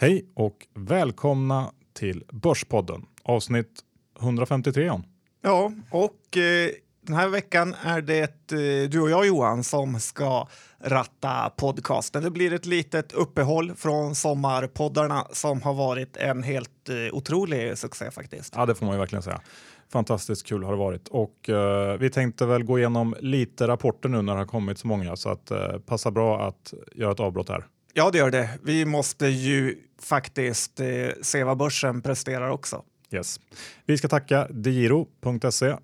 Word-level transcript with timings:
Hej 0.00 0.26
och 0.34 0.66
välkomna 0.74 1.72
till 1.92 2.24
Börspodden 2.32 3.06
avsnitt 3.22 3.80
153. 4.20 5.00
Ja, 5.42 5.72
och 5.90 6.36
eh, 6.36 6.70
den 7.00 7.16
här 7.16 7.28
veckan 7.28 7.74
är 7.84 8.00
det 8.00 8.52
eh, 8.52 8.90
du 8.90 9.00
och 9.00 9.10
jag 9.10 9.26
Johan 9.26 9.64
som 9.64 10.00
ska 10.00 10.48
ratta 10.80 11.52
podcasten. 11.56 12.22
Det 12.22 12.30
blir 12.30 12.52
ett 12.52 12.66
litet 12.66 13.12
uppehåll 13.12 13.74
från 13.76 14.14
sommarpoddarna 14.14 15.26
som 15.32 15.62
har 15.62 15.74
varit 15.74 16.16
en 16.16 16.42
helt 16.42 16.88
eh, 16.88 17.14
otrolig 17.14 17.78
succé 17.78 18.10
faktiskt. 18.10 18.54
Ja, 18.56 18.66
det 18.66 18.74
får 18.74 18.86
man 18.86 18.94
ju 18.94 18.98
verkligen 18.98 19.22
säga. 19.22 19.40
Fantastiskt 19.92 20.46
kul 20.46 20.62
har 20.64 20.72
det 20.72 20.78
varit 20.78 21.08
och 21.08 21.48
eh, 21.48 21.98
vi 21.98 22.10
tänkte 22.10 22.46
väl 22.46 22.64
gå 22.64 22.78
igenom 22.78 23.16
lite 23.20 23.68
rapporter 23.68 24.08
nu 24.08 24.22
när 24.22 24.32
det 24.32 24.40
har 24.40 24.46
kommit 24.46 24.78
så 24.78 24.86
många 24.86 25.16
så 25.16 25.28
att 25.28 25.50
eh, 25.50 25.78
passa 25.86 26.10
bra 26.10 26.48
att 26.48 26.74
göra 26.94 27.12
ett 27.12 27.20
avbrott 27.20 27.48
här. 27.48 27.64
Ja, 27.92 28.10
det 28.10 28.18
gör 28.18 28.30
det. 28.30 28.50
Vi 28.62 28.84
måste 28.84 29.26
ju 29.26 29.78
faktiskt 29.98 30.80
eh, 30.80 30.86
se 31.22 31.44
vad 31.44 31.56
börsen 31.56 32.02
presterar 32.02 32.50
också. 32.50 32.84
Yes. 33.10 33.40
Vi 33.86 33.98
ska 33.98 34.08
tacka 34.08 34.48
digiro.se. 34.50 35.76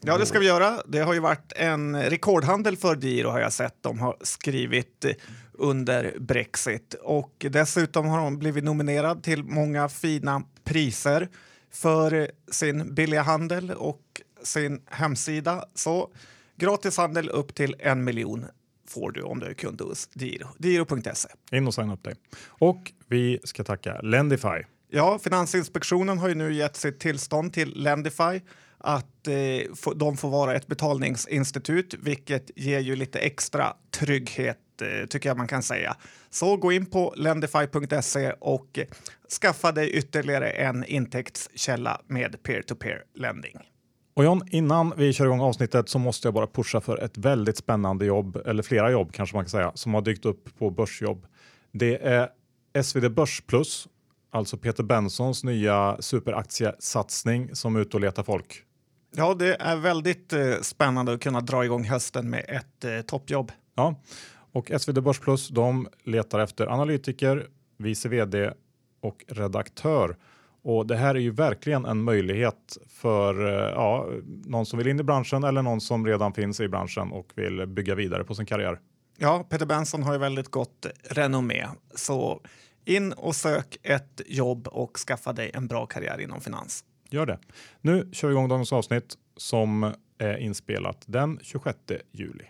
Ja, 0.00 0.18
det 0.18 0.26
ska 0.26 0.38
vi 0.38 0.46
göra. 0.46 0.82
Det 0.86 0.98
har 0.98 1.14
ju 1.14 1.20
varit 1.20 1.52
en 1.56 2.02
rekordhandel 2.02 2.76
för 2.76 2.96
Digiro 2.96 3.28
har 3.28 3.40
jag 3.40 3.52
sett. 3.52 3.74
De 3.80 3.98
har 3.98 4.16
skrivit 4.20 5.04
eh, 5.04 5.12
under 5.52 6.14
Brexit 6.18 6.94
och 6.94 7.46
dessutom 7.50 8.06
har 8.06 8.18
de 8.18 8.38
blivit 8.38 8.64
nominerad 8.64 9.22
till 9.22 9.44
många 9.44 9.88
fina 9.88 10.42
priser 10.64 11.28
för 11.70 12.30
sin 12.50 12.94
billiga 12.94 13.22
handel 13.22 13.70
och 13.70 14.02
sin 14.42 14.82
hemsida. 14.86 15.64
Så 15.74 16.10
gratis 16.56 16.96
handel 16.96 17.28
upp 17.28 17.54
till 17.54 17.74
en 17.78 18.04
miljon 18.04 18.44
får 18.90 19.10
du 19.10 19.22
om 19.22 19.40
du 19.40 19.46
är 19.46 19.54
kund 19.54 19.80
hos 19.80 20.08
Diro. 20.08 20.48
Diro.se. 20.58 21.28
In 21.52 21.66
och 21.66 21.74
signa 21.74 21.94
upp 21.94 22.04
dig. 22.04 22.14
Och 22.48 22.92
vi 23.06 23.40
ska 23.44 23.64
tacka 23.64 24.00
Lendify. 24.00 24.64
Ja, 24.90 25.18
Finansinspektionen 25.18 26.18
har 26.18 26.28
ju 26.28 26.34
nu 26.34 26.54
gett 26.54 26.76
sitt 26.76 27.00
tillstånd 27.00 27.52
till 27.52 27.82
Lendify 27.82 28.40
att 28.78 29.28
eh, 29.28 29.92
de 29.96 30.16
får 30.16 30.30
vara 30.30 30.54
ett 30.54 30.66
betalningsinstitut, 30.66 31.94
vilket 31.94 32.50
ger 32.56 32.80
ju 32.80 32.96
lite 32.96 33.18
extra 33.18 33.76
trygghet 33.90 34.58
eh, 34.82 35.06
tycker 35.06 35.28
jag 35.28 35.36
man 35.36 35.48
kan 35.48 35.62
säga. 35.62 35.96
Så 36.30 36.56
gå 36.56 36.72
in 36.72 36.86
på 36.86 37.14
lendify.se 37.16 38.32
och 38.32 38.78
skaffa 39.40 39.72
dig 39.72 39.90
ytterligare 39.90 40.50
en 40.50 40.84
intäktskälla 40.84 42.00
med 42.06 42.42
peer-to-peer 42.42 43.02
lending. 43.14 43.58
Och 44.18 44.24
John, 44.24 44.42
innan 44.50 44.92
vi 44.96 45.12
kör 45.12 45.24
igång 45.24 45.40
avsnittet 45.40 45.88
så 45.88 45.98
måste 45.98 46.28
jag 46.28 46.34
bara 46.34 46.46
pusha 46.46 46.80
för 46.80 46.98
ett 46.98 47.18
väldigt 47.18 47.56
spännande 47.56 48.06
jobb, 48.06 48.36
eller 48.46 48.62
flera 48.62 48.90
jobb 48.90 49.12
kanske 49.12 49.36
man 49.36 49.44
kan 49.44 49.50
säga, 49.50 49.72
som 49.74 49.94
har 49.94 50.02
dykt 50.02 50.24
upp 50.24 50.58
på 50.58 50.70
Börsjobb. 50.70 51.26
Det 51.72 52.06
är 52.06 52.28
SvD 52.82 53.10
Börs 53.10 53.42
Plus, 53.46 53.88
alltså 54.30 54.56
Peter 54.56 54.82
Bensons 54.82 55.44
nya 55.44 55.96
superaktiesatsning 56.00 57.54
som 57.54 57.76
är 57.76 57.80
ute 57.80 57.96
och 57.96 58.00
letar 58.00 58.22
folk. 58.22 58.62
Ja, 59.16 59.34
det 59.34 59.54
är 59.60 59.76
väldigt 59.76 60.32
eh, 60.32 60.60
spännande 60.62 61.12
att 61.12 61.20
kunna 61.20 61.40
dra 61.40 61.64
igång 61.64 61.84
hösten 61.84 62.30
med 62.30 62.44
ett 62.48 62.84
eh, 62.84 63.00
toppjobb. 63.00 63.52
Ja, 63.74 63.94
och 64.52 64.70
SvD 64.80 65.02
Börs 65.02 65.20
Plus, 65.20 65.48
de 65.48 65.88
letar 66.04 66.38
efter 66.38 66.66
analytiker, 66.66 67.46
vice 67.76 68.08
vd 68.08 68.52
och 69.00 69.24
redaktör. 69.28 70.16
Och 70.62 70.86
det 70.86 70.96
här 70.96 71.14
är 71.14 71.18
ju 71.18 71.30
verkligen 71.30 71.84
en 71.84 72.02
möjlighet 72.02 72.78
för 72.88 73.46
eh, 73.46 73.72
ja, 73.74 74.08
någon 74.44 74.66
som 74.66 74.78
vill 74.78 74.88
in 74.88 75.00
i 75.00 75.02
branschen 75.02 75.44
eller 75.44 75.62
någon 75.62 75.80
som 75.80 76.06
redan 76.06 76.32
finns 76.32 76.60
i 76.60 76.68
branschen 76.68 77.12
och 77.12 77.32
vill 77.34 77.66
bygga 77.66 77.94
vidare 77.94 78.24
på 78.24 78.34
sin 78.34 78.46
karriär. 78.46 78.78
Ja, 79.18 79.46
Peter 79.50 79.66
Benson 79.66 80.02
har 80.02 80.12
ju 80.12 80.18
väldigt 80.18 80.48
gott 80.48 80.86
renommé, 81.10 81.66
så 81.94 82.40
in 82.84 83.12
och 83.12 83.36
sök 83.36 83.76
ett 83.82 84.20
jobb 84.26 84.68
och 84.68 84.98
skaffa 84.98 85.32
dig 85.32 85.50
en 85.54 85.66
bra 85.66 85.86
karriär 85.86 86.20
inom 86.20 86.40
finans. 86.40 86.84
Gör 87.10 87.26
det. 87.26 87.38
Nu 87.80 88.08
kör 88.12 88.28
vi 88.28 88.34
igång 88.34 88.48
dagens 88.48 88.72
avsnitt 88.72 89.14
som 89.36 89.92
är 90.18 90.36
inspelat 90.36 91.02
den 91.06 91.38
26 91.42 91.78
juli. 92.12 92.44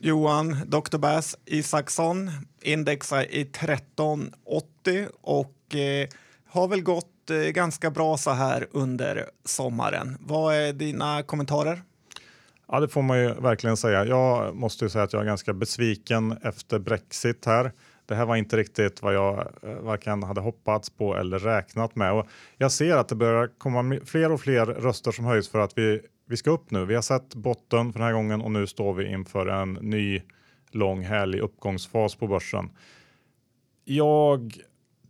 Johan 0.00 0.56
Dr. 0.66 0.98
Bass 0.98 1.36
Isaksson 1.44 2.30
indexar 2.62 3.22
i 3.22 3.40
1380 3.40 5.06
och 5.20 5.74
eh, 5.74 6.08
har 6.48 6.68
väl 6.68 6.82
gått 6.82 7.30
eh, 7.30 7.36
ganska 7.36 7.90
bra 7.90 8.16
så 8.16 8.30
här 8.30 8.66
under 8.70 9.24
sommaren. 9.44 10.16
Vad 10.20 10.54
är 10.54 10.72
dina 10.72 11.22
kommentarer? 11.22 11.82
Ja, 12.68 12.80
det 12.80 12.88
får 12.88 13.02
man 13.02 13.20
ju 13.20 13.34
verkligen 13.34 13.76
säga. 13.76 14.04
Jag 14.04 14.56
måste 14.56 14.84
ju 14.84 14.88
säga 14.88 15.04
att 15.04 15.12
jag 15.12 15.22
är 15.22 15.26
ganska 15.26 15.52
besviken 15.52 16.38
efter 16.42 16.78
Brexit 16.78 17.44
här. 17.46 17.72
Det 18.06 18.14
här 18.14 18.26
var 18.26 18.36
inte 18.36 18.56
riktigt 18.56 19.02
vad 19.02 19.14
jag 19.14 19.38
eh, 19.62 19.74
varken 19.74 20.22
hade 20.22 20.40
hoppats 20.40 20.90
på 20.90 21.16
eller 21.16 21.38
räknat 21.38 21.96
med. 21.96 22.12
Och 22.12 22.26
jag 22.56 22.72
ser 22.72 22.96
att 22.96 23.08
det 23.08 23.14
börjar 23.14 23.50
komma 23.58 23.98
fler 24.04 24.32
och 24.32 24.40
fler 24.40 24.66
röster 24.66 25.12
som 25.12 25.24
höjs 25.24 25.48
för 25.48 25.58
att 25.58 25.78
vi, 25.78 26.00
vi 26.28 26.36
ska 26.36 26.50
upp 26.50 26.70
nu. 26.70 26.84
Vi 26.84 26.94
har 26.94 27.02
sett 27.02 27.34
botten 27.34 27.92
för 27.92 27.98
den 27.98 28.06
här 28.06 28.14
gången 28.14 28.40
och 28.40 28.50
nu 28.50 28.66
står 28.66 28.94
vi 28.94 29.12
inför 29.12 29.46
en 29.46 29.72
ny 29.72 30.22
lång 30.70 31.02
härlig 31.02 31.40
uppgångsfas 31.40 32.14
på 32.14 32.26
börsen. 32.26 32.70
Jag 33.84 34.52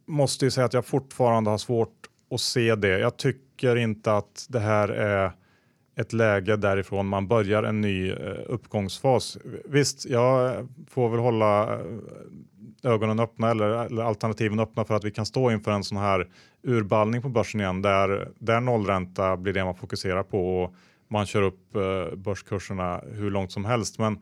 måste 0.06 0.44
ju 0.44 0.50
säga 0.50 0.64
att 0.64 0.74
jag 0.74 0.86
fortfarande 0.86 1.50
har 1.50 1.58
svårt 1.58 2.06
att 2.30 2.40
se 2.40 2.74
det. 2.74 2.98
Jag 2.98 3.16
tycker 3.16 3.76
inte 3.76 4.16
att 4.16 4.46
det 4.48 4.60
här 4.60 4.88
är 4.88 5.32
ett 5.96 6.12
läge 6.12 6.56
därifrån 6.56 7.06
man 7.06 7.28
börjar 7.28 7.62
en 7.62 7.80
ny 7.80 8.10
eh, 8.10 8.16
uppgångsfas. 8.46 9.38
Visst, 9.64 10.06
jag 10.06 10.68
får 10.90 11.08
väl 11.08 11.20
hålla 11.20 11.74
eh, 11.74 11.80
ögonen 12.82 13.20
öppna 13.20 13.50
eller, 13.50 13.66
eller, 13.68 14.02
alternativen 14.02 14.60
öppna 14.60 14.84
för 14.84 14.94
att 14.94 15.04
vi 15.04 15.10
kan 15.10 15.26
stå 15.26 15.50
inför 15.50 15.70
en 15.70 15.84
sån 15.84 15.98
här 15.98 16.28
urballning 16.62 17.22
på 17.22 17.28
börsen 17.28 17.60
igen 17.60 17.82
där, 17.82 18.28
där 18.38 18.60
nollränta 18.60 19.36
blir 19.36 19.52
det 19.52 19.64
man 19.64 19.74
fokuserar 19.74 20.22
på 20.22 20.62
och 20.62 20.74
man 21.08 21.26
kör 21.26 21.42
upp 21.42 21.76
eh, 21.76 22.16
börskurserna 22.16 23.02
hur 23.12 23.30
långt 23.30 23.52
som 23.52 23.64
helst. 23.64 23.98
Men 23.98 24.18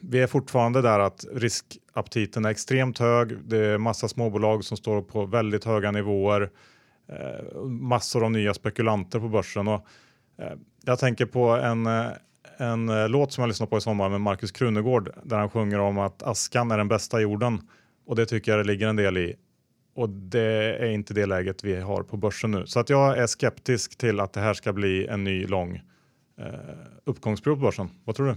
vi 0.00 0.20
är 0.20 0.26
fortfarande 0.26 0.82
där 0.82 0.98
att 0.98 1.24
riskaptiten 1.32 2.44
är 2.44 2.50
extremt 2.50 2.98
hög. 2.98 3.38
Det 3.44 3.66
är 3.66 3.78
massa 3.78 4.08
småbolag 4.08 4.64
som 4.64 4.76
står 4.76 5.02
på 5.02 5.26
väldigt 5.26 5.64
höga 5.64 5.90
nivåer. 5.90 6.50
Eh, 7.08 7.60
massor 7.64 8.24
av 8.24 8.30
nya 8.30 8.54
spekulanter 8.54 9.20
på 9.20 9.28
börsen 9.28 9.68
och 9.68 9.86
eh, 10.38 10.52
jag 10.84 10.98
tänker 10.98 11.26
på 11.26 11.48
en 11.48 11.88
en 12.56 13.10
låt 13.10 13.32
som 13.32 13.42
jag 13.42 13.48
lyssnade 13.48 13.70
på 13.70 13.78
i 13.78 13.80
sommar 13.80 14.08
med 14.08 14.20
Markus 14.20 14.52
Krunegård 14.52 15.10
där 15.24 15.38
han 15.38 15.50
sjunger 15.50 15.78
om 15.78 15.98
att 15.98 16.22
askan 16.22 16.70
är 16.70 16.78
den 16.78 16.88
bästa 16.88 17.20
jorden 17.20 17.68
och 18.06 18.16
det 18.16 18.26
tycker 18.26 18.52
jag 18.52 18.58
det 18.60 18.64
ligger 18.64 18.88
en 18.88 18.96
del 18.96 19.18
i. 19.18 19.36
Och 19.94 20.08
det 20.08 20.76
är 20.78 20.90
inte 20.90 21.14
det 21.14 21.26
läget 21.26 21.64
vi 21.64 21.80
har 21.80 22.02
på 22.02 22.16
börsen 22.16 22.50
nu. 22.50 22.66
Så 22.66 22.80
att 22.80 22.90
jag 22.90 23.18
är 23.18 23.26
skeptisk 23.26 23.98
till 23.98 24.20
att 24.20 24.32
det 24.32 24.40
här 24.40 24.54
ska 24.54 24.72
bli 24.72 25.06
en 25.06 25.24
ny 25.24 25.46
lång 25.46 25.80
eh, 26.40 26.46
uppgångsperiod 27.04 27.58
på 27.58 27.64
börsen. 27.64 27.88
Vad 28.04 28.16
tror 28.16 28.26
du? 28.26 28.34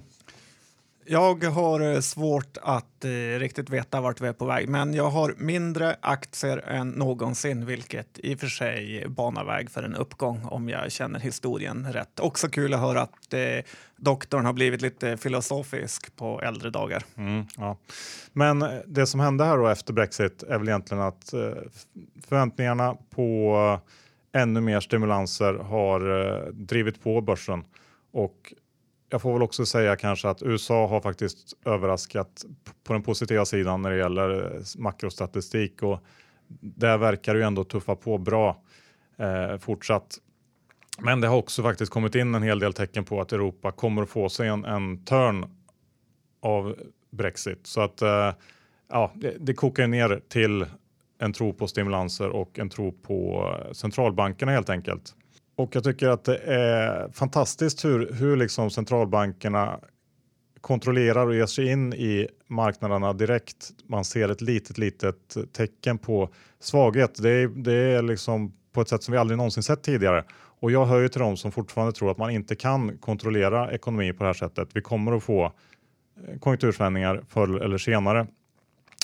Jag 1.06 1.44
har 1.44 1.94
eh, 1.94 2.00
svårt 2.00 2.58
att 2.62 3.06
eh, 3.06 3.10
riktigt 3.40 3.70
veta 3.70 4.02
vart 4.02 4.22
vi 4.22 4.28
är 4.28 4.34
på 4.34 4.46
väg, 4.46 4.70
men 4.70 4.94
jag 4.94 5.10
har 5.10 5.36
mindre 5.38 5.96
aktier 6.02 6.58
än 6.58 6.90
någonsin, 6.90 7.66
vilket 7.66 8.20
i 8.20 8.36
och 8.36 8.40
för 8.40 8.48
sig 8.48 9.06
banar 9.08 9.46
väg 9.46 9.72
för 9.72 9.84
en 9.84 9.96
uppgång 9.96 10.46
om 10.46 10.70
jag 10.70 10.92
känner 10.92 11.20
historien 11.20 11.94
rätt. 11.94 12.20
Också 12.20 12.50
kul 12.50 12.74
att 12.74 12.80
höra 12.80 13.02
att 13.02 13.34
eh, 13.34 13.40
doktorn 13.98 14.46
har 14.46 14.54
blivit 14.54 14.82
lite 14.82 15.18
filosofisk 15.18 16.16
på 16.16 16.42
äldre 16.42 16.70
dagar. 16.70 17.04
Mm, 17.18 17.46
ja. 17.58 17.78
Men 18.34 18.62
eh, 18.62 18.70
det 18.88 19.08
som 19.08 19.20
hände 19.20 19.46
här 19.46 19.58
då 19.58 19.68
efter 19.68 19.94
Brexit 19.94 20.44
är 20.44 20.58
väl 20.58 20.68
egentligen 20.68 21.04
att 21.04 21.34
eh, 21.34 21.40
förväntningarna 22.28 22.98
på 23.10 23.56
eh, 24.34 24.42
ännu 24.42 24.62
mer 24.62 24.80
stimulanser 24.80 25.54
har 25.54 26.26
eh, 26.26 26.48
drivit 26.48 27.04
på 27.04 27.22
börsen 27.22 27.64
och 28.14 28.54
jag 29.14 29.22
får 29.22 29.34
väl 29.34 29.42
också 29.42 29.66
säga 29.66 29.96
kanske 29.96 30.30
att 30.30 30.44
USA 30.44 30.88
har 30.88 31.02
faktiskt 31.02 31.54
överraskat 31.66 32.46
på 32.84 32.94
den 32.94 33.04
positiva 33.04 33.46
sidan 33.46 33.82
när 33.82 33.90
det 33.90 33.98
gäller 33.98 34.56
eh, 34.56 34.62
makrostatistik 34.78 35.84
och 35.84 36.00
där 36.62 36.98
verkar 36.98 37.34
det 37.34 37.40
ju 37.40 37.46
ändå 37.46 37.64
tuffa 37.64 37.96
på 37.96 38.18
bra 38.18 38.62
eh, 39.18 39.58
fortsatt. 39.58 40.18
Men 41.00 41.22
det 41.22 41.28
har 41.28 41.38
också 41.38 41.64
faktiskt 41.64 41.92
kommit 41.92 42.16
in 42.16 42.36
en 42.36 42.44
hel 42.44 42.60
del 42.60 42.74
tecken 42.74 43.06
på 43.06 43.22
att 43.22 43.34
Europa 43.34 43.72
kommer 43.72 44.04
att 44.04 44.10
få 44.10 44.30
sig 44.30 44.48
en, 44.48 44.66
en 44.66 45.06
törn 45.06 45.46
av 46.42 46.76
Brexit 47.12 47.68
så 47.68 47.82
att 47.82 48.02
eh, 48.02 48.32
ja, 48.90 49.12
det, 49.16 49.36
det 49.40 49.54
kokar 49.54 49.88
ner 49.88 50.22
till 50.30 50.66
en 51.20 51.34
tro 51.34 51.54
på 51.54 51.68
stimulanser 51.68 52.30
och 52.30 52.60
en 52.60 52.70
tro 52.70 52.92
på 52.92 53.50
eh, 53.66 53.72
centralbankerna 53.72 54.52
helt 54.52 54.70
enkelt. 54.70 55.16
Och 55.56 55.76
jag 55.76 55.84
tycker 55.84 56.08
att 56.08 56.24
det 56.24 56.38
är 56.38 57.10
fantastiskt 57.12 57.86
hur, 57.86 58.14
hur 58.14 58.38
liksom 58.38 58.70
centralbankerna 58.70 59.80
kontrollerar 60.62 61.28
och 61.28 61.36
ger 61.36 61.46
sig 61.46 61.72
in 61.72 61.94
i 61.94 62.28
marknaderna 62.48 63.14
direkt. 63.14 63.72
Man 63.88 64.06
ser 64.06 64.30
ett 64.30 64.42
litet, 64.42 64.78
litet 64.78 65.38
tecken 65.54 65.98
på 65.98 66.30
svaghet. 66.60 67.22
Det 67.22 67.30
är, 67.30 67.48
det 67.48 67.74
är 67.74 68.02
liksom 68.02 68.54
på 68.74 68.82
ett 68.82 68.90
sätt 68.90 69.04
som 69.04 69.12
vi 69.12 69.18
aldrig 69.18 69.38
någonsin 69.38 69.64
sett 69.64 69.84
tidigare. 69.84 70.24
Och 70.60 70.72
jag 70.72 70.86
hör 70.86 71.00
ju 71.00 71.10
till 71.10 71.22
dem 71.22 71.38
som 71.38 71.52
fortfarande 71.52 71.94
tror 71.94 72.12
att 72.12 72.18
man 72.18 72.32
inte 72.32 72.56
kan 72.56 72.98
kontrollera 72.98 73.72
ekonomi 73.72 74.14
på 74.14 74.24
det 74.24 74.28
här 74.28 74.34
sättet. 74.34 74.70
Vi 74.74 74.82
kommer 74.82 75.12
att 75.18 75.24
få 75.24 75.46
eh, 75.46 76.40
konjunktursvängningar 76.40 77.24
förr 77.30 77.62
eller 77.64 77.78
senare. 77.78 78.28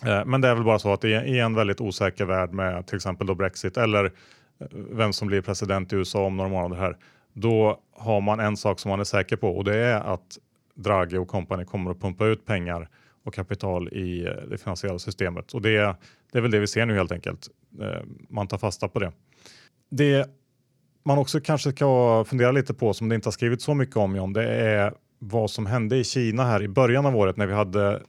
Eh, 0.06 0.25
men 0.25 0.42
det 0.42 0.48
är 0.48 0.56
väl 0.56 0.63
bara 0.63 0.80
så 0.80 0.94
att 0.94 1.04
i 1.04 1.40
en 1.40 1.56
väldigt 1.56 1.81
osäker 1.81 2.25
värld 2.25 2.51
med 2.51 2.88
till 2.88 2.96
exempel 2.96 3.28
då 3.28 3.36
Brexit 3.36 3.78
eller 3.78 4.12
vem 4.71 5.13
som 5.13 5.27
blir 5.27 5.41
president 5.41 5.94
i 5.94 5.95
USA 5.95 6.25
om 6.25 6.38
några 6.38 6.50
månader 6.50 6.81
här, 6.81 6.97
då 7.33 7.79
har 7.95 8.21
man 8.21 8.39
en 8.39 8.57
sak 8.57 8.79
som 8.79 8.89
man 8.89 9.00
är 9.00 9.03
säker 9.03 9.35
på 9.35 9.57
och 9.57 9.63
det 9.63 9.77
är 9.77 10.00
att 10.13 10.38
Draghi 10.75 11.17
och 11.17 11.27
company 11.27 11.65
kommer 11.65 11.91
att 11.91 12.01
pumpa 12.01 12.25
ut 12.25 12.45
pengar 12.45 12.89
och 13.23 13.33
kapital 13.33 13.94
i 13.94 14.25
eh, 14.25 14.31
det 14.50 14.57
finansiella 14.57 15.00
systemet. 15.00 15.53
Och 15.53 15.61
det, 15.61 15.95
det 16.31 16.38
är 16.38 16.41
väl 16.41 16.51
det 16.51 16.59
vi 16.59 16.67
ser 16.67 16.85
nu 16.85 16.95
helt 16.95 17.11
enkelt. 17.11 17.47
Eh, 17.81 18.03
man 18.29 18.47
tar 18.47 18.57
fasta 18.57 18.88
på 18.88 19.00
det. 19.00 19.11
Det 19.89 20.29
man 21.05 21.17
också 21.17 21.39
kanske 21.41 21.71
ska 21.71 22.23
fundera 22.27 22.51
lite 22.51 22.73
på, 22.73 22.94
som 22.94 23.09
det 23.09 23.15
inte 23.15 23.27
har 23.27 23.31
skrivit 23.31 23.62
så 23.62 23.73
mycket 23.73 23.97
om, 23.97 24.15
John, 24.15 24.33
det 24.33 24.44
är 24.50 24.94
vad 25.19 25.51
som 25.51 25.65
hände 25.65 25.97
i 25.97 26.03
Kina 26.03 26.44
här 26.44 26.63
i 26.63 26.67
början 26.67 27.05
av 27.05 27.15
året 27.15 27.38
när 27.38 27.47
vi 27.47 27.53
hade 27.53 28.01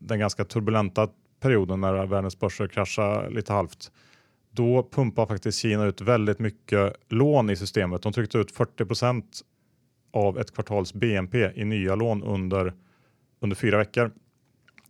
den 0.00 0.18
ganska 0.18 0.44
turbulenta 0.44 1.08
perioden 1.40 1.80
när 1.80 2.06
världens 2.06 2.38
börser 2.38 2.66
kraschade 2.66 3.30
lite 3.30 3.52
halvt. 3.52 3.90
Då 4.54 4.88
pumpar 4.90 5.26
faktiskt 5.26 5.58
Kina 5.58 5.84
ut 5.84 6.00
väldigt 6.00 6.38
mycket 6.38 6.96
lån 7.08 7.50
i 7.50 7.56
systemet. 7.56 8.02
De 8.02 8.12
tryckte 8.12 8.38
ut 8.38 8.52
40 8.52 8.84
procent 8.84 9.40
av 10.12 10.38
ett 10.38 10.54
kvartals 10.54 10.94
BNP 10.94 11.50
i 11.54 11.64
nya 11.64 11.94
lån 11.94 12.22
under, 12.22 12.72
under 13.40 13.56
fyra 13.56 13.78
veckor. 13.78 14.10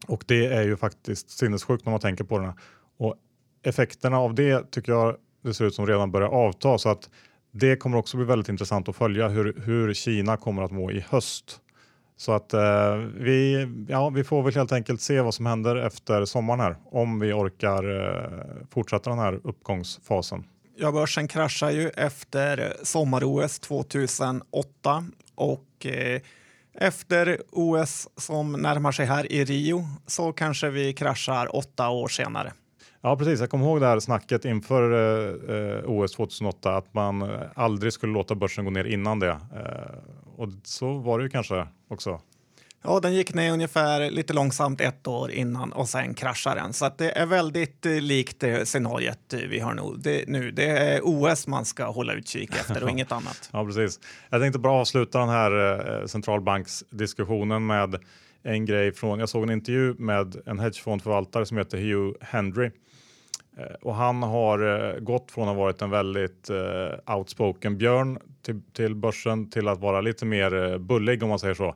Och 0.07 0.25
det 0.27 0.47
är 0.47 0.63
ju 0.63 0.77
faktiskt 0.77 1.31
sinnessjukt 1.31 1.85
när 1.85 1.91
man 1.91 2.01
tänker 2.01 2.25
på 2.25 2.39
det. 2.39 2.55
Och 2.97 3.17
effekterna 3.63 4.19
av 4.19 4.35
det 4.35 4.71
tycker 4.71 4.93
jag 4.93 5.17
det 5.43 5.55
ser 5.55 5.65
ut 5.65 5.75
som 5.75 5.87
redan 5.87 6.11
börjar 6.11 6.29
avta 6.29 6.79
så 6.79 6.89
att 6.89 7.11
det 7.51 7.77
kommer 7.77 7.99
också 7.99 8.17
bli 8.17 8.27
väldigt 8.27 8.49
intressant 8.49 8.89
att 8.89 8.97
följa 8.97 9.29
hur, 9.29 9.61
hur 9.65 9.95
Kina 9.95 10.37
kommer 10.37 10.63
att 10.63 10.71
må 10.71 10.91
i 10.91 11.01
höst. 11.01 11.61
Så 12.17 12.33
att 12.33 12.55
eh, 12.55 12.97
vi, 13.15 13.69
ja, 13.89 14.11
vi 14.11 14.25
får 14.25 14.43
väl 14.43 14.55
helt 14.55 14.73
enkelt 14.73 15.01
se 15.01 15.21
vad 15.21 15.35
som 15.35 15.47
händer 15.47 15.77
efter 15.77 16.25
sommaren 16.25 16.61
här 16.61 16.77
om 16.85 17.21
vi 17.21 17.33
orkar 17.33 18.01
eh, 18.01 18.67
fortsätta 18.71 19.11
den 19.11 19.19
här 19.19 19.41
uppgångsfasen. 19.45 20.45
Ja, 20.77 20.93
börsen 20.93 21.29
kraschar 21.29 21.71
ju 21.71 21.89
efter 21.89 22.77
sommar-OS 22.83 23.61
2008 23.61 25.05
och 25.35 25.87
eh, 25.87 26.21
efter 26.75 27.43
OS 27.53 28.09
som 28.17 28.53
närmar 28.53 28.93
sig 28.93 29.07
här 29.07 29.33
i 29.33 29.45
Rio 29.45 29.87
så 30.07 30.33
kanske 30.33 30.71
vi 30.71 30.93
kraschar 30.93 31.57
åtta 31.57 31.89
år 31.89 32.09
senare. 32.09 32.53
Ja, 33.01 33.17
precis. 33.17 33.41
Jag 33.41 33.51
kommer 33.51 33.65
ihåg 33.65 33.81
det 33.81 33.87
här 33.87 34.01
snacket 34.01 34.45
inför 34.45 34.93
eh, 35.77 35.91
OS 35.91 36.13
2008 36.13 36.77
att 36.77 36.95
man 36.95 37.31
aldrig 37.55 37.93
skulle 37.93 38.13
låta 38.13 38.35
börsen 38.35 38.65
gå 38.65 38.71
ner 38.71 38.85
innan 38.85 39.19
det. 39.19 39.29
Eh, 39.29 39.39
och 40.37 40.49
så 40.63 40.99
var 40.99 41.19
det 41.19 41.25
ju 41.25 41.31
kanske 41.31 41.67
också. 41.89 42.21
Ja, 42.83 43.01
den 43.01 43.15
gick 43.15 43.35
ner 43.35 43.53
ungefär 43.53 44.11
lite 44.11 44.33
långsamt 44.33 44.81
ett 44.81 45.07
år 45.07 45.31
innan 45.31 45.73
och 45.73 45.89
sen 45.89 46.15
kraschade 46.15 46.61
den. 46.61 46.73
Så 46.73 46.91
det 46.99 47.19
är 47.19 47.27
väldigt 47.27 47.87
eh, 47.87 47.93
likt 47.93 48.41
det 48.41 48.69
scenariet 48.69 49.35
vi 49.49 49.61
har 49.61 49.75
nu. 49.75 49.83
Det, 49.99 50.29
nu. 50.29 50.51
det 50.51 50.67
är 50.67 51.01
OS 51.03 51.47
man 51.47 51.65
ska 51.65 51.85
hålla 51.85 52.13
utkik 52.13 52.51
efter 52.51 52.83
och 52.83 52.91
inget 52.91 53.13
annat. 53.13 53.51
Ja, 53.53 53.65
precis. 53.65 54.01
Jag 54.31 54.41
tänkte 54.41 54.59
bara 54.59 54.73
avsluta 54.73 55.19
den 55.19 55.29
här 55.29 56.01
eh, 56.01 56.07
centralbanksdiskussionen 56.07 57.67
med 57.67 57.97
en 58.43 58.67
grej 58.67 58.93
från, 58.93 59.19
jag 59.19 59.29
såg 59.29 59.43
en 59.43 59.51
intervju 59.51 59.95
med 59.99 60.37
en 60.47 60.59
hedgefondförvaltare 60.59 61.47
som 61.47 61.57
heter 61.57 61.79
Hugh 61.79 62.17
Hendry 62.21 62.67
Eh, 62.67 62.71
Eh, 63.57 63.75
och 63.83 63.95
han 63.95 64.23
har 64.23 64.59
eh, 64.95 65.01
gått 65.01 65.31
från 65.31 65.49
att 65.49 65.55
ha 65.55 65.63
varit 65.63 65.83
en 65.83 65.91
väldigt 65.91 66.51
eh, 66.51 67.17
outspoken 67.17 67.79
björn 67.79 68.19
till, 68.43 68.63
till 68.73 68.95
börsen 68.95 69.51
till 69.51 69.69
att 69.69 69.81
vara 69.81 70.01
lite 70.01 70.27
mer 70.27 70.79
bullig 70.79 71.23
om 71.23 71.29
man 71.29 71.39
säger 71.39 71.55
så. 71.55 71.75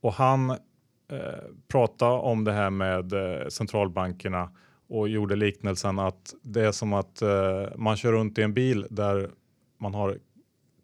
Och 0.00 0.12
han 0.12 0.48
prata 0.48 1.38
pratade 1.68 2.12
om 2.12 2.44
det 2.44 2.52
här 2.52 2.70
med 2.70 3.14
centralbankerna 3.52 4.50
och 4.88 5.08
gjorde 5.08 5.36
liknelsen 5.36 5.98
att 5.98 6.34
det 6.42 6.66
är 6.66 6.72
som 6.72 6.92
att 6.92 7.22
man 7.76 7.96
kör 7.96 8.12
runt 8.12 8.38
i 8.38 8.42
en 8.42 8.54
bil 8.54 8.86
där 8.90 9.30
man 9.78 9.94
har 9.94 10.18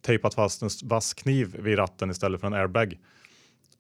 tejpat 0.01 0.35
fast 0.35 0.63
en 0.63 0.69
vass 0.85 1.15
kniv 1.15 1.57
vid 1.59 1.79
ratten 1.79 2.11
istället 2.11 2.41
för 2.41 2.47
en 2.47 2.55
airbag. 2.55 2.99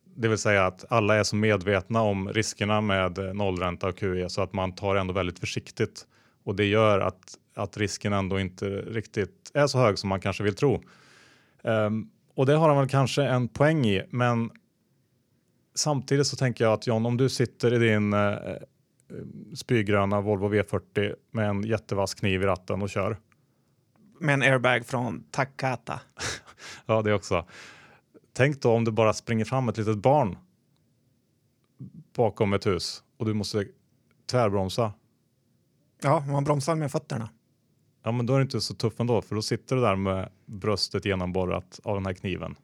Det 0.05 0.29
vill 0.29 0.39
säga 0.39 0.67
att 0.67 0.85
alla 0.89 1.17
är 1.17 1.23
så 1.23 1.37
medvetna 1.37 2.03
om 2.03 2.33
riskerna 2.33 2.81
med 2.81 3.37
nollränta 3.37 3.89
och 3.89 3.97
QE 3.97 4.29
så 4.29 4.43
att 4.43 4.53
man 4.53 4.75
tar 4.75 4.97
ändå 4.97 5.13
väldigt 5.15 5.39
försiktigt 5.39 6.07
och 6.49 6.55
det 6.55 6.65
gör 6.65 7.01
att, 7.01 7.39
att 7.55 7.77
risken 7.77 8.13
ändå 8.13 8.41
inte 8.41 8.67
riktigt 8.67 9.51
är 9.55 9.67
så 9.67 9.79
hög 9.79 9.99
som 9.99 10.09
man 10.09 10.21
kanske 10.21 10.43
vill 10.43 10.55
tro. 10.55 10.83
Um, 11.63 12.11
och 12.35 12.47
det 12.47 12.55
har 12.55 12.69
han 12.69 12.79
väl 12.79 12.89
kanske 12.89 13.23
en 13.23 13.49
poäng 13.49 13.87
i, 13.87 14.03
men 14.11 14.51
samtidigt 15.75 16.27
så 16.27 16.37
tänker 16.37 16.65
jag 16.65 16.73
att 16.73 16.87
John, 16.87 17.07
om 17.07 17.17
du 17.17 17.29
sitter 17.29 17.75
i 17.75 17.79
din 17.79 18.15
uh, 18.15 18.39
spygröna 19.55 20.21
Volvo 20.21 20.49
V40 20.49 21.15
med 21.31 21.49
en 21.49 21.63
jättevass 21.63 22.15
kniv 22.15 22.43
i 22.43 22.47
ratten 22.47 22.83
och 22.83 22.91
kör. 22.91 23.17
Med 24.21 24.35
en 24.35 24.43
airbag 24.43 24.87
från 24.87 25.25
Takata. 25.31 26.01
ja, 26.87 27.03
det 27.03 27.15
också. 27.15 27.47
Tänk 28.33 28.63
då 28.63 28.73
om 28.73 28.85
det 28.85 28.93
bara 28.93 29.13
springer 29.13 29.45
fram 29.45 29.69
ett 29.69 29.77
litet 29.77 29.99
barn 29.99 30.37
bakom 32.17 32.53
ett 32.53 32.67
hus 32.67 33.03
och 33.17 33.27
du 33.27 33.35
måste 33.35 33.67
tvärbromsa 34.31 34.93
Ja, 36.03 36.25
man 36.29 36.45
bromsar 36.45 36.75
med 36.75 36.93
fötterna. 36.93 37.29
Ja, 38.05 38.13
men 38.13 38.27
då 38.27 38.35
är 38.35 38.39
det 38.39 38.43
inte 38.43 38.61
så 38.61 38.75
tuff 38.75 39.01
ändå, 39.01 39.23
för 39.23 39.35
då 39.35 39.43
sitter 39.43 39.77
du 39.77 39.83
där 39.83 39.97
med 39.97 40.29
bröstet 40.47 41.05
genomborrat 41.05 41.81
av 41.85 41.95
den 41.95 42.07
här 42.07 42.13
kniven. 42.13 42.55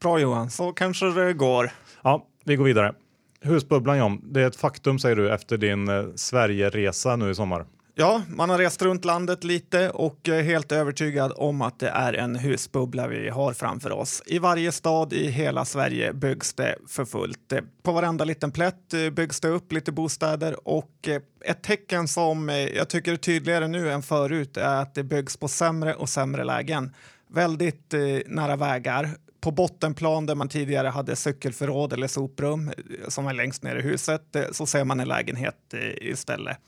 Bra 0.00 0.18
Johan, 0.18 0.50
så 0.50 0.72
kanske 0.72 1.06
det 1.06 1.32
går. 1.32 1.70
Ja, 2.02 2.26
vi 2.44 2.56
går 2.56 2.64
vidare. 2.64 2.94
Husbubblan 3.40 3.98
John, 3.98 4.20
det 4.32 4.42
är 4.42 4.46
ett 4.46 4.56
faktum 4.56 4.98
säger 4.98 5.16
du 5.16 5.34
efter 5.34 5.58
din 5.58 5.88
eh, 5.88 6.04
Sverigeresa 6.14 7.16
nu 7.16 7.30
i 7.30 7.34
sommar. 7.34 7.66
Ja, 7.94 8.22
man 8.28 8.50
har 8.50 8.58
rest 8.58 8.82
runt 8.82 9.04
landet 9.04 9.44
lite 9.44 9.90
och 9.90 10.28
är 10.28 10.42
helt 10.42 10.72
övertygad 10.72 11.32
om 11.36 11.62
att 11.62 11.78
det 11.78 11.88
är 11.88 12.12
en 12.12 12.36
husbubbla 12.36 13.08
vi 13.08 13.28
har 13.28 13.52
framför 13.52 13.92
oss. 13.92 14.22
I 14.26 14.38
varje 14.38 14.72
stad 14.72 15.12
i 15.12 15.30
hela 15.30 15.64
Sverige 15.64 16.12
byggs 16.12 16.54
det 16.54 16.76
för 16.88 17.04
fullt. 17.04 17.52
Eh, 17.52 17.60
på 17.82 17.92
varenda 17.92 18.24
liten 18.24 18.52
plätt 18.52 18.94
eh, 18.94 19.10
byggs 19.10 19.40
det 19.40 19.48
upp 19.48 19.72
lite 19.72 19.92
bostäder 19.92 20.68
och 20.68 21.08
ett 21.44 21.62
tecken 21.62 22.08
som 22.08 22.48
jag 22.48 22.88
tycker 22.88 23.12
är 23.12 23.16
tydligare 23.16 23.68
nu 23.68 23.90
än 23.90 24.02
förut 24.02 24.56
är 24.56 24.82
att 24.82 24.94
det 24.94 25.04
byggs 25.04 25.36
på 25.36 25.48
sämre 25.48 25.94
och 25.94 26.08
sämre 26.08 26.44
lägen. 26.44 26.94
Väldigt 27.32 27.94
nära 28.26 28.56
vägar, 28.56 29.10
på 29.40 29.50
bottenplan 29.50 30.26
där 30.26 30.34
man 30.34 30.48
tidigare 30.48 30.88
hade 30.88 31.16
cykelförråd 31.16 31.92
eller 31.92 32.06
soprum 32.06 32.72
som 33.08 33.26
är 33.26 33.34
längst 33.34 33.62
ner 33.62 33.76
i 33.76 33.82
huset 33.82 34.36
så 34.52 34.66
ser 34.66 34.84
man 34.84 35.00
en 35.00 35.08
lägenhet 35.08 35.74
istället. 36.00 36.58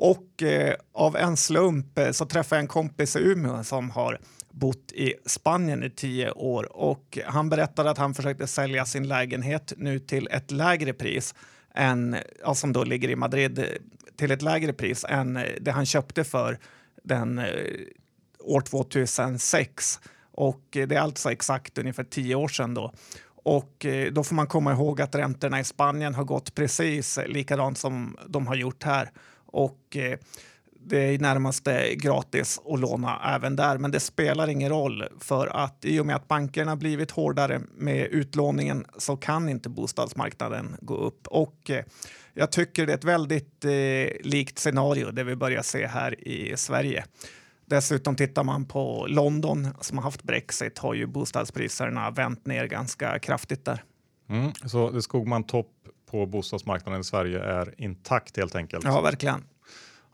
Och 0.00 0.42
eh, 0.42 0.74
av 0.92 1.16
en 1.16 1.36
slump 1.36 1.98
eh, 1.98 2.10
så 2.10 2.26
träffade 2.26 2.56
jag 2.56 2.62
en 2.62 2.68
kompis 2.68 3.16
i 3.16 3.18
Umeå 3.18 3.64
som 3.64 3.90
har 3.90 4.18
bott 4.50 4.92
i 4.92 5.14
Spanien 5.26 5.84
i 5.84 5.90
tio 5.90 6.30
år 6.30 6.76
och 6.76 7.18
han 7.26 7.48
berättade 7.48 7.90
att 7.90 7.98
han 7.98 8.14
försökte 8.14 8.46
sälja 8.46 8.84
sin 8.84 9.08
lägenhet 9.08 9.72
nu 9.76 9.98
till 9.98 10.28
ett 10.30 10.50
lägre 10.50 10.92
pris 10.92 11.34
än, 11.74 12.16
ja, 12.42 12.54
som 12.54 12.72
då 12.72 12.84
ligger 12.84 13.08
i 13.08 13.16
Madrid, 13.16 13.58
eh, 13.58 13.64
till 14.16 14.30
ett 14.30 14.42
lägre 14.42 14.72
pris 14.72 15.04
än 15.08 15.36
eh, 15.36 15.42
det 15.60 15.70
han 15.70 15.86
köpte 15.86 16.24
för 16.24 16.58
den 17.04 17.38
eh, 17.38 17.46
år 18.40 18.60
2006. 18.60 20.00
Och 20.32 20.76
eh, 20.76 20.88
det 20.88 20.96
är 20.96 21.00
alltså 21.00 21.32
exakt 21.32 21.78
ungefär 21.78 22.04
tio 22.04 22.34
år 22.34 22.48
sedan 22.48 22.74
då. 22.74 22.92
Och 23.42 23.86
eh, 23.86 24.12
då 24.12 24.24
får 24.24 24.34
man 24.34 24.46
komma 24.46 24.72
ihåg 24.72 25.00
att 25.00 25.14
räntorna 25.14 25.60
i 25.60 25.64
Spanien 25.64 26.14
har 26.14 26.24
gått 26.24 26.54
precis 26.54 27.18
likadant 27.26 27.78
som 27.78 28.16
de 28.26 28.46
har 28.46 28.54
gjort 28.54 28.82
här 28.82 29.10
och 29.52 29.96
eh, 29.96 30.18
det 30.80 30.98
är 30.98 31.12
i 31.12 31.18
närmaste 31.18 31.94
gratis 31.94 32.60
att 32.66 32.80
låna 32.80 33.34
även 33.34 33.56
där. 33.56 33.78
Men 33.78 33.90
det 33.90 34.00
spelar 34.00 34.48
ingen 34.48 34.68
roll 34.68 35.04
för 35.20 35.46
att 35.46 35.84
i 35.84 36.00
och 36.00 36.06
med 36.06 36.16
att 36.16 36.28
bankerna 36.28 36.76
blivit 36.76 37.10
hårdare 37.10 37.60
med 37.76 38.06
utlåningen 38.06 38.86
så 38.98 39.16
kan 39.16 39.48
inte 39.48 39.68
bostadsmarknaden 39.68 40.76
gå 40.80 40.96
upp. 40.96 41.26
Och 41.26 41.70
eh, 41.70 41.84
jag 42.34 42.52
tycker 42.52 42.86
det 42.86 42.92
är 42.92 42.96
ett 42.96 43.04
väldigt 43.04 43.64
eh, 43.64 44.30
likt 44.30 44.58
scenario 44.58 45.10
det 45.10 45.24
vi 45.24 45.36
börjar 45.36 45.62
se 45.62 45.86
här 45.86 46.28
i 46.28 46.56
Sverige. 46.56 47.04
Dessutom 47.66 48.16
tittar 48.16 48.44
man 48.44 48.64
på 48.64 49.06
London 49.08 49.68
som 49.80 49.98
har 49.98 50.04
haft 50.04 50.22
Brexit 50.22 50.78
har 50.78 50.94
ju 50.94 51.06
bostadspriserna 51.06 52.10
vänt 52.10 52.46
ner 52.46 52.66
ganska 52.66 53.18
kraftigt 53.18 53.64
där. 53.64 53.84
Mm, 54.28 54.52
så 54.52 54.90
det 54.90 55.02
Skogman 55.02 55.44
topp 55.44 55.70
på 56.10 56.26
bostadsmarknaden 56.26 57.00
i 57.00 57.04
Sverige 57.04 57.40
är 57.40 57.74
intakt 57.78 58.36
helt 58.36 58.54
enkelt. 58.54 58.84
Ja, 58.84 59.00
verkligen. 59.00 59.44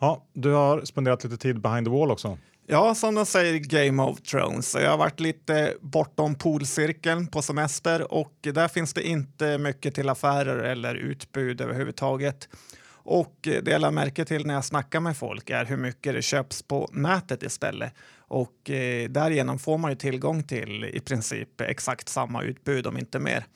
Ja, 0.00 0.24
du 0.32 0.52
har 0.52 0.84
spenderat 0.84 1.24
lite 1.24 1.36
tid 1.36 1.60
behind 1.60 1.86
the 1.86 1.90
wall 1.90 2.10
också. 2.10 2.38
Ja, 2.66 2.94
som 2.94 3.14
de 3.14 3.26
säger 3.26 3.58
Game 3.58 4.02
of 4.02 4.20
Thrones. 4.20 4.74
Jag 4.74 4.90
har 4.90 4.98
varit 4.98 5.20
lite 5.20 5.74
bortom 5.80 6.34
polcirkeln 6.34 7.26
på 7.26 7.42
semester 7.42 8.12
och 8.12 8.34
där 8.40 8.68
finns 8.68 8.94
det 8.94 9.08
inte 9.08 9.58
mycket 9.58 9.94
till 9.94 10.08
affärer 10.08 10.58
eller 10.58 10.94
utbud 10.94 11.60
överhuvudtaget. 11.60 12.48
Och 12.86 13.36
det 13.42 13.68
jag 13.70 13.80
lade 13.80 13.94
märke 13.94 14.24
till 14.24 14.46
när 14.46 14.54
jag 14.54 14.64
snackar 14.64 15.00
med 15.00 15.16
folk 15.16 15.50
är 15.50 15.64
hur 15.64 15.76
mycket 15.76 16.14
det 16.14 16.22
köps 16.22 16.62
på 16.62 16.88
nätet 16.92 17.42
istället 17.42 17.92
och 18.34 18.70
eh, 18.70 19.08
därigenom 19.08 19.58
får 19.58 19.78
man 19.78 19.90
ju 19.90 19.96
tillgång 19.96 20.42
till 20.42 20.84
i 20.84 21.00
princip 21.00 21.60
exakt 21.60 22.08
samma 22.08 22.42
utbud 22.42 22.86
om 22.86 22.98
inte 22.98 23.18
mer. 23.18 23.46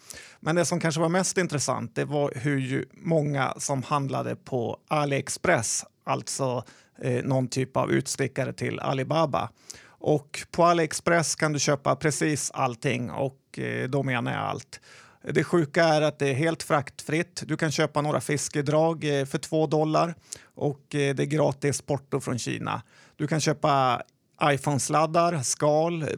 Men 0.40 0.56
det 0.56 0.64
som 0.64 0.80
kanske 0.80 1.00
var 1.00 1.08
mest 1.08 1.38
intressant 1.38 1.94
det 1.94 2.04
var 2.04 2.32
hur 2.35 2.87
många 2.92 3.54
som 3.56 3.82
handlade 3.82 4.37
på 4.37 4.78
AliExpress, 4.88 5.85
alltså 6.04 6.64
eh, 7.02 7.25
någon 7.25 7.49
typ 7.49 7.76
av 7.76 7.92
utstickare 7.92 8.52
till 8.52 8.80
Alibaba. 8.80 9.50
Och 9.87 10.47
på 10.50 10.64
AliExpress 10.64 11.35
kan 11.35 11.52
du 11.52 11.58
köpa 11.58 11.97
precis 11.97 12.50
allting 12.54 13.11
och 13.11 13.58
eh, 13.58 13.88
då 13.88 14.02
menar 14.02 14.32
jag 14.32 14.40
allt. 14.40 14.80
Det 15.23 15.44
sjuka 15.44 15.85
är 15.85 16.02
att 16.02 16.18
det 16.18 16.28
är 16.28 16.35
helt 16.35 16.62
fraktfritt. 16.62 17.42
Du 17.47 17.56
kan 17.56 17.70
köpa 17.70 18.02
några 18.02 18.20
fiskedrag 18.20 19.20
eh, 19.20 19.25
för 19.25 19.38
2 19.38 19.66
dollar 19.66 20.14
och 20.54 20.94
eh, 20.94 21.14
det 21.14 21.23
är 21.23 21.26
gratis 21.26 21.82
porto 21.82 22.20
från 22.20 22.38
Kina. 22.38 22.82
Du 23.16 23.26
kan 23.26 23.40
köpa 23.40 24.02
iPhone-sladdar, 24.42 25.42
skal, 25.42 26.09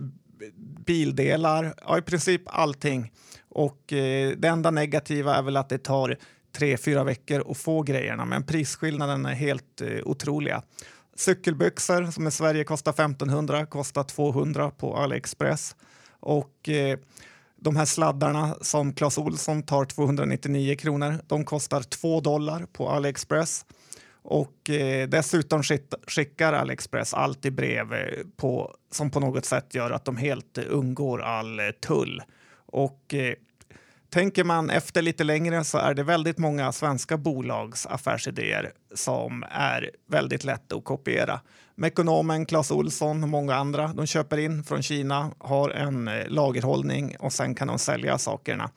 bildelar, 0.86 1.74
ja, 1.86 1.98
i 1.98 2.02
princip 2.02 2.42
allting. 2.46 3.12
Och 3.48 3.92
eh, 3.92 4.30
det 4.36 4.48
enda 4.48 4.70
negativa 4.70 5.36
är 5.36 5.42
väl 5.42 5.56
att 5.56 5.68
det 5.68 5.78
tar 5.78 6.16
tre, 6.56 6.76
fyra 6.76 7.04
veckor 7.04 7.50
att 7.50 7.58
få 7.58 7.82
grejerna, 7.82 8.24
men 8.24 8.46
prisskillnaden 8.46 9.26
är 9.26 9.34
helt 9.34 9.80
eh, 9.80 9.88
otroliga. 10.04 10.62
Cykelbyxor 11.16 12.10
som 12.10 12.26
i 12.26 12.30
Sverige 12.30 12.64
kostar 12.64 12.92
1500 12.92 13.66
kostar 13.66 14.04
200 14.04 14.70
på 14.70 14.96
AliExpress. 14.96 15.76
Och 16.20 16.68
eh, 16.68 16.98
de 17.56 17.76
här 17.76 17.84
sladdarna 17.84 18.56
som 18.60 18.92
Clas 18.92 19.18
Olsson 19.18 19.62
tar 19.62 19.84
299 19.84 20.76
kronor, 20.76 21.20
de 21.26 21.44
kostar 21.44 21.80
2 21.80 22.20
dollar 22.20 22.66
på 22.72 22.88
AliExpress. 22.88 23.64
Och 24.22 24.70
eh, 24.70 25.08
dessutom 25.08 25.62
skickar 26.06 26.52
AliExpress 26.52 27.14
alltid 27.14 27.54
brev 27.54 27.92
eh, 27.92 28.24
på, 28.36 28.74
som 28.90 29.10
på 29.10 29.20
något 29.20 29.44
sätt 29.44 29.74
gör 29.74 29.90
att 29.90 30.04
de 30.04 30.16
helt 30.16 30.58
undgår 30.58 31.22
all 31.22 31.60
eh, 31.60 31.66
tull. 31.70 32.22
Och 32.66 33.14
eh, 33.14 33.34
tänker 34.10 34.44
man 34.44 34.70
efter 34.70 35.02
lite 35.02 35.24
längre 35.24 35.64
så 35.64 35.78
är 35.78 35.94
det 35.94 36.02
väldigt 36.02 36.38
många 36.38 36.72
svenska 36.72 37.16
bolags 37.16 37.86
affärsidéer 37.86 38.72
som 38.94 39.44
är 39.50 39.90
väldigt 40.06 40.44
lätta 40.44 40.76
att 40.76 40.84
kopiera. 40.84 41.40
Mekonomen 41.74 42.46
Clas 42.46 42.70
Olsson 42.70 43.22
och 43.22 43.28
många 43.28 43.54
andra 43.54 43.88
de 43.88 44.06
köper 44.06 44.38
in 44.38 44.64
från 44.64 44.82
Kina, 44.82 45.30
har 45.38 45.70
en 45.70 46.08
eh, 46.08 46.28
lagerhållning 46.28 47.16
och 47.18 47.32
sen 47.32 47.54
kan 47.54 47.68
de 47.68 47.78
sälja 47.78 48.18
sakerna 48.18 48.70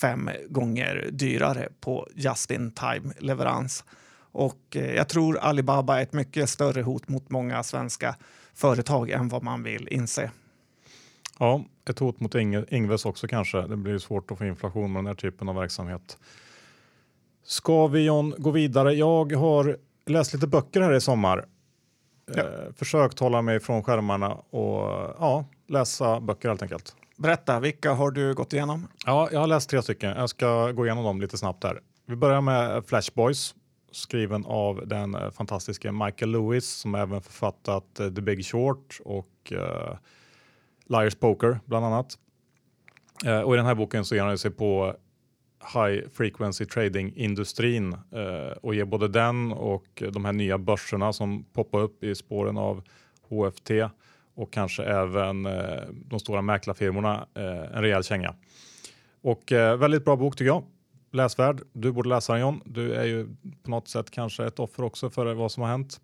fem 0.00 0.30
gånger 0.48 1.08
dyrare 1.12 1.68
på 1.80 2.08
just-in-time 2.14 3.12
leverans. 3.18 3.84
Och 4.32 4.76
eh, 4.76 4.94
jag 4.94 5.08
tror 5.08 5.38
Alibaba 5.38 5.98
är 5.98 6.02
ett 6.02 6.12
mycket 6.12 6.50
större 6.50 6.82
hot 6.82 7.08
mot 7.08 7.30
många 7.30 7.62
svenska 7.62 8.16
företag 8.54 9.10
än 9.10 9.28
vad 9.28 9.42
man 9.42 9.62
vill 9.62 9.88
inse. 9.90 10.30
Ja, 11.38 11.64
ett 11.90 11.98
hot 11.98 12.20
mot 12.20 12.34
Ingves 12.34 13.04
också 13.04 13.26
kanske. 13.26 13.60
Det 13.66 13.76
blir 13.76 13.98
svårt 13.98 14.30
att 14.30 14.38
få 14.38 14.44
inflation 14.44 14.92
med 14.92 14.98
den 14.98 15.06
här 15.06 15.14
typen 15.14 15.48
av 15.48 15.54
verksamhet. 15.54 16.18
Ska 17.44 17.86
vi 17.86 18.04
John 18.04 18.34
gå 18.38 18.50
vidare? 18.50 18.92
Jag 18.92 19.32
har 19.32 19.76
läst 20.06 20.34
lite 20.34 20.46
böcker 20.46 20.80
här 20.80 20.92
i 20.92 21.00
sommar. 21.00 21.44
Ja. 22.34 22.42
Eh, 22.42 22.72
försökt 22.76 23.18
hålla 23.18 23.42
mig 23.42 23.60
från 23.60 23.82
skärmarna 23.82 24.32
och 24.34 25.14
ja, 25.18 25.44
läsa 25.66 26.20
böcker 26.20 26.48
helt 26.48 26.62
enkelt. 26.62 26.96
Berätta, 27.16 27.60
vilka 27.60 27.92
har 27.92 28.10
du 28.10 28.34
gått 28.34 28.52
igenom? 28.52 28.88
Ja, 29.06 29.28
jag 29.32 29.40
har 29.40 29.46
läst 29.46 29.70
tre 29.70 29.82
stycken. 29.82 30.10
Jag 30.10 30.30
ska 30.30 30.72
gå 30.72 30.86
igenom 30.86 31.04
dem 31.04 31.20
lite 31.20 31.38
snabbt 31.38 31.64
här. 31.64 31.80
Vi 32.06 32.16
börjar 32.16 32.40
med 32.40 32.86
Flash 32.86 33.10
Boys 33.14 33.54
skriven 33.92 34.44
av 34.46 34.86
den 34.86 35.14
eh, 35.14 35.30
fantastiske 35.30 35.30
fantastiska 35.30 35.92
Michael 35.92 36.30
Lewis 36.30 36.68
som 36.68 36.94
även 36.94 37.22
författat 37.22 38.00
eh, 38.00 38.08
The 38.08 38.20
Big 38.22 38.46
Short 38.46 39.00
och 39.04 39.52
uh, 39.52 39.96
Liar's 40.86 41.18
Poker 41.20 41.60
bland 41.64 41.86
annat. 41.86 42.18
Uh, 43.26 43.40
och 43.40 43.54
i 43.54 43.56
den 43.56 43.66
här 43.66 43.74
boken 43.74 44.04
så 44.04 44.14
ger 44.14 44.22
han 44.22 44.38
sig 44.38 44.50
på 44.50 44.96
high 45.74 46.08
frequency 46.12 46.64
trading 46.64 47.12
industrin 47.16 47.96
och 48.62 48.74
ger 48.74 48.84
både 48.84 49.08
den 49.08 49.52
och 49.52 50.02
de 50.12 50.24
här 50.24 50.32
nya 50.32 50.58
börserna 50.58 51.12
som 51.12 51.44
poppar 51.44 51.80
upp 51.80 52.04
i 52.04 52.14
spåren 52.14 52.58
av 52.58 52.82
HFT 53.28 53.70
och 54.34 54.52
kanske 54.52 54.84
även 54.84 55.42
de 55.92 56.20
stora 56.20 56.42
mäklarfirmorna 56.42 57.26
en 57.74 57.82
rejäl 57.82 58.04
känga. 58.04 58.34
Och 59.22 59.42
väldigt 59.52 60.04
bra 60.04 60.16
bok 60.16 60.36
tycker 60.36 60.46
jag 60.46 60.64
läsvärd. 61.10 61.62
Du 61.72 61.92
borde 61.92 62.08
läsa 62.08 62.32
den 62.32 62.40
John. 62.42 62.62
Du 62.64 62.94
är 62.94 63.04
ju 63.04 63.28
på 63.62 63.70
något 63.70 63.88
sätt 63.88 64.10
kanske 64.10 64.46
ett 64.46 64.58
offer 64.58 64.84
också 64.84 65.10
för 65.10 65.34
vad 65.34 65.52
som 65.52 65.62
har 65.62 65.70
hänt. 65.70 66.00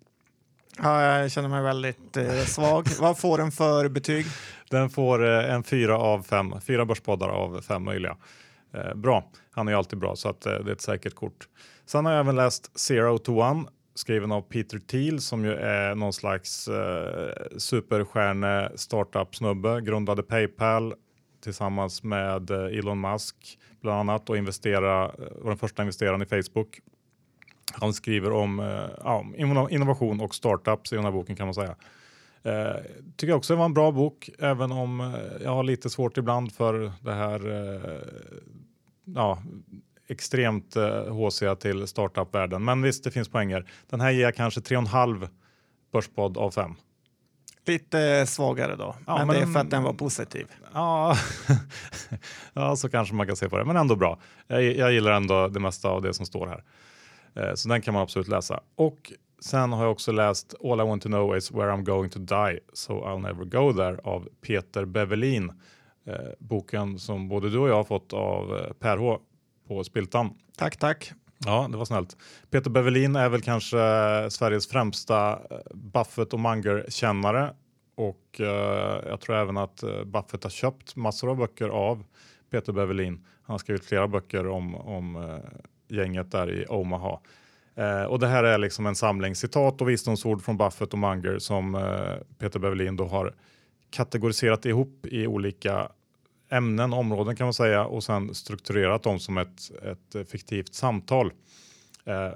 Ja, 0.83 1.01
jag 1.01 1.31
känner 1.31 1.49
mig 1.49 1.61
väldigt 1.61 2.17
eh, 2.17 2.43
svag. 2.43 2.87
vad 2.99 3.17
får 3.17 3.37
den 3.37 3.51
för 3.51 3.89
betyg? 3.89 4.25
Den 4.69 4.89
får 4.89 5.25
eh, 5.25 5.53
en 5.53 5.63
fyra 5.63 5.97
av 5.97 6.23
fem. 6.23 6.61
Fyra 6.61 6.85
börspoddar 6.85 7.29
av 7.29 7.61
fem 7.61 7.83
möjliga. 7.83 8.17
Eh, 8.73 8.95
bra. 8.95 9.31
Han 9.51 9.67
är 9.67 9.71
ju 9.71 9.77
alltid 9.77 9.99
bra 9.99 10.15
så 10.15 10.29
att, 10.29 10.45
eh, 10.45 10.53
det 10.53 10.71
är 10.71 10.73
ett 10.73 10.81
säkert 10.81 11.15
kort. 11.15 11.47
Sen 11.85 12.05
har 12.05 12.11
jag 12.11 12.19
även 12.19 12.35
läst 12.35 12.79
Zero 12.79 13.17
to 13.17 13.41
One 13.41 13.63
skriven 13.95 14.31
av 14.31 14.41
Peter 14.41 14.79
Thiel 14.79 15.21
som 15.21 15.45
ju 15.45 15.53
är 15.53 15.95
någon 15.95 16.13
slags 16.13 16.67
eh, 16.67 17.57
superstjärne 17.57 18.71
startup 18.75 19.35
snubbe. 19.35 19.81
Grundade 19.81 20.23
Paypal 20.23 20.93
tillsammans 21.47 22.03
med 22.03 22.51
eh, 22.51 22.79
Elon 22.79 23.01
Musk 23.01 23.59
bland 23.81 23.99
annat 23.99 24.29
och 24.29 24.37
investera, 24.37 25.05
eh, 25.05 25.11
var 25.41 25.49
den 25.49 25.57
första 25.57 25.81
investeraren 25.81 26.21
i 26.21 26.25
Facebook. 26.25 26.79
Han 27.71 27.93
skriver 27.93 28.31
om 28.31 28.59
eh, 28.59 28.89
ja, 29.03 29.25
innovation 29.69 30.21
och 30.21 30.35
startups 30.35 30.93
i 30.93 30.95
den 30.95 31.05
här 31.05 31.11
boken 31.11 31.35
kan 31.35 31.47
man 31.47 31.53
säga. 31.53 31.75
Eh, 32.43 32.75
tycker 33.15 33.31
jag 33.31 33.37
också 33.37 33.53
det 33.53 33.57
var 33.57 33.65
en 33.65 33.73
bra 33.73 33.91
bok, 33.91 34.29
även 34.39 34.71
om 34.71 35.01
eh, 35.01 35.43
jag 35.43 35.51
har 35.51 35.63
lite 35.63 35.89
svårt 35.89 36.17
ibland 36.17 36.53
för 36.53 36.91
det 37.01 37.13
här 37.13 37.51
eh, 37.51 37.91
ja, 39.05 39.43
extremt 40.07 40.75
eh, 40.75 41.55
till 41.59 41.87
startup-världen. 41.87 42.65
Men 42.65 42.81
visst, 42.81 43.03
det 43.03 43.11
finns 43.11 43.29
poänger. 43.29 43.65
Den 43.89 44.01
här 44.01 44.11
ger 44.11 44.21
jag 44.21 44.35
kanske 44.35 44.59
3,5 44.59 45.27
börspodd 45.91 46.37
av 46.37 46.51
5. 46.51 46.75
Lite 47.67 48.25
svagare 48.25 48.75
då, 48.75 48.95
ja, 49.07 49.17
men, 49.17 49.27
men, 49.27 49.35
det 49.35 49.41
är 49.41 49.45
för 49.45 49.59
att 49.59 49.69
den 49.69 49.83
var 49.83 49.93
positiv. 49.93 50.47
Ja, 50.73 51.15
ja, 52.53 52.75
så 52.75 52.89
kanske 52.89 53.15
man 53.15 53.27
kan 53.27 53.35
se 53.35 53.49
på 53.49 53.57
det, 53.57 53.65
men 53.65 53.77
ändå 53.77 53.95
bra. 53.95 54.19
Jag, 54.47 54.63
jag 54.63 54.93
gillar 54.93 55.11
ändå 55.11 55.47
det 55.47 55.59
mesta 55.59 55.89
av 55.89 56.01
det 56.01 56.13
som 56.13 56.25
står 56.25 56.47
här. 56.47 56.63
Eh, 57.35 57.53
så 57.55 57.69
den 57.69 57.81
kan 57.81 57.93
man 57.93 58.03
absolut 58.03 58.27
läsa. 58.27 58.59
Och 58.75 59.13
sen 59.39 59.73
har 59.73 59.83
jag 59.83 59.91
också 59.91 60.11
läst 60.11 60.55
All 60.63 60.81
I 60.81 60.83
want 60.83 61.03
to 61.03 61.09
know 61.09 61.37
is 61.37 61.51
where 61.51 61.71
I'm 61.71 61.83
going 61.83 62.09
to 62.09 62.19
die, 62.19 62.59
so 62.73 62.93
I'll 62.93 63.21
never 63.21 63.45
go 63.45 63.73
there 63.73 63.97
av 64.03 64.27
Peter 64.41 64.85
Bevelin. 64.85 65.51
Eh, 66.05 66.15
boken 66.39 66.99
som 66.99 67.27
både 67.27 67.49
du 67.49 67.57
och 67.57 67.69
jag 67.69 67.75
har 67.75 67.83
fått 67.83 68.13
av 68.13 68.57
eh, 68.57 68.73
Per 68.79 68.97
H 68.97 69.19
på 69.67 69.83
Spiltan. 69.83 70.29
Tack, 70.57 70.77
tack. 70.77 71.13
Ja, 71.45 71.67
det 71.71 71.77
var 71.77 71.85
snällt. 71.85 72.17
Peter 72.51 72.69
Bevelin 72.69 73.15
är 73.15 73.29
väl 73.29 73.41
kanske 73.41 73.77
Sveriges 74.29 74.67
främsta 74.67 75.31
eh, 75.31 75.57
Buffett 75.73 76.33
och 76.33 76.39
Munger-kännare 76.39 77.53
och 77.95 78.39
eh, 78.41 79.09
jag 79.09 79.21
tror 79.21 79.35
även 79.35 79.57
att 79.57 79.83
eh, 79.83 80.03
Buffett 80.03 80.43
har 80.43 80.49
köpt 80.49 80.95
massor 80.95 81.29
av 81.29 81.37
böcker 81.37 81.69
av 81.69 82.03
Peter 82.51 82.73
Bevelin. 82.73 83.25
Han 83.43 83.53
har 83.53 83.57
skrivit 83.57 83.85
flera 83.85 84.07
böcker 84.07 84.47
om, 84.47 84.75
om 84.75 85.15
eh, 85.15 85.97
gänget 85.97 86.31
där 86.31 86.51
i 86.51 86.65
Omaha. 86.69 87.19
Eh, 87.75 88.03
och 88.03 88.19
det 88.19 88.27
här 88.27 88.43
är 88.43 88.57
liksom 88.57 88.85
en 88.85 88.95
samling 88.95 89.35
citat 89.35 89.81
och 89.81 89.89
visdomsord 89.89 90.41
från 90.41 90.57
Buffett 90.57 90.93
och 90.93 90.99
Munger 90.99 91.39
som 91.39 91.75
eh, 91.75 92.35
Peter 92.39 92.59
Bevelin 92.59 92.95
då 92.95 93.07
har 93.07 93.33
kategoriserat 93.89 94.65
ihop 94.65 95.05
i 95.05 95.27
olika 95.27 95.91
ämnen, 96.49 96.93
områden 96.93 97.35
kan 97.35 97.45
man 97.45 97.53
säga 97.53 97.85
och 97.85 98.03
sen 98.03 98.35
strukturerat 98.35 99.03
dem 99.03 99.19
som 99.19 99.37
ett, 99.37 99.71
ett 99.83 100.29
fiktivt 100.29 100.73
samtal. 100.73 101.31
Eh, 102.05 102.31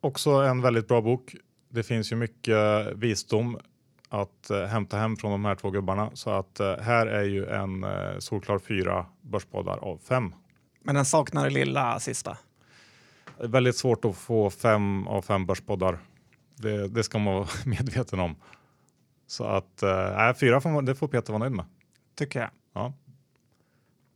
också 0.00 0.30
en 0.30 0.62
väldigt 0.62 0.88
bra 0.88 1.00
bok. 1.00 1.34
Det 1.68 1.82
finns 1.82 2.12
ju 2.12 2.16
mycket 2.16 2.86
visdom 2.94 3.58
att 4.08 4.50
eh, 4.50 4.64
hämta 4.64 4.98
hem 4.98 5.16
från 5.16 5.30
de 5.30 5.44
här 5.44 5.54
två 5.54 5.70
gubbarna 5.70 6.10
så 6.14 6.30
att 6.30 6.60
eh, 6.60 6.76
här 6.76 7.06
är 7.06 7.24
ju 7.24 7.46
en 7.46 7.84
eh, 7.84 8.18
solklar 8.18 8.58
fyra 8.58 9.06
börspoddar 9.20 9.78
av 9.78 9.98
fem. 9.98 10.34
Men 10.82 10.94
den 10.94 11.04
saknar 11.04 11.44
det 11.44 11.50
lilla 11.50 12.00
sista. 12.00 12.38
Det 13.38 13.44
är 13.44 13.48
väldigt 13.48 13.76
svårt 13.76 14.04
att 14.04 14.16
få 14.16 14.50
fem 14.50 15.06
av 15.06 15.22
fem 15.22 15.46
börspoddar. 15.46 15.98
Det, 16.56 16.88
det 16.88 17.02
ska 17.02 17.18
man 17.18 17.34
vara 17.34 17.48
medveten 17.66 18.20
om. 18.20 18.36
Så 19.26 19.44
att 19.44 19.82
äh, 19.82 20.34
fyra 20.40 20.60
får, 20.60 20.82
det 20.82 20.94
får 20.94 21.08
Peter 21.08 21.32
vara 21.32 21.38
nöjd 21.38 21.52
med. 21.52 21.64
Tycker 22.14 22.40
jag. 22.40 22.50
Ja. 22.74 22.92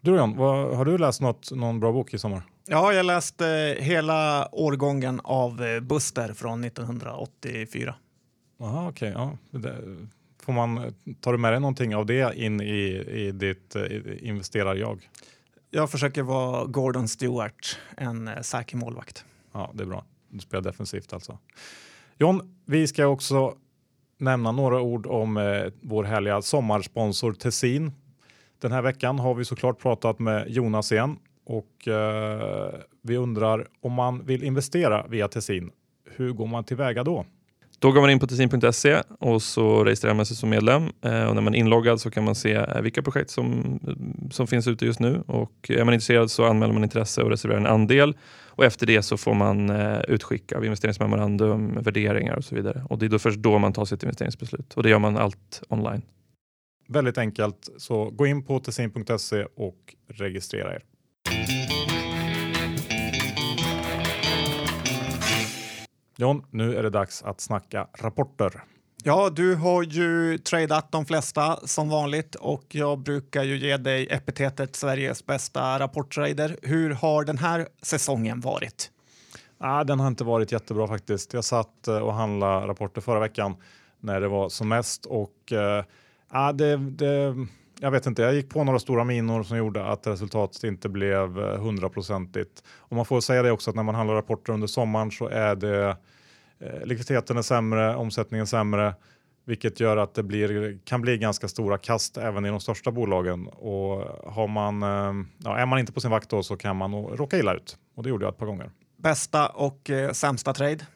Du 0.05 0.17
John, 0.17 0.37
vad, 0.37 0.77
har 0.77 0.85
du 0.85 0.99
läst 0.99 1.21
något, 1.21 1.51
någon 1.51 1.81
bra 1.81 1.93
bok 1.93 2.15
i 2.15 2.19
sommar? 2.19 2.43
Ja, 2.67 2.93
jag 2.93 3.07
läste 3.07 3.77
hela 3.81 4.49
årgången 4.53 5.21
av 5.25 5.65
eh, 5.65 5.81
Buster 5.81 6.33
från 6.33 6.65
1984. 6.65 7.95
Jaha, 8.59 8.89
okej. 8.89 9.17
Okay, 9.17 9.37
ja. 9.53 9.73
Får 10.43 10.53
man, 10.53 10.95
tar 11.21 11.33
du 11.33 11.39
med 11.39 11.53
dig 11.53 11.61
någonting 11.61 11.97
av 11.97 12.07
det 12.07 12.37
in 12.37 12.61
i, 12.61 13.05
i 13.09 13.33
ditt 13.33 13.77
i, 13.77 14.19
investerar-jag? 14.23 15.11
Jag 15.71 15.91
försöker 15.91 16.23
vara 16.23 16.65
Gordon 16.65 17.09
Stewart, 17.09 17.79
en 17.97 18.29
eh, 18.29 18.41
säker 18.41 18.77
målvakt. 18.77 19.25
Ja, 19.53 19.71
det 19.75 19.83
är 19.83 19.87
bra. 19.87 20.05
Du 20.29 20.39
spelar 20.39 20.63
defensivt 20.63 21.13
alltså. 21.13 21.39
John, 22.19 22.55
vi 22.67 22.87
ska 22.87 23.07
också 23.07 23.55
nämna 24.19 24.53
några 24.53 24.81
ord 24.81 25.07
om 25.07 25.37
eh, 25.37 25.73
vår 25.81 26.05
härliga 26.05 26.43
sommarsponsor 26.43 27.33
Tessin. 27.33 27.93
Den 28.63 28.73
här 28.73 28.83
veckan 28.83 29.19
har 29.19 29.35
vi 29.35 29.45
såklart 29.45 29.79
pratat 29.79 30.19
med 30.19 30.49
Jonas 30.49 30.93
igen 30.93 31.17
och 31.45 31.89
eh, 31.89 32.75
vi 33.03 33.17
undrar 33.17 33.67
om 33.81 33.93
man 33.93 34.27
vill 34.27 34.45
investera 34.45 35.07
via 35.07 35.29
Tessin. 35.29 35.71
Hur 36.11 36.33
går 36.33 36.47
man 36.47 36.65
tillväga 36.65 37.05
då? 37.05 37.27
Då 37.79 37.93
går 37.93 38.01
man 38.01 38.11
in 38.11 38.21
på 38.21 38.27
tessin.se 38.27 39.03
och 39.19 39.43
så 39.43 39.85
registrerar 39.85 40.15
man 40.15 40.27
sig 40.27 40.37
som 40.37 40.51
medlem. 40.51 40.83
Eh, 40.83 41.25
och 41.25 41.35
när 41.35 41.41
man 41.43 41.55
är 41.55 41.59
inloggad 41.59 42.01
så 42.01 42.11
kan 42.11 42.25
man 42.25 42.35
se 42.35 42.53
eh, 42.53 42.81
vilka 42.81 43.03
projekt 43.03 43.31
som, 43.31 43.79
eh, 43.89 44.31
som 44.31 44.47
finns 44.47 44.69
ute 44.69 44.87
just 44.87 45.01
nu. 45.01 45.23
Och 45.27 45.53
eh, 45.69 45.81
är 45.81 45.85
man 45.85 45.95
intresserad 45.95 46.31
så 46.31 46.45
anmäler 46.45 46.73
man 46.73 46.85
intresse 46.85 47.23
och 47.23 47.31
reserverar 47.31 47.61
en 47.61 47.67
andel. 47.67 48.17
Och 48.49 48.65
efter 48.65 48.87
det 48.87 49.03
så 49.03 49.17
får 49.17 49.35
man 49.35 49.71
eh, 49.71 50.01
utskick 50.09 50.53
av 50.53 50.65
investeringsmemorandum, 50.65 51.79
värderingar 51.81 52.37
och 52.37 52.45
så 52.45 52.55
vidare. 52.55 52.83
Och 52.89 52.99
det 52.99 53.07
är 53.07 53.11
då 53.11 53.19
först 53.19 53.39
då 53.39 53.59
man 53.59 53.73
tar 53.73 53.85
sitt 53.85 54.03
investeringsbeslut. 54.03 54.75
Och 54.75 54.83
det 54.83 54.91
gör 54.91 54.99
man 54.99 55.17
allt 55.17 55.63
online. 55.69 56.03
Väldigt 56.87 57.19
enkelt, 57.19 57.69
så 57.77 58.11
gå 58.11 58.27
in 58.27 58.45
på 58.45 58.61
tessin.se 58.61 59.45
och 59.45 59.95
registrera 60.09 60.75
er. 60.75 60.83
John, 66.17 66.45
nu 66.51 66.77
är 66.77 66.83
det 66.83 66.91
dags 66.91 67.23
att 67.23 67.41
snacka 67.41 67.89
rapporter. 67.99 68.63
Ja, 69.05 69.31
du 69.31 69.55
har 69.55 69.83
ju 69.83 70.39
tradat 70.39 70.93
de 70.93 71.07
flesta 71.07 71.67
som 71.67 71.89
vanligt 71.89 72.35
och 72.35 72.65
jag 72.69 72.99
brukar 72.99 73.43
ju 73.43 73.59
ge 73.59 73.77
dig 73.77 74.09
epitetet 74.11 74.77
Sveriges 74.77 75.27
bästa 75.27 75.79
rapporttrader. 75.79 76.57
Hur 76.63 76.91
har 76.91 77.25
den 77.25 77.39
här 77.39 77.69
säsongen 77.83 78.41
varit? 78.41 78.91
Ah, 79.59 79.85
den 79.85 80.01
har 80.01 80.09
inte 80.09 80.25
varit 80.25 80.53
jättebra 80.53 80.89
faktiskt. 80.89 81.33
Jag 81.33 81.45
satt 81.45 81.89
eh, 81.89 81.97
och 81.97 82.15
handlade 82.15 82.67
rapporter 82.67 83.01
förra 83.01 83.21
veckan 83.21 83.57
när 84.01 84.21
det 84.21 84.29
var 84.29 84.49
som 84.49 84.69
mest 84.69 85.07
och 85.07 85.53
eh, 85.53 85.85
Ja, 86.33 86.53
det, 86.53 86.77
det, 86.77 87.35
jag 87.81 87.91
vet 87.91 88.07
inte, 88.07 88.23
jag 88.23 88.35
gick 88.35 88.51
på 88.51 88.65
några 88.65 88.79
stora 88.79 89.05
minor 89.05 89.43
som 89.43 89.57
gjorde 89.57 89.87
att 89.87 90.07
resultatet 90.07 90.65
inte 90.65 90.89
blev 90.89 91.39
eh, 91.39 91.61
hundraprocentigt. 91.61 92.65
Och 92.77 92.97
man 92.97 93.05
får 93.05 93.21
säga 93.21 93.43
det 93.43 93.51
också 93.51 93.71
att 93.71 93.77
när 93.77 93.83
man 93.83 93.95
handlar 93.95 94.15
rapporter 94.15 94.53
under 94.53 94.67
sommaren 94.67 95.11
så 95.11 95.29
är 95.29 95.57
det 95.57 95.97
eh, 96.61 96.85
likviditeten 96.85 97.37
är 97.37 97.43
sämre, 97.43 97.97
omsättningen 97.97 98.47
sämre, 98.47 98.95
vilket 99.45 99.81
gör 99.81 99.97
att 99.97 100.15
det 100.15 100.23
blir, 100.23 100.79
kan 100.85 101.01
bli 101.01 101.19
ganska 101.19 101.49
stora 101.49 101.79
kast 101.79 102.17
även 102.17 102.45
i 102.47 102.49
de 102.49 102.61
största 102.61 102.91
bolagen. 102.91 103.47
Och 103.47 103.99
har 104.33 104.49
man, 104.49 104.83
eh, 104.83 105.27
ja, 105.39 105.57
är 105.57 105.67
man 105.67 105.79
inte 105.79 105.93
på 105.93 106.01
sin 106.01 106.11
vakt 106.11 106.31
då 106.31 106.43
så 106.43 106.57
kan 106.57 106.77
man 106.77 106.95
råka 106.95 107.39
illa 107.39 107.55
ut. 107.55 107.77
Och 107.97 108.03
det 108.03 108.09
gjorde 108.09 108.25
jag 108.25 108.33
ett 108.33 108.39
par 108.39 108.47
gånger. 108.47 108.71
Bästa 108.97 109.49
och 109.49 109.91
eh, 109.91 110.13
sämsta 110.13 110.55
trade? 110.55 110.87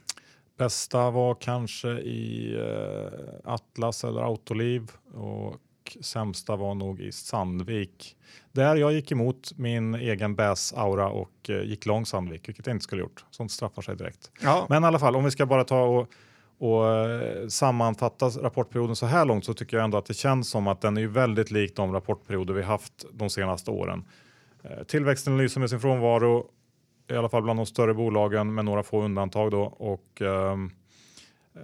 Bästa 0.57 1.11
var 1.11 1.35
kanske 1.35 1.89
i 1.89 2.55
eh, 2.55 3.53
Atlas 3.53 4.05
eller 4.05 4.21
Autoliv 4.21 4.91
och 5.15 5.61
sämsta 6.01 6.57
var 6.57 6.75
nog 6.75 7.01
i 7.01 7.13
Sandvik. 7.13 8.17
Där 8.53 8.77
jag 8.77 8.93
gick 8.93 9.13
emot 9.13 9.53
min 9.57 9.95
egen 9.95 10.37
bäs-aura 10.37 11.09
och 11.09 11.51
eh, 11.51 11.63
gick 11.63 11.87
lång 11.87 12.07
Sandvik, 12.07 12.49
vilket 12.49 12.67
jag 12.67 12.75
inte 12.75 12.85
skulle 12.85 13.03
gjort. 13.03 13.25
Sånt 13.31 13.53
straffar 13.53 13.83
sig 13.83 13.97
direkt. 13.97 14.31
Ja. 14.43 14.67
Men 14.69 14.85
i 14.85 14.87
alla 14.87 14.99
fall, 14.99 15.17
om 15.17 15.25
vi 15.25 15.31
ska 15.31 15.47
bara 15.47 15.65
ta 15.65 15.83
och, 15.83 16.09
och 16.59 16.89
eh, 16.89 17.49
sammanfatta 17.49 18.27
rapportperioden 18.29 18.97
så 18.97 19.07
här 19.07 19.25
långt 19.25 19.45
så 19.45 19.55
tycker 19.55 19.77
jag 19.77 19.85
ändå 19.85 19.99
att 19.99 20.07
det 20.07 20.15
känns 20.15 20.51
som 20.51 20.67
att 20.67 20.81
den 20.81 20.97
är 20.97 21.07
väldigt 21.07 21.51
lik 21.51 21.77
de 21.77 21.93
rapportperioder 21.93 22.55
vi 22.55 22.63
haft 22.63 23.05
de 23.13 23.31
senaste 23.31 23.71
åren. 23.71 24.05
Tillväxten 24.87 25.39
lyser 25.39 25.61
med 25.61 25.71
sin 25.71 25.81
frånvaro, 25.81 26.47
i 27.09 27.17
alla 27.17 27.29
fall 27.29 27.43
bland 27.43 27.59
de 27.59 27.67
större 27.67 27.95
bolagen 27.95 28.55
med 28.55 28.65
några 28.65 28.83
få 28.83 29.03
undantag 29.03 29.51
då. 29.51 29.63
Och, 29.63 30.23
ehm, 30.23 30.71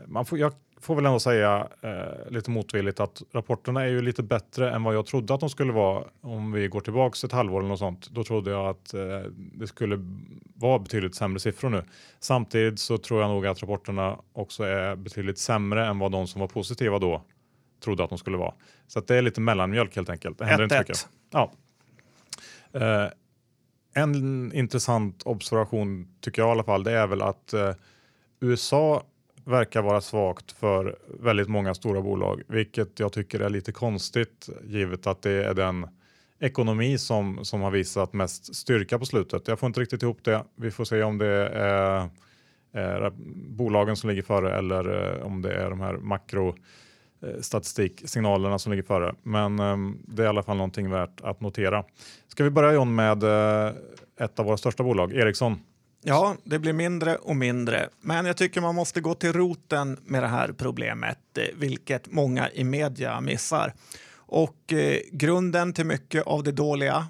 man 0.07 0.27
får, 0.27 0.39
jag 0.39 0.53
får 0.83 0.95
väl 0.95 1.07
ändå 1.07 1.21
säga 1.21 1.69
eh, 1.81 2.31
lite 2.31 2.51
motvilligt 2.51 3.01
att 3.01 3.23
rapporterna 3.33 3.83
är 3.83 3.87
ju 3.87 4.03
lite 4.03 4.23
bättre 4.23 4.71
än 4.75 4.83
vad 4.83 4.95
jag 4.95 5.07
trodde 5.07 5.35
att 5.35 5.41
de 5.41 5.51
skulle 5.51 5.73
vara 5.73 6.05
om 6.21 6.53
vi 6.53 6.69
går 6.69 6.81
tillbaks 6.81 7.25
ett 7.25 7.33
halvår 7.33 7.59
eller 7.59 7.69
något 7.69 7.79
sånt. 7.79 8.11
Då 8.11 8.25
trodde 8.25 8.51
jag 8.51 8.69
att 8.69 8.95
eh, 8.95 9.21
det 9.35 9.67
skulle 9.67 9.99
vara 10.55 10.79
betydligt 10.79 11.15
sämre 11.15 11.41
siffror 11.41 11.71
nu. 11.71 11.85
Samtidigt 12.21 12.79
så 12.79 12.99
tror 12.99 13.21
jag 13.21 13.31
nog 13.31 13.47
att 13.47 13.63
rapporterna 13.63 14.19
också 14.33 14.65
är 14.65 14.97
betydligt 14.97 15.39
sämre 15.39 15.87
än 15.87 15.99
vad 15.99 16.13
de 16.13 16.27
som 16.27 16.41
var 16.41 16.49
positiva 16.49 16.99
då 16.99 17.23
trodde 17.85 18.05
att 18.05 18.11
de 18.11 18.19
skulle 18.19 18.37
vara. 18.37 18.55
Så 18.87 19.01
det 19.01 19.17
är 19.17 19.23
lite 19.23 19.41
mellanmjölk 19.41 19.97
helt 19.97 20.11
enkelt. 20.11 20.39
Det 20.39 20.45
händer 20.45 20.65
inte 20.65 20.79
mycket. 20.79 21.09
Ja. 21.31 21.53
En 23.95 24.53
intressant 24.53 25.23
observation 25.25 26.09
tycker 26.21 26.43
jag 26.43 26.49
i 26.49 26.53
alla 26.53 26.65
fall, 26.65 26.85
det 26.85 26.93
är 26.93 27.07
väl 27.07 27.23
att 27.23 27.53
eh, 27.53 27.75
USA 28.41 29.03
verkar 29.45 29.83
vara 29.83 30.01
svagt 30.01 30.53
för 30.53 30.99
väldigt 31.21 31.49
många 31.49 31.75
stora 31.75 32.03
bolag, 32.03 32.43
vilket 32.49 33.01
jag 33.01 33.13
tycker 33.13 33.41
är 33.41 33.51
lite 33.51 33.73
konstigt 33.73 34.49
givet 34.65 35.07
att 35.07 35.23
det 35.23 35.45
är 35.45 35.55
den 35.55 35.87
ekonomi 36.41 36.99
som, 36.99 37.45
som 37.45 37.61
har 37.61 37.71
visat 37.71 38.13
mest 38.13 38.55
styrka 38.55 38.99
på 38.99 39.07
slutet. 39.07 39.49
Jag 39.49 39.59
får 39.59 39.67
inte 39.67 39.81
riktigt 39.81 40.03
ihop 40.03 40.25
det. 40.25 40.45
Vi 40.57 40.71
får 40.71 40.85
se 40.85 41.03
om 41.03 41.19
det 41.19 41.49
är, 41.49 42.09
är 42.73 43.13
bolagen 43.49 43.97
som 43.97 44.11
ligger 44.11 44.23
före 44.23 44.59
eller 44.59 45.15
eh, 45.17 45.27
om 45.27 45.43
det 45.43 45.55
är 45.55 45.71
de 45.71 45.81
här 45.81 45.97
makro 45.97 46.57
eh, 47.23 47.41
statistiksignalerna 47.41 48.59
som 48.59 48.73
ligger 48.73 48.83
före. 48.83 49.15
Men 49.23 49.59
ehm, 49.59 49.99
det 50.07 50.23
är 50.23 50.27
i 50.27 50.29
alla 50.29 50.43
fall 50.43 50.57
någonting 50.57 50.91
värt 50.91 51.21
att 51.21 51.41
notera. 51.41 51.85
Ska 52.33 52.45
vi 52.45 52.51
börja 52.51 52.73
John 52.73 52.95
med 52.95 53.23
eh, 53.23 53.73
ett 54.21 54.39
av 54.39 54.47
våra 54.47 54.57
största 54.57 54.83
bolag, 54.83 55.13
Ericsson. 55.13 55.61
Ja, 56.03 56.37
det 56.45 56.59
blir 56.59 56.73
mindre 56.73 57.17
och 57.17 57.37
mindre. 57.37 57.89
Men 58.01 58.27
jag 58.27 58.37
tycker 58.37 58.61
man 58.61 58.75
måste 58.75 59.01
gå 59.01 59.15
till 59.15 59.33
roten 59.33 59.99
med 60.05 60.23
det 60.23 60.29
här 60.29 60.53
problemet, 60.53 61.19
eh, 61.39 61.45
vilket 61.57 62.13
många 62.13 62.51
i 62.51 62.65
media 62.65 63.21
missar. 63.21 63.75
Och 64.17 64.73
eh, 64.73 64.99
grunden 65.13 65.73
till 65.73 65.87
mycket 65.87 66.23
av 66.27 66.43
det 66.43 66.53
dåliga 66.53 67.07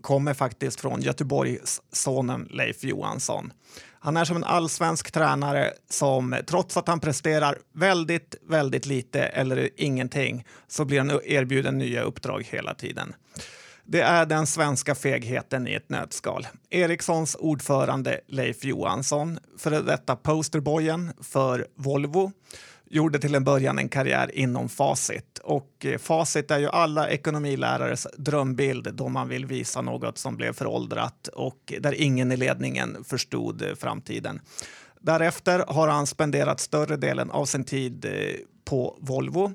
kommer 0.00 0.34
faktiskt 0.34 0.80
från 0.80 1.00
Göteborgssonen 1.00 2.48
Leif 2.50 2.84
Johansson. 2.84 3.52
Han 4.00 4.16
är 4.16 4.24
som 4.24 4.36
en 4.36 4.44
allsvensk 4.44 5.12
tränare 5.12 5.72
som 5.90 6.36
trots 6.46 6.76
att 6.76 6.88
han 6.88 7.00
presterar 7.00 7.58
väldigt, 7.74 8.34
väldigt 8.48 8.86
lite 8.86 9.22
eller 9.22 9.70
ingenting 9.76 10.46
så 10.68 10.84
blir 10.84 10.98
han 10.98 11.20
erbjuden 11.24 11.78
nya 11.78 12.02
uppdrag 12.02 12.46
hela 12.50 12.74
tiden. 12.74 13.14
Det 13.84 14.00
är 14.00 14.26
den 14.26 14.46
svenska 14.46 14.94
fegheten 14.94 15.68
i 15.68 15.74
ett 15.74 15.88
nötskal. 15.88 16.46
Ericssons 16.70 17.34
ordförande 17.34 18.20
Leif 18.26 18.64
Johansson, 18.64 19.38
före 19.58 19.82
detta 19.82 20.16
posterboyen 20.16 21.12
för 21.20 21.66
Volvo, 21.74 22.32
gjorde 22.90 23.18
till 23.18 23.34
en 23.34 23.44
början 23.44 23.78
en 23.78 23.88
karriär 23.88 24.30
inom 24.34 24.68
Facit. 24.68 25.38
Och 25.38 25.86
eh, 25.86 25.98
Facit 25.98 26.50
är 26.50 26.58
ju 26.58 26.68
alla 26.68 27.08
ekonomilärares 27.08 28.06
drömbild 28.16 28.94
då 28.94 29.08
man 29.08 29.28
vill 29.28 29.46
visa 29.46 29.80
något 29.80 30.18
som 30.18 30.36
blev 30.36 30.52
föråldrat 30.52 31.28
och 31.28 31.72
där 31.80 31.94
ingen 31.94 32.32
i 32.32 32.36
ledningen 32.36 33.04
förstod 33.04 33.62
eh, 33.62 33.74
framtiden. 33.74 34.40
Därefter 35.00 35.64
har 35.68 35.88
han 35.88 36.06
spenderat 36.06 36.60
större 36.60 36.96
delen 36.96 37.30
av 37.30 37.44
sin 37.44 37.64
tid 37.64 38.04
eh, 38.04 38.12
på 38.64 38.98
Volvo 39.00 39.52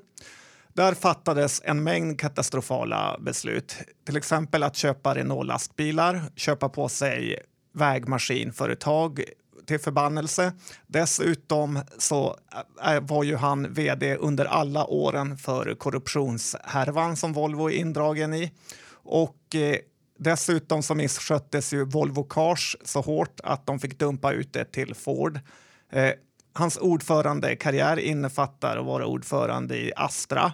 där 0.78 0.94
fattades 0.94 1.60
en 1.64 1.82
mängd 1.82 2.20
katastrofala 2.20 3.18
beslut. 3.20 3.76
Till 4.06 4.16
exempel 4.16 4.62
att 4.62 4.76
köpa 4.76 5.14
Renault-lastbilar, 5.14 6.22
köpa 6.36 6.68
på 6.68 6.88
sig 6.88 7.42
vägmaskinföretag 7.74 9.24
till 9.66 9.78
förbannelse. 9.78 10.52
Dessutom 10.86 11.80
så 11.98 12.36
äh, 12.84 12.94
äh, 12.94 13.00
var 13.00 13.24
ju 13.24 13.36
han 13.36 13.72
vd 13.72 14.16
under 14.16 14.44
alla 14.44 14.86
åren 14.86 15.36
för 15.36 15.74
korruptionshärvan 15.74 17.16
som 17.16 17.32
Volvo 17.32 17.70
är 17.70 17.74
indragen 17.74 18.34
i. 18.34 18.52
Och 18.90 19.54
eh, 19.54 19.76
dessutom 20.18 20.82
så 20.82 20.94
missköttes 20.94 21.72
ju 21.72 21.84
Volvo 21.84 22.24
Cars 22.24 22.76
så 22.84 23.00
hårt 23.00 23.40
att 23.42 23.66
de 23.66 23.78
fick 23.78 23.98
dumpa 23.98 24.32
ut 24.32 24.52
det 24.52 24.64
till 24.64 24.94
Ford. 24.94 25.40
Eh, 25.92 26.12
Hans 26.58 26.76
ordförandekarriär 26.76 27.98
innefattar 27.98 28.76
att 28.76 28.86
vara 28.86 29.06
ordförande 29.06 29.76
i 29.76 29.92
Astra, 29.96 30.52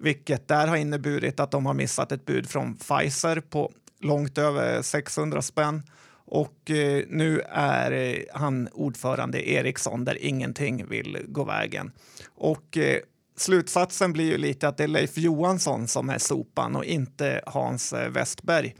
vilket 0.00 0.48
där 0.48 0.66
har 0.66 0.76
inneburit 0.76 1.40
att 1.40 1.50
de 1.50 1.66
har 1.66 1.74
missat 1.74 2.12
ett 2.12 2.24
bud 2.24 2.48
från 2.48 2.76
Pfizer 2.76 3.40
på 3.40 3.72
långt 4.00 4.38
över 4.38 4.82
600 4.82 5.42
spänn. 5.42 5.82
Och 6.08 6.70
eh, 6.70 7.04
nu 7.08 7.40
är 7.50 7.92
eh, 7.92 8.22
han 8.34 8.68
ordförande 8.72 9.42
i 9.42 9.54
Ericsson 9.54 10.04
där 10.04 10.18
ingenting 10.24 10.86
vill 10.86 11.18
gå 11.28 11.44
vägen. 11.44 11.92
Och 12.34 12.76
eh, 12.76 13.00
slutsatsen 13.36 14.12
blir 14.12 14.24
ju 14.24 14.38
lite 14.38 14.68
att 14.68 14.76
det 14.76 14.84
är 14.84 14.88
Leif 14.88 15.18
Johansson 15.18 15.88
som 15.88 16.10
är 16.10 16.18
sopan 16.18 16.76
och 16.76 16.84
inte 16.84 17.40
Hans 17.46 17.92
eh, 17.92 18.10
Westberg. 18.10 18.74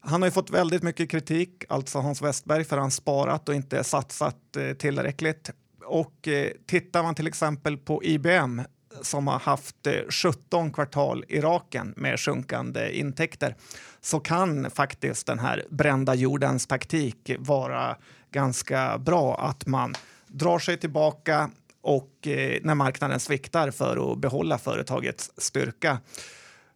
Han 0.00 0.22
har 0.22 0.26
ju 0.26 0.32
fått 0.32 0.50
väldigt 0.50 0.82
mycket 0.82 1.10
kritik, 1.10 1.64
alltså 1.68 1.98
Hans 1.98 2.22
Westberg, 2.22 2.64
för 2.64 2.76
att 2.76 2.82
han 2.82 2.90
sparat 2.90 3.48
och 3.48 3.54
inte 3.54 3.84
satsat 3.84 4.56
eh, 4.56 4.72
tillräckligt. 4.72 5.50
Och 5.90 6.28
eh, 6.28 6.50
tittar 6.66 7.02
man 7.02 7.14
till 7.14 7.26
exempel 7.26 7.76
på 7.76 8.04
IBM 8.04 8.62
som 9.02 9.26
har 9.26 9.38
haft 9.38 9.86
eh, 9.86 9.94
17 10.10 10.72
kvartal 10.72 11.24
i 11.28 11.40
raken 11.40 11.94
med 11.96 12.20
sjunkande 12.20 12.98
intäkter 12.98 13.56
så 14.00 14.20
kan 14.20 14.70
faktiskt 14.70 15.26
den 15.26 15.38
här 15.38 15.64
brända 15.70 16.14
jordens 16.14 16.66
taktik 16.66 17.30
vara 17.38 17.96
ganska 18.30 18.98
bra. 18.98 19.36
Att 19.36 19.66
man 19.66 19.94
drar 20.26 20.58
sig 20.58 20.76
tillbaka, 20.76 21.50
och 21.82 22.26
eh, 22.26 22.58
när 22.62 22.74
marknaden 22.74 23.20
sviktar 23.20 23.70
för 23.70 24.12
att 24.12 24.18
behålla 24.18 24.58
företagets 24.58 25.30
styrka. 25.36 25.98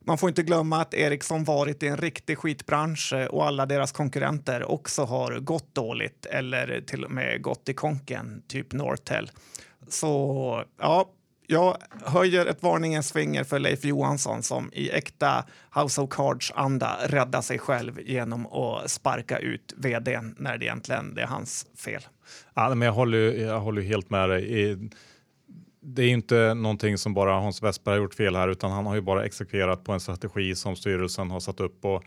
Man 0.06 0.18
får 0.18 0.28
inte 0.28 0.42
glömma 0.42 0.80
att 0.80 0.94
Ericsson 0.94 1.44
varit 1.44 1.82
i 1.82 1.86
en 1.86 1.96
riktig 1.96 2.38
skitbransch 2.38 3.12
eh, 3.12 3.26
och 3.26 3.46
alla 3.46 3.66
deras 3.66 3.92
konkurrenter 3.92 4.70
också 4.70 5.04
har 5.04 5.38
gått 5.38 5.74
dåligt 5.74 6.26
eller 6.26 6.80
till 6.80 7.04
och 7.04 7.10
med 7.10 7.42
gått 7.42 7.68
i 7.68 7.74
konken, 7.74 8.42
typ 8.48 8.72
Nortel. 8.72 9.30
Så 9.88 10.64
ja, 10.78 11.10
jag 11.46 11.76
höjer 12.04 12.46
ett 12.46 12.62
varningens 12.62 13.12
finger 13.12 13.44
för 13.44 13.58
Leif 13.58 13.84
Johansson 13.84 14.42
som 14.42 14.70
i 14.72 14.90
äkta 14.90 15.44
House 15.74 16.00
of 16.00 16.10
Cards-anda 16.10 16.96
räddar 17.06 17.42
sig 17.42 17.58
själv 17.58 18.00
genom 18.00 18.46
att 18.46 18.90
sparka 18.90 19.38
ut 19.38 19.74
vdn 19.76 20.34
när 20.38 20.58
det 20.58 20.64
egentligen 20.64 21.18
är 21.18 21.26
hans 21.26 21.66
fel. 21.76 22.02
Ja, 22.54 22.74
men 22.74 22.86
jag, 22.86 22.92
håller, 22.92 23.18
jag 23.18 23.60
håller 23.60 23.82
helt 23.82 24.10
med 24.10 24.28
dig. 24.28 24.78
Det 25.86 26.02
är 26.02 26.08
inte 26.08 26.54
någonting 26.54 26.98
som 26.98 27.14
bara 27.14 27.32
Hans 27.32 27.62
Westberg 27.62 27.94
har 27.94 28.02
gjort 28.02 28.14
fel 28.14 28.36
här, 28.36 28.48
utan 28.48 28.70
han 28.70 28.86
har 28.86 28.94
ju 28.94 29.00
bara 29.00 29.24
exekverat 29.24 29.84
på 29.84 29.92
en 29.92 30.00
strategi 30.00 30.54
som 30.54 30.76
styrelsen 30.76 31.30
har 31.30 31.40
satt 31.40 31.60
upp. 31.60 31.84
Och 31.84 32.04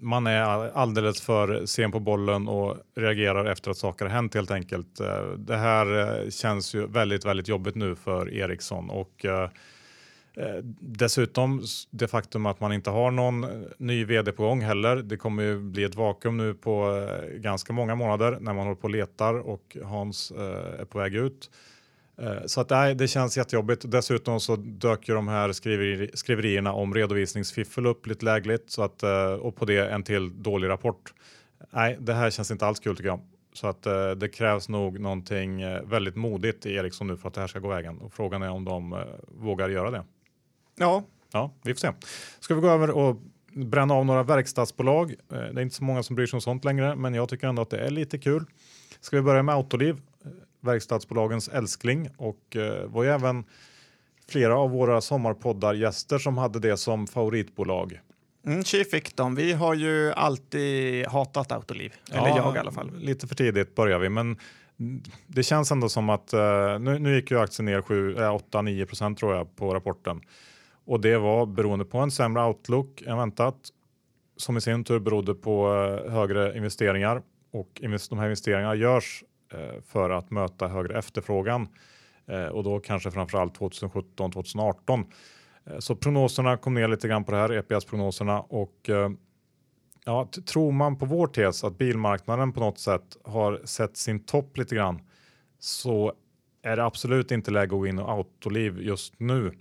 man 0.00 0.26
är 0.26 0.42
alldeles 0.76 1.20
för 1.20 1.66
sen 1.66 1.92
på 1.92 2.00
bollen 2.00 2.48
och 2.48 2.76
reagerar 2.96 3.44
efter 3.44 3.70
att 3.70 3.76
saker 3.76 4.04
har 4.04 4.12
hänt 4.12 4.34
helt 4.34 4.50
enkelt. 4.50 5.00
Eh, 5.00 5.24
det 5.36 5.56
här 5.56 6.00
eh, 6.00 6.30
känns 6.30 6.74
ju 6.74 6.86
väldigt, 6.86 7.24
väldigt 7.24 7.48
jobbigt 7.48 7.74
nu 7.74 7.94
för 7.94 8.34
Ericsson 8.34 8.90
och 8.90 9.24
eh, 9.24 9.50
Dessutom 10.80 11.62
det 11.90 12.08
faktum 12.08 12.46
att 12.46 12.60
man 12.60 12.72
inte 12.72 12.90
har 12.90 13.10
någon 13.10 13.46
ny 13.78 14.04
vd 14.04 14.32
på 14.32 14.42
gång 14.42 14.60
heller. 14.60 14.96
Det 14.96 15.16
kommer 15.16 15.42
ju 15.42 15.58
bli 15.58 15.84
ett 15.84 15.94
vakuum 15.94 16.36
nu 16.36 16.54
på 16.54 17.06
ganska 17.34 17.72
många 17.72 17.94
månader 17.94 18.38
när 18.40 18.52
man 18.52 18.66
håller 18.66 18.74
på 18.74 18.84
och 18.84 18.90
letar 18.90 19.34
och 19.34 19.76
Hans 19.84 20.30
är 20.30 20.84
på 20.84 20.98
väg 20.98 21.14
ut. 21.14 21.50
Eh, 22.18 22.46
så 22.46 22.60
att 22.60 22.70
nej, 22.70 22.94
det 22.94 23.08
känns 23.08 23.36
jättejobbigt. 23.36 23.90
Dessutom 23.90 24.40
så 24.40 24.56
dök 24.56 25.08
ju 25.08 25.14
de 25.14 25.28
här 25.28 25.52
skriveri 25.52 26.10
skriverierna 26.14 26.72
om 26.72 26.94
redovisningsfiffel 26.94 27.86
upp 27.86 28.06
lite 28.06 28.24
lägligt 28.24 28.70
så 28.70 28.82
att, 28.82 29.02
eh, 29.02 29.32
och 29.32 29.56
på 29.56 29.64
det 29.64 29.90
en 29.90 30.02
till 30.02 30.42
dålig 30.42 30.68
rapport. 30.68 31.14
Nej, 31.70 31.96
det 32.00 32.14
här 32.14 32.30
känns 32.30 32.50
inte 32.50 32.66
alls 32.66 32.80
kul 32.80 32.96
tycker 32.96 33.08
jag. 33.08 33.20
Så 33.52 33.66
att 33.66 33.86
eh, 33.86 34.10
det 34.10 34.28
krävs 34.28 34.68
nog 34.68 35.00
någonting 35.00 35.62
väldigt 35.84 36.16
modigt 36.16 36.66
i 36.66 36.74
Ericsson 36.74 37.06
nu 37.06 37.16
för 37.16 37.28
att 37.28 37.34
det 37.34 37.40
här 37.40 37.48
ska 37.48 37.58
gå 37.58 37.68
vägen 37.68 37.98
och 37.98 38.12
frågan 38.12 38.42
är 38.42 38.50
om 38.50 38.64
de 38.64 39.04
vågar 39.28 39.68
göra 39.68 39.90
det. 39.90 40.04
Ja, 40.76 41.04
ja, 41.32 41.54
vi 41.62 41.74
får 41.74 41.78
se. 41.78 41.92
Ska 42.40 42.54
vi 42.54 42.60
gå 42.60 42.68
över 42.68 42.90
och 42.90 43.16
bränna 43.52 43.94
av 43.94 44.06
några 44.06 44.22
verkstadsbolag? 44.22 45.14
Det 45.28 45.36
är 45.36 45.60
inte 45.60 45.74
så 45.74 45.84
många 45.84 46.02
som 46.02 46.16
bryr 46.16 46.26
sig 46.26 46.36
om 46.36 46.40
sånt 46.40 46.64
längre, 46.64 46.96
men 46.96 47.14
jag 47.14 47.28
tycker 47.28 47.46
ändå 47.46 47.62
att 47.62 47.70
det 47.70 47.78
är 47.78 47.90
lite 47.90 48.18
kul. 48.18 48.44
Ska 49.00 49.16
vi 49.16 49.22
börja 49.22 49.42
med 49.42 49.54
Autoliv? 49.54 50.00
Verkstadsbolagens 50.62 51.48
älskling 51.48 52.08
och 52.16 52.56
eh, 52.56 52.86
var 52.86 53.02
ju 53.04 53.10
även 53.10 53.44
flera 54.28 54.56
av 54.56 54.70
våra 54.70 55.00
sommarpoddar 55.00 55.74
gäster 55.74 56.18
som 56.18 56.38
hade 56.38 56.58
det 56.58 56.76
som 56.76 57.06
favoritbolag. 57.06 58.00
Mm, 58.46 58.64
tji 58.64 58.84
fick 58.84 59.16
de. 59.16 59.34
Vi 59.34 59.52
har 59.52 59.74
ju 59.74 60.12
alltid 60.12 61.06
hatat 61.06 61.52
Autoliv, 61.52 61.94
eller 62.10 62.28
ja, 62.28 62.36
jag 62.36 62.56
i 62.56 62.58
alla 62.58 62.72
fall. 62.72 62.90
Lite 62.98 63.26
för 63.26 63.34
tidigt 63.34 63.74
börjar 63.74 63.98
vi, 63.98 64.08
men 64.08 64.36
det 65.26 65.42
känns 65.42 65.70
ändå 65.72 65.88
som 65.88 66.10
att 66.10 66.34
uh, 66.34 66.40
nu, 66.80 66.98
nu 66.98 67.14
gick 67.14 67.30
ju 67.30 67.38
aktien 67.38 67.66
ner 67.66 67.80
8-9 67.80 68.86
procent 68.86 69.18
tror 69.18 69.34
jag 69.34 69.56
på 69.56 69.74
rapporten 69.74 70.20
och 70.84 71.00
det 71.00 71.18
var 71.18 71.46
beroende 71.46 71.84
på 71.84 71.98
en 71.98 72.10
sämre 72.10 72.44
outlook 72.44 73.02
än 73.02 73.16
väntat 73.16 73.56
som 74.36 74.56
i 74.56 74.60
sin 74.60 74.84
tur 74.84 74.98
berodde 74.98 75.34
på 75.34 75.68
uh, 75.68 76.12
högre 76.12 76.56
investeringar 76.56 77.22
och 77.52 77.80
invest 77.80 78.10
de 78.10 78.18
här 78.18 78.26
investeringarna 78.26 78.74
görs 78.74 79.24
Eh, 79.24 79.31
Eh, 79.52 79.80
för 79.86 80.10
att 80.10 80.30
möta 80.30 80.68
högre 80.68 80.98
efterfrågan 80.98 81.68
eh, 82.26 82.46
och 82.46 82.64
då 82.64 82.80
kanske 82.80 83.10
framförallt 83.10 83.54
2017 83.54 84.32
2018. 84.32 85.04
Eh, 85.64 85.78
så 85.78 85.96
prognoserna 85.96 86.56
kom 86.56 86.74
ner 86.74 86.88
lite 86.88 87.08
grann 87.08 87.24
på 87.24 87.32
det 87.32 87.38
här 87.38 87.52
EPS 87.52 87.84
prognoserna 87.84 88.40
och 88.40 88.90
ja, 90.04 90.28
tror 90.46 90.72
man 90.72 90.98
på 90.98 91.06
vår 91.06 91.26
tes 91.26 91.64
att 91.64 91.78
bilmarknaden 91.78 92.52
på 92.52 92.60
något 92.60 92.78
sätt 92.78 93.16
har 93.24 93.60
sett 93.64 93.96
sin 93.96 94.20
topp 94.24 94.56
lite 94.56 94.74
grann 94.74 95.00
så 95.58 96.12
är 96.62 96.76
det 96.76 96.84
absolut 96.84 97.30
inte 97.30 97.50
läge 97.50 97.64
att 97.64 97.70
gå 97.70 97.86
in 97.86 97.98
och 97.98 98.10
autoliv 98.10 98.82
just 98.82 99.20
nu. 99.20 99.52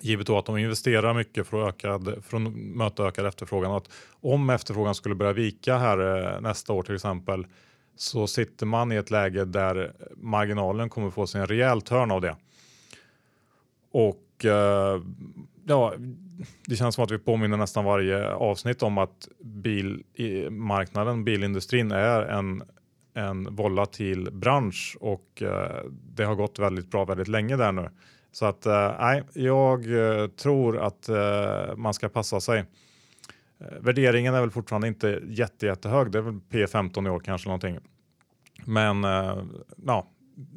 Givet 0.00 0.26
då 0.26 0.38
att 0.38 0.46
de 0.46 0.58
investerar 0.58 1.14
mycket 1.14 1.46
för 1.46 1.68
att, 1.68 1.74
ökad, 1.74 2.24
för 2.24 2.36
att 2.36 2.52
möta 2.54 3.06
ökad 3.06 3.26
efterfrågan 3.26 3.70
och 3.70 3.76
att 3.76 3.90
om 4.10 4.50
efterfrågan 4.50 4.94
skulle 4.94 5.14
börja 5.14 5.32
vika 5.32 5.78
här 5.78 6.40
nästa 6.40 6.72
år 6.72 6.82
till 6.82 6.94
exempel 6.94 7.46
så 7.96 8.26
sitter 8.26 8.66
man 8.66 8.92
i 8.92 8.96
ett 8.96 9.10
läge 9.10 9.44
där 9.44 9.92
marginalen 10.16 10.88
kommer 10.88 11.10
få 11.10 11.26
sig 11.26 11.40
en 11.40 11.46
rejäl 11.46 11.82
törn 11.82 12.10
av 12.10 12.20
det. 12.20 12.36
Och 13.92 14.44
eh, 14.44 15.02
ja, 15.66 15.94
det 16.66 16.76
känns 16.76 16.94
som 16.94 17.04
att 17.04 17.10
vi 17.10 17.18
påminner 17.18 17.56
nästan 17.56 17.84
varje 17.84 18.32
avsnitt 18.32 18.82
om 18.82 18.98
att 18.98 19.28
bilmarknaden, 19.40 21.24
bilindustrin 21.24 21.92
är 21.92 22.22
en, 22.22 22.62
en 23.14 23.54
volatil 23.54 24.28
bransch 24.32 24.96
och 25.00 25.42
eh, 25.42 25.84
det 26.14 26.24
har 26.24 26.34
gått 26.34 26.58
väldigt 26.58 26.90
bra 26.90 27.04
väldigt 27.04 27.28
länge 27.28 27.56
där 27.56 27.72
nu. 27.72 27.90
Så 28.32 28.46
att 28.46 28.66
eh, 28.66 28.94
nej, 29.00 29.22
jag 29.32 29.80
eh, 30.20 30.26
tror 30.26 30.78
att 30.78 31.08
eh, 31.08 31.76
man 31.76 31.94
ska 31.94 32.08
passa 32.08 32.40
sig. 32.40 32.64
Eh, 33.62 33.78
värderingen 33.80 34.34
är 34.34 34.40
väl 34.40 34.50
fortfarande 34.50 34.88
inte 34.88 35.20
jätte, 35.24 35.66
jättehög. 35.66 36.10
Det 36.10 36.18
är 36.18 36.22
väl 36.22 36.40
P15 36.50 37.06
i 37.06 37.10
år 37.10 37.20
kanske 37.20 37.48
någonting. 37.48 37.78
Men 38.64 39.04
eh, 39.04 39.44
ja, 39.86 40.08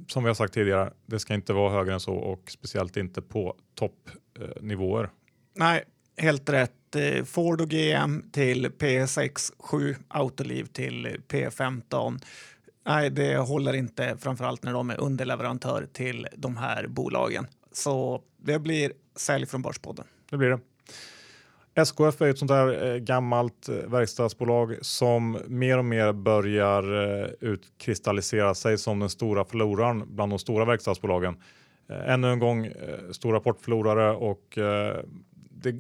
som 0.08 0.24
vi 0.24 0.30
har 0.30 0.36
sagt 0.36 0.54
tidigare, 0.54 0.94
det 1.06 1.20
ska 1.20 1.34
inte 1.34 1.54
vara 1.54 1.74
högre 1.74 1.94
än 1.94 2.00
så 2.00 2.13
och 2.13 2.52
speciellt 2.52 2.98
inte 2.98 3.22
på 3.22 3.56
toppnivåer. 3.76 5.10
Nej, 5.56 5.84
helt 6.18 6.50
rätt. 6.50 6.96
Eh, 6.96 7.24
Ford 7.24 7.62
och 7.62 7.70
GM 7.70 8.30
till 8.32 8.68
P6, 8.68 9.54
7 9.60 9.96
Autoliv 10.08 10.65
till 10.65 11.18
P15. 11.28 12.24
Nej, 12.86 13.10
det 13.10 13.38
håller 13.38 13.74
inte, 13.74 14.18
framförallt 14.20 14.63
när 14.63 14.74
de 14.74 14.89
är 14.89 15.00
underleverantör 15.00 15.88
till 15.94 16.28
de 16.36 16.58
här 16.58 16.88
bolagen. 16.88 17.48
Så 17.72 18.22
det 18.38 18.60
blir 18.60 18.91
sälj 19.15 19.46
från 19.46 19.62
Börspodden. 19.62 20.06
Det 20.30 20.38
blir 20.38 20.50
det. 20.50 20.60
SKF 21.78 22.22
är 22.22 22.30
ett 22.30 22.38
sånt 22.38 22.50
där 22.50 22.94
eh, 22.94 22.98
gammalt 22.98 23.70
eh, 23.70 23.76
verkstadsbolag 23.76 24.76
som 24.82 25.38
mer 25.48 25.78
och 25.78 25.86
mer 25.86 26.14
börjar 26.14 26.84
eh, 27.24 27.30
utkristallisera 27.40 28.56
sig 28.56 28.78
som 28.78 29.00
den 29.00 29.10
stora 29.10 29.46
förloraren 29.46 30.04
bland 30.08 30.32
de 30.32 30.40
stora 30.40 30.66
verkstadsbolagen. 30.66 31.38
Ännu 31.90 32.28
en 32.28 32.40
gång 32.40 32.72
stor 33.12 33.34
rapportförlorare 33.34 34.12
och 34.12 34.44
det, 35.50 35.72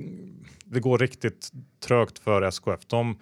det, 0.65 0.79
går 0.79 0.97
riktigt 0.97 1.51
trögt 1.85 2.19
för 2.19 2.41
SKF. 2.41 2.85
De, 2.87 3.19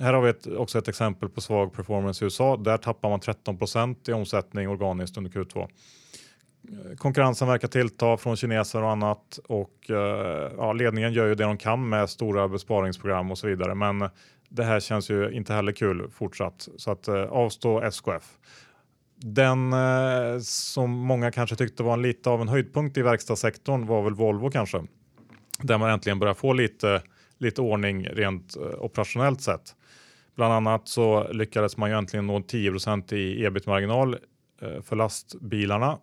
här 0.00 0.12
har 0.14 0.22
vi 0.22 0.30
ett, 0.30 0.46
också 0.46 0.78
ett 0.78 0.88
exempel 0.88 1.28
på 1.28 1.40
svag 1.40 1.72
performance 1.72 2.24
i 2.24 2.26
USA. 2.26 2.56
Där 2.56 2.76
tappar 2.76 3.10
man 3.10 3.20
13% 3.20 4.10
i 4.10 4.12
omsättning 4.12 4.68
organiskt 4.68 5.16
under 5.16 5.30
Q2 5.30 5.68
Eh, 6.68 6.96
konkurrensen 6.96 7.48
verkar 7.48 7.68
tillta 7.68 8.16
från 8.16 8.36
kineser 8.36 8.82
och 8.82 8.90
annat 8.90 9.38
och 9.48 9.90
eh, 9.90 10.52
ja, 10.56 10.72
ledningen 10.72 11.12
gör 11.12 11.26
ju 11.26 11.34
det 11.34 11.44
de 11.44 11.56
kan 11.56 11.88
med 11.88 12.10
stora 12.10 12.48
besparingsprogram 12.48 13.30
och 13.30 13.38
så 13.38 13.46
vidare. 13.46 13.74
Men 13.74 14.08
det 14.48 14.64
här 14.64 14.80
känns 14.80 15.10
ju 15.10 15.30
inte 15.30 15.54
heller 15.54 15.72
kul 15.72 16.10
fortsatt 16.10 16.68
så 16.76 16.90
att 16.90 17.08
eh, 17.08 17.22
avstå 17.22 17.82
SKF. 17.82 18.38
Den 19.16 19.72
eh, 19.72 20.38
som 20.40 20.90
många 20.90 21.30
kanske 21.30 21.56
tyckte 21.56 21.82
var 21.82 21.92
en 21.92 22.02
lite 22.02 22.30
av 22.30 22.40
en 22.40 22.48
höjdpunkt 22.48 22.96
i 22.96 23.02
verkstadssektorn 23.02 23.86
var 23.86 24.02
väl 24.02 24.14
Volvo 24.14 24.50
kanske. 24.50 24.84
Där 25.58 25.78
man 25.78 25.90
äntligen 25.90 26.18
börjar 26.18 26.34
få 26.34 26.52
lite, 26.52 27.02
lite 27.38 27.60
ordning 27.60 28.08
rent 28.08 28.56
eh, 28.56 28.62
operationellt 28.62 29.40
sett. 29.40 29.74
Bland 30.34 30.52
annat 30.52 30.88
så 30.88 31.32
lyckades 31.32 31.76
man 31.76 31.90
ju 31.90 31.96
äntligen 31.96 32.26
nå 32.26 32.38
10% 32.38 33.14
i 33.14 33.44
ebit-marginal 33.44 34.16
eh, 34.62 34.82
för 34.82 34.96
lastbilarna 34.96 35.98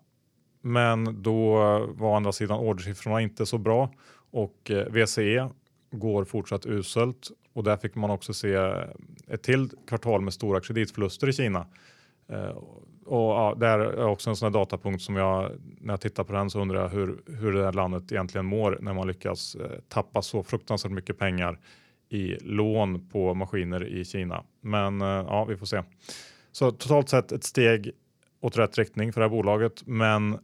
men 0.65 1.21
då 1.21 1.53
var 1.93 2.09
å 2.09 2.15
andra 2.15 2.31
sidan 2.31 2.59
ordersiffrorna 2.59 3.21
inte 3.21 3.45
så 3.45 3.57
bra 3.57 3.89
och 4.31 4.71
eh, 4.71 4.87
VCE 4.87 5.49
går 5.91 6.25
fortsatt 6.25 6.65
uselt 6.65 7.31
och 7.53 7.63
där 7.63 7.77
fick 7.77 7.95
man 7.95 8.09
också 8.09 8.33
se 8.33 8.53
ett 9.27 9.43
till 9.43 9.69
kvartal 9.87 10.21
med 10.21 10.33
stora 10.33 10.61
kreditförluster 10.61 11.29
i 11.29 11.33
Kina. 11.33 11.67
Eh, 12.27 12.57
och 13.05 13.31
ja, 13.31 13.55
det 13.59 13.67
är 13.67 14.05
också 14.05 14.29
en 14.29 14.35
sån 14.35 14.45
här 14.45 14.59
datapunkt 14.59 15.03
som 15.03 15.15
jag 15.15 15.51
när 15.81 15.93
jag 15.93 16.01
tittar 16.01 16.23
på 16.23 16.33
den 16.33 16.49
så 16.49 16.61
undrar 16.61 16.81
jag 16.81 16.89
hur, 16.89 17.21
hur 17.25 17.53
det 17.53 17.65
här 17.65 17.73
landet 17.73 18.11
egentligen 18.11 18.45
mår 18.45 18.77
när 18.81 18.93
man 18.93 19.07
lyckas 19.07 19.55
eh, 19.55 19.79
tappa 19.89 20.21
så 20.21 20.43
fruktansvärt 20.43 20.91
mycket 20.91 21.17
pengar 21.17 21.59
i 22.09 22.37
lån 22.41 23.09
på 23.09 23.33
maskiner 23.33 23.87
i 23.87 24.05
Kina. 24.05 24.43
Men 24.61 25.01
ja, 25.01 25.45
vi 25.45 25.57
får 25.57 25.65
se. 25.65 25.83
Så 26.51 26.71
totalt 26.71 27.09
sett 27.09 27.31
ett 27.31 27.43
steg 27.43 27.91
åt 28.41 28.57
rätt 28.57 28.77
riktning 28.77 29.13
för 29.13 29.21
det 29.21 29.25
här 29.25 29.31
bolaget, 29.31 29.87
men 29.87 30.37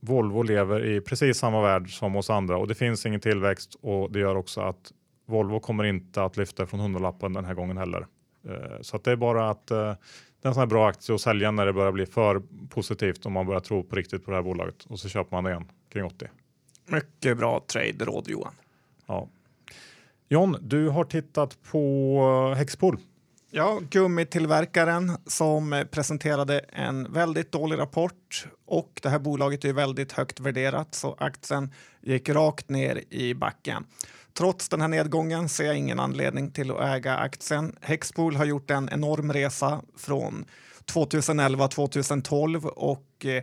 Volvo 0.00 0.42
lever 0.42 0.84
i 0.84 1.00
precis 1.00 1.38
samma 1.38 1.62
värld 1.62 1.98
som 1.98 2.16
oss 2.16 2.30
andra 2.30 2.58
och 2.58 2.68
det 2.68 2.74
finns 2.74 3.06
ingen 3.06 3.20
tillväxt 3.20 3.76
och 3.80 4.12
det 4.12 4.18
gör 4.18 4.36
också 4.36 4.60
att 4.60 4.92
Volvo 5.26 5.60
kommer 5.60 5.84
inte 5.84 6.22
att 6.22 6.36
lyfta 6.36 6.66
från 6.66 6.80
hundralappen 6.80 7.32
den 7.32 7.44
här 7.44 7.54
gången 7.54 7.76
heller. 7.76 8.06
Eh, 8.48 8.80
så 8.80 8.96
att 8.96 9.04
det 9.04 9.12
är 9.12 9.16
bara 9.16 9.50
att 9.50 9.70
eh, 9.70 9.76
det 9.76 10.46
är 10.46 10.48
en 10.48 10.54
sån 10.54 10.60
här 10.60 10.66
bra 10.66 10.88
aktie 10.88 11.14
att 11.14 11.20
sälja 11.20 11.50
när 11.50 11.66
det 11.66 11.72
börjar 11.72 11.92
bli 11.92 12.06
för 12.06 12.42
positivt 12.68 13.26
om 13.26 13.32
man 13.32 13.46
börjar 13.46 13.60
tro 13.60 13.82
på 13.84 13.96
riktigt 13.96 14.24
på 14.24 14.30
det 14.30 14.36
här 14.36 14.42
bolaget 14.42 14.84
och 14.84 14.98
så 14.98 15.08
köper 15.08 15.36
man 15.36 15.44
det 15.44 15.50
igen 15.50 15.64
kring 15.92 16.04
80. 16.04 16.28
Mycket 16.86 17.38
bra 17.38 17.64
trade-råd 17.66 18.28
Johan. 18.28 18.54
Ja. 19.06 19.28
John, 20.28 20.56
du 20.60 20.88
har 20.88 21.04
tittat 21.04 21.58
på 21.70 22.54
Hexpol. 22.56 22.98
Ja, 23.50 23.80
gummitillverkaren 23.90 25.16
som 25.26 25.84
presenterade 25.90 26.58
en 26.58 27.12
väldigt 27.12 27.52
dålig 27.52 27.78
rapport 27.78 28.46
och 28.66 29.00
det 29.02 29.08
här 29.08 29.18
bolaget 29.18 29.64
är 29.64 29.72
väldigt 29.72 30.12
högt 30.12 30.40
värderat 30.40 30.94
så 30.94 31.16
aktien 31.18 31.74
gick 32.02 32.28
rakt 32.28 32.68
ner 32.68 33.02
i 33.10 33.34
backen. 33.34 33.84
Trots 34.38 34.68
den 34.68 34.80
här 34.80 34.88
nedgången 34.88 35.48
ser 35.48 35.64
jag 35.64 35.76
ingen 35.76 36.00
anledning 36.00 36.50
till 36.50 36.70
att 36.70 36.80
äga 36.80 37.16
aktien. 37.16 37.76
Hexpol 37.80 38.36
har 38.36 38.44
gjort 38.44 38.70
en 38.70 38.88
enorm 38.92 39.32
resa 39.32 39.80
från 39.96 40.44
2011 40.84 41.68
2012 41.68 42.66
och 42.66 43.26
eh, 43.26 43.42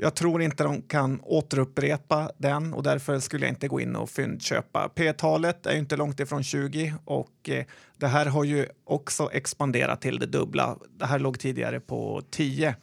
jag 0.00 0.14
tror 0.14 0.42
inte 0.42 0.64
de 0.64 0.82
kan 0.82 1.20
återupprepa 1.22 2.30
den 2.38 2.74
och 2.74 2.82
därför 2.82 3.18
skulle 3.18 3.46
jag 3.46 3.52
inte 3.52 3.68
gå 3.68 3.80
in 3.80 3.96
och 3.96 4.10
fyndköpa. 4.10 4.88
P-talet 4.88 5.66
är 5.66 5.76
inte 5.76 5.96
långt 5.96 6.20
ifrån 6.20 6.42
20 6.42 6.94
och 7.04 7.48
eh, 7.48 7.64
det 7.96 8.06
här 8.06 8.26
har 8.26 8.44
ju 8.44 8.66
också 8.84 9.30
expanderat 9.32 10.00
till 10.00 10.18
det 10.18 10.26
dubbla. 10.26 10.78
Det 10.98 11.06
här 11.06 11.18
låg 11.18 11.38
tidigare 11.38 11.80
på 11.80 12.22
10. 12.30 12.74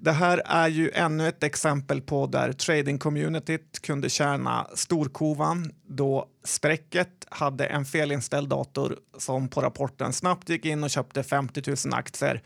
Det 0.00 0.12
här 0.12 0.42
är 0.44 0.68
ju 0.68 0.90
ännu 0.90 1.28
ett 1.28 1.42
exempel 1.42 2.00
på 2.00 2.26
där 2.26 2.52
trading-communityt 2.52 3.80
kunde 3.82 4.08
tjäna 4.10 4.66
storkovan 4.74 5.72
då 5.86 6.28
Spräcket 6.44 7.26
hade 7.28 7.66
en 7.66 7.84
felinställd 7.84 8.48
dator 8.48 8.96
som 9.18 9.48
på 9.48 9.60
rapporten 9.60 10.12
snabbt 10.12 10.48
gick 10.48 10.64
in 10.64 10.84
och 10.84 10.90
köpte 10.90 11.22
50 11.22 11.62
000 11.66 11.94
aktier 11.94 12.42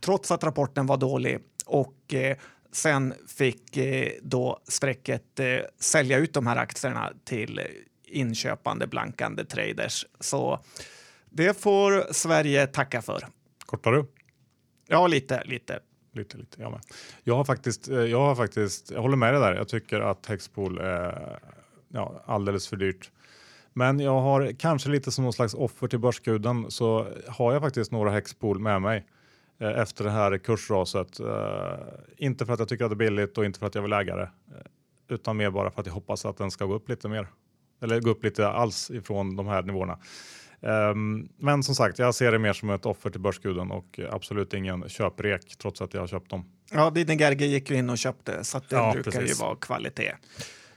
trots 0.00 0.30
att 0.30 0.44
rapporten 0.44 0.86
var 0.86 0.96
dålig 0.96 1.38
och 1.66 2.14
eh, 2.14 2.36
sen 2.74 3.14
fick 3.28 3.76
eh, 3.76 4.12
då 4.22 4.60
Spräcket 4.68 5.40
eh, 5.40 5.46
sälja 5.78 6.18
ut 6.18 6.34
de 6.34 6.46
här 6.46 6.56
aktierna 6.56 7.12
till 7.24 7.60
inköpande 8.04 8.86
blankande 8.86 9.44
traders. 9.44 10.06
Så 10.20 10.64
det 11.30 11.60
får 11.60 12.12
Sverige 12.12 12.66
tacka 12.66 13.02
för. 13.02 13.26
Kortar 13.66 13.92
du? 13.92 14.06
Ja, 14.88 15.06
lite, 15.06 15.44
lite 15.44 15.80
lite, 16.14 16.36
lite. 16.36 16.62
Jag, 16.62 16.70
med. 16.70 16.80
jag 17.24 17.36
har 17.36 17.44
faktiskt, 17.44 17.88
eh, 17.88 17.98
jag 17.98 18.20
har 18.20 18.34
faktiskt, 18.34 18.90
jag 18.90 19.02
håller 19.02 19.16
med 19.16 19.34
dig 19.34 19.40
där. 19.40 19.54
Jag 19.54 19.68
tycker 19.68 20.00
att 20.00 20.26
Hexpool 20.26 20.78
är 20.78 21.38
ja, 21.88 22.22
alldeles 22.26 22.68
för 22.68 22.76
dyrt. 22.76 23.10
Men 23.72 24.00
jag 24.00 24.20
har 24.20 24.52
kanske 24.58 24.88
lite 24.88 25.12
som 25.12 25.24
någon 25.24 25.32
slags 25.32 25.54
offer 25.54 25.88
till 25.88 25.98
börsguden 25.98 26.70
så 26.70 27.06
har 27.28 27.52
jag 27.52 27.62
faktiskt 27.62 27.92
några 27.92 28.10
Hexpool 28.10 28.58
med 28.58 28.82
mig 28.82 29.06
efter 29.58 30.04
det 30.04 30.10
här 30.10 30.38
kursraset. 30.38 31.20
Eh, 31.20 31.26
inte 32.16 32.46
för 32.46 32.52
att 32.52 32.58
jag 32.58 32.68
tycker 32.68 32.84
att 32.84 32.90
det 32.90 32.94
är 32.94 33.10
billigt 33.10 33.38
och 33.38 33.44
inte 33.44 33.58
för 33.58 33.66
att 33.66 33.74
jag 33.74 33.82
vill 33.82 33.92
äga 33.92 34.16
det, 34.16 34.30
utan 35.08 35.36
mer 35.36 35.50
bara 35.50 35.70
för 35.70 35.80
att 35.80 35.86
jag 35.86 35.94
hoppas 35.94 36.24
att 36.24 36.36
den 36.36 36.50
ska 36.50 36.64
gå 36.64 36.74
upp 36.74 36.88
lite 36.88 37.08
mer. 37.08 37.28
Eller 37.82 38.00
gå 38.00 38.10
upp 38.10 38.24
lite 38.24 38.48
alls 38.48 38.90
ifrån 38.90 39.36
de 39.36 39.46
här 39.46 39.62
nivåerna. 39.62 39.98
Um, 40.60 41.28
men 41.38 41.62
som 41.62 41.74
sagt, 41.74 41.98
jag 41.98 42.14
ser 42.14 42.32
det 42.32 42.38
mer 42.38 42.52
som 42.52 42.70
ett 42.70 42.86
offer 42.86 43.10
till 43.10 43.20
börsguden 43.20 43.70
och 43.70 44.00
absolut 44.10 44.54
ingen 44.54 44.88
köprek 44.88 45.56
trots 45.58 45.82
att 45.82 45.94
jag 45.94 46.00
har 46.00 46.06
köpt 46.06 46.30
dem. 46.30 46.50
Ja, 46.72 46.90
Didne 46.90 47.14
Gerge 47.14 47.46
gick 47.46 47.70
ju 47.70 47.76
in 47.76 47.90
och 47.90 47.98
köpte 47.98 48.44
så 48.44 48.58
det 48.58 48.76
ja, 48.76 48.92
brukar 48.92 49.10
precis. 49.10 49.30
ju 49.30 49.44
vara 49.44 49.56
kvalitet. 49.56 50.12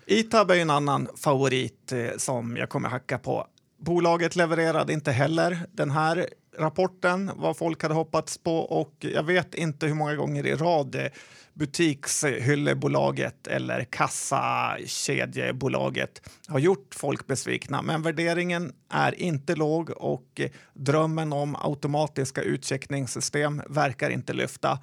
Itab 0.05 0.51
är 0.51 0.55
en 0.55 0.69
annan 0.69 1.07
favorit 1.15 1.91
eh, 1.91 2.17
som 2.17 2.57
jag 2.57 2.69
kommer 2.69 2.89
hacka 2.89 3.17
på. 3.17 3.47
Bolaget 3.79 4.35
levererade 4.35 4.93
inte 4.93 5.11
heller 5.11 5.59
den 5.71 5.91
här 5.91 6.27
rapporten 6.57 7.31
vad 7.35 7.57
folk 7.57 7.83
hade 7.83 7.95
hoppats 7.95 8.37
på 8.37 8.57
och 8.57 8.95
jag 8.99 9.23
vet 9.23 9.55
inte 9.55 9.87
hur 9.87 9.93
många 9.93 10.15
gånger 10.15 10.45
i 10.45 10.55
rad 10.55 11.09
butikshyllebolaget 11.57 13.47
eller 13.47 13.83
kassakedjebolaget 13.83 16.29
har 16.47 16.59
gjort 16.59 16.95
folk 16.95 17.27
besvikna. 17.27 17.81
Men 17.81 18.01
värderingen 18.01 18.73
är 18.89 19.21
inte 19.21 19.55
låg 19.55 19.89
och 19.89 20.41
drömmen 20.73 21.33
om 21.33 21.55
automatiska 21.55 22.41
utcheckningssystem 22.41 23.61
verkar 23.69 24.09
inte 24.09 24.33
lyfta. 24.33 24.79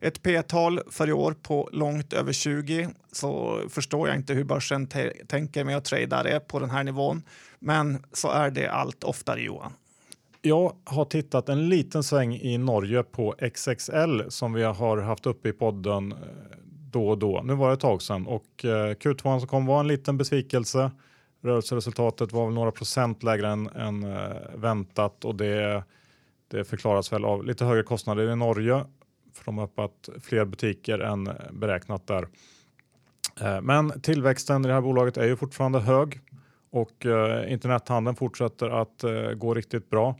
Ett 0.00 0.22
P-tal 0.22 0.80
för 0.90 1.08
i 1.08 1.12
år 1.12 1.32
på 1.32 1.68
långt 1.72 2.12
över 2.12 2.32
20 2.32 2.88
så 3.12 3.62
förstår 3.68 4.08
jag 4.08 4.16
inte 4.16 4.34
hur 4.34 4.44
börsen 4.44 4.88
tänker 5.28 5.64
med 5.64 5.76
att 5.76 5.84
trada 5.84 6.22
det 6.22 6.40
på 6.40 6.58
den 6.58 6.70
här 6.70 6.84
nivån. 6.84 7.22
Men 7.58 8.04
så 8.12 8.30
är 8.30 8.50
det 8.50 8.68
allt 8.68 9.04
oftare 9.04 9.40
Johan. 9.40 9.72
Jag 10.42 10.76
har 10.84 11.04
tittat 11.04 11.48
en 11.48 11.68
liten 11.68 12.02
sväng 12.02 12.34
i 12.34 12.58
Norge 12.58 13.02
på 13.02 13.34
XXL 13.54 14.20
som 14.28 14.52
vi 14.52 14.62
har 14.62 14.96
haft 14.96 15.26
uppe 15.26 15.48
i 15.48 15.52
podden 15.52 16.12
eh, 16.12 16.18
då 16.90 17.08
och 17.08 17.18
då. 17.18 17.42
Nu 17.44 17.54
var 17.54 17.68
det 17.68 17.74
ett 17.74 17.80
tag 17.80 18.02
sedan 18.02 18.26
och 18.26 18.64
eh, 18.64 18.94
Q2 18.94 19.38
som 19.38 19.48
kom 19.48 19.66
var 19.66 19.80
en 19.80 19.88
liten 19.88 20.18
besvikelse. 20.18 20.90
Rörelseresultatet 21.42 22.32
var 22.32 22.44
väl 22.44 22.54
några 22.54 22.70
procent 22.70 23.22
lägre 23.22 23.48
än, 23.48 23.66
än 23.66 24.04
eh, 24.04 24.36
väntat 24.54 25.24
och 25.24 25.34
det, 25.34 25.84
det 26.48 26.64
förklaras 26.64 27.12
väl 27.12 27.24
av 27.24 27.44
lite 27.44 27.64
högre 27.64 27.82
kostnader 27.82 28.32
i 28.32 28.36
Norge 28.36 28.84
för 29.34 29.44
de 29.44 29.58
har 29.58 29.64
öppnat 29.64 30.08
fler 30.20 30.44
butiker 30.44 30.98
än 30.98 31.30
beräknat 31.52 32.06
där. 32.06 32.28
Men 33.62 34.00
tillväxten 34.00 34.64
i 34.64 34.68
det 34.68 34.74
här 34.74 34.80
bolaget 34.80 35.16
är 35.16 35.24
ju 35.26 35.36
fortfarande 35.36 35.80
hög 35.80 36.20
och 36.70 37.06
internethandeln 37.48 38.16
fortsätter 38.16 38.70
att 38.70 39.04
gå 39.36 39.54
riktigt 39.54 39.90
bra. 39.90 40.16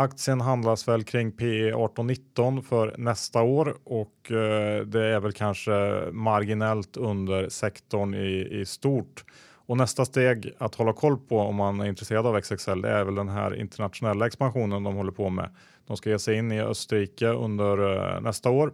Aktien 0.00 0.40
handlas 0.40 0.88
väl 0.88 1.04
kring 1.04 1.32
P 1.32 1.72
18-19 1.72 2.62
för 2.62 2.94
nästa 2.98 3.42
år 3.42 3.76
och 3.84 4.30
eh, 4.30 4.86
det 4.86 5.04
är 5.04 5.20
väl 5.20 5.32
kanske 5.32 5.70
marginellt 6.12 6.96
under 6.96 7.48
sektorn 7.48 8.14
i, 8.14 8.60
i 8.60 8.66
stort. 8.66 9.24
Och 9.66 9.76
nästa 9.76 10.04
steg 10.04 10.52
att 10.58 10.74
hålla 10.74 10.92
koll 10.92 11.18
på 11.18 11.38
om 11.38 11.56
man 11.56 11.80
är 11.80 11.86
intresserad 11.86 12.26
av 12.26 12.40
XXL 12.40 12.80
det 12.80 12.90
är 12.90 13.04
väl 13.04 13.14
den 13.14 13.28
här 13.28 13.54
internationella 13.54 14.26
expansionen 14.26 14.82
de 14.82 14.94
håller 14.94 15.12
på 15.12 15.30
med. 15.30 15.50
De 15.86 15.96
ska 15.96 16.10
ge 16.10 16.18
sig 16.18 16.36
in 16.36 16.52
i 16.52 16.60
Österrike 16.60 17.26
under 17.26 17.96
eh, 18.14 18.20
nästa 18.20 18.50
år 18.50 18.72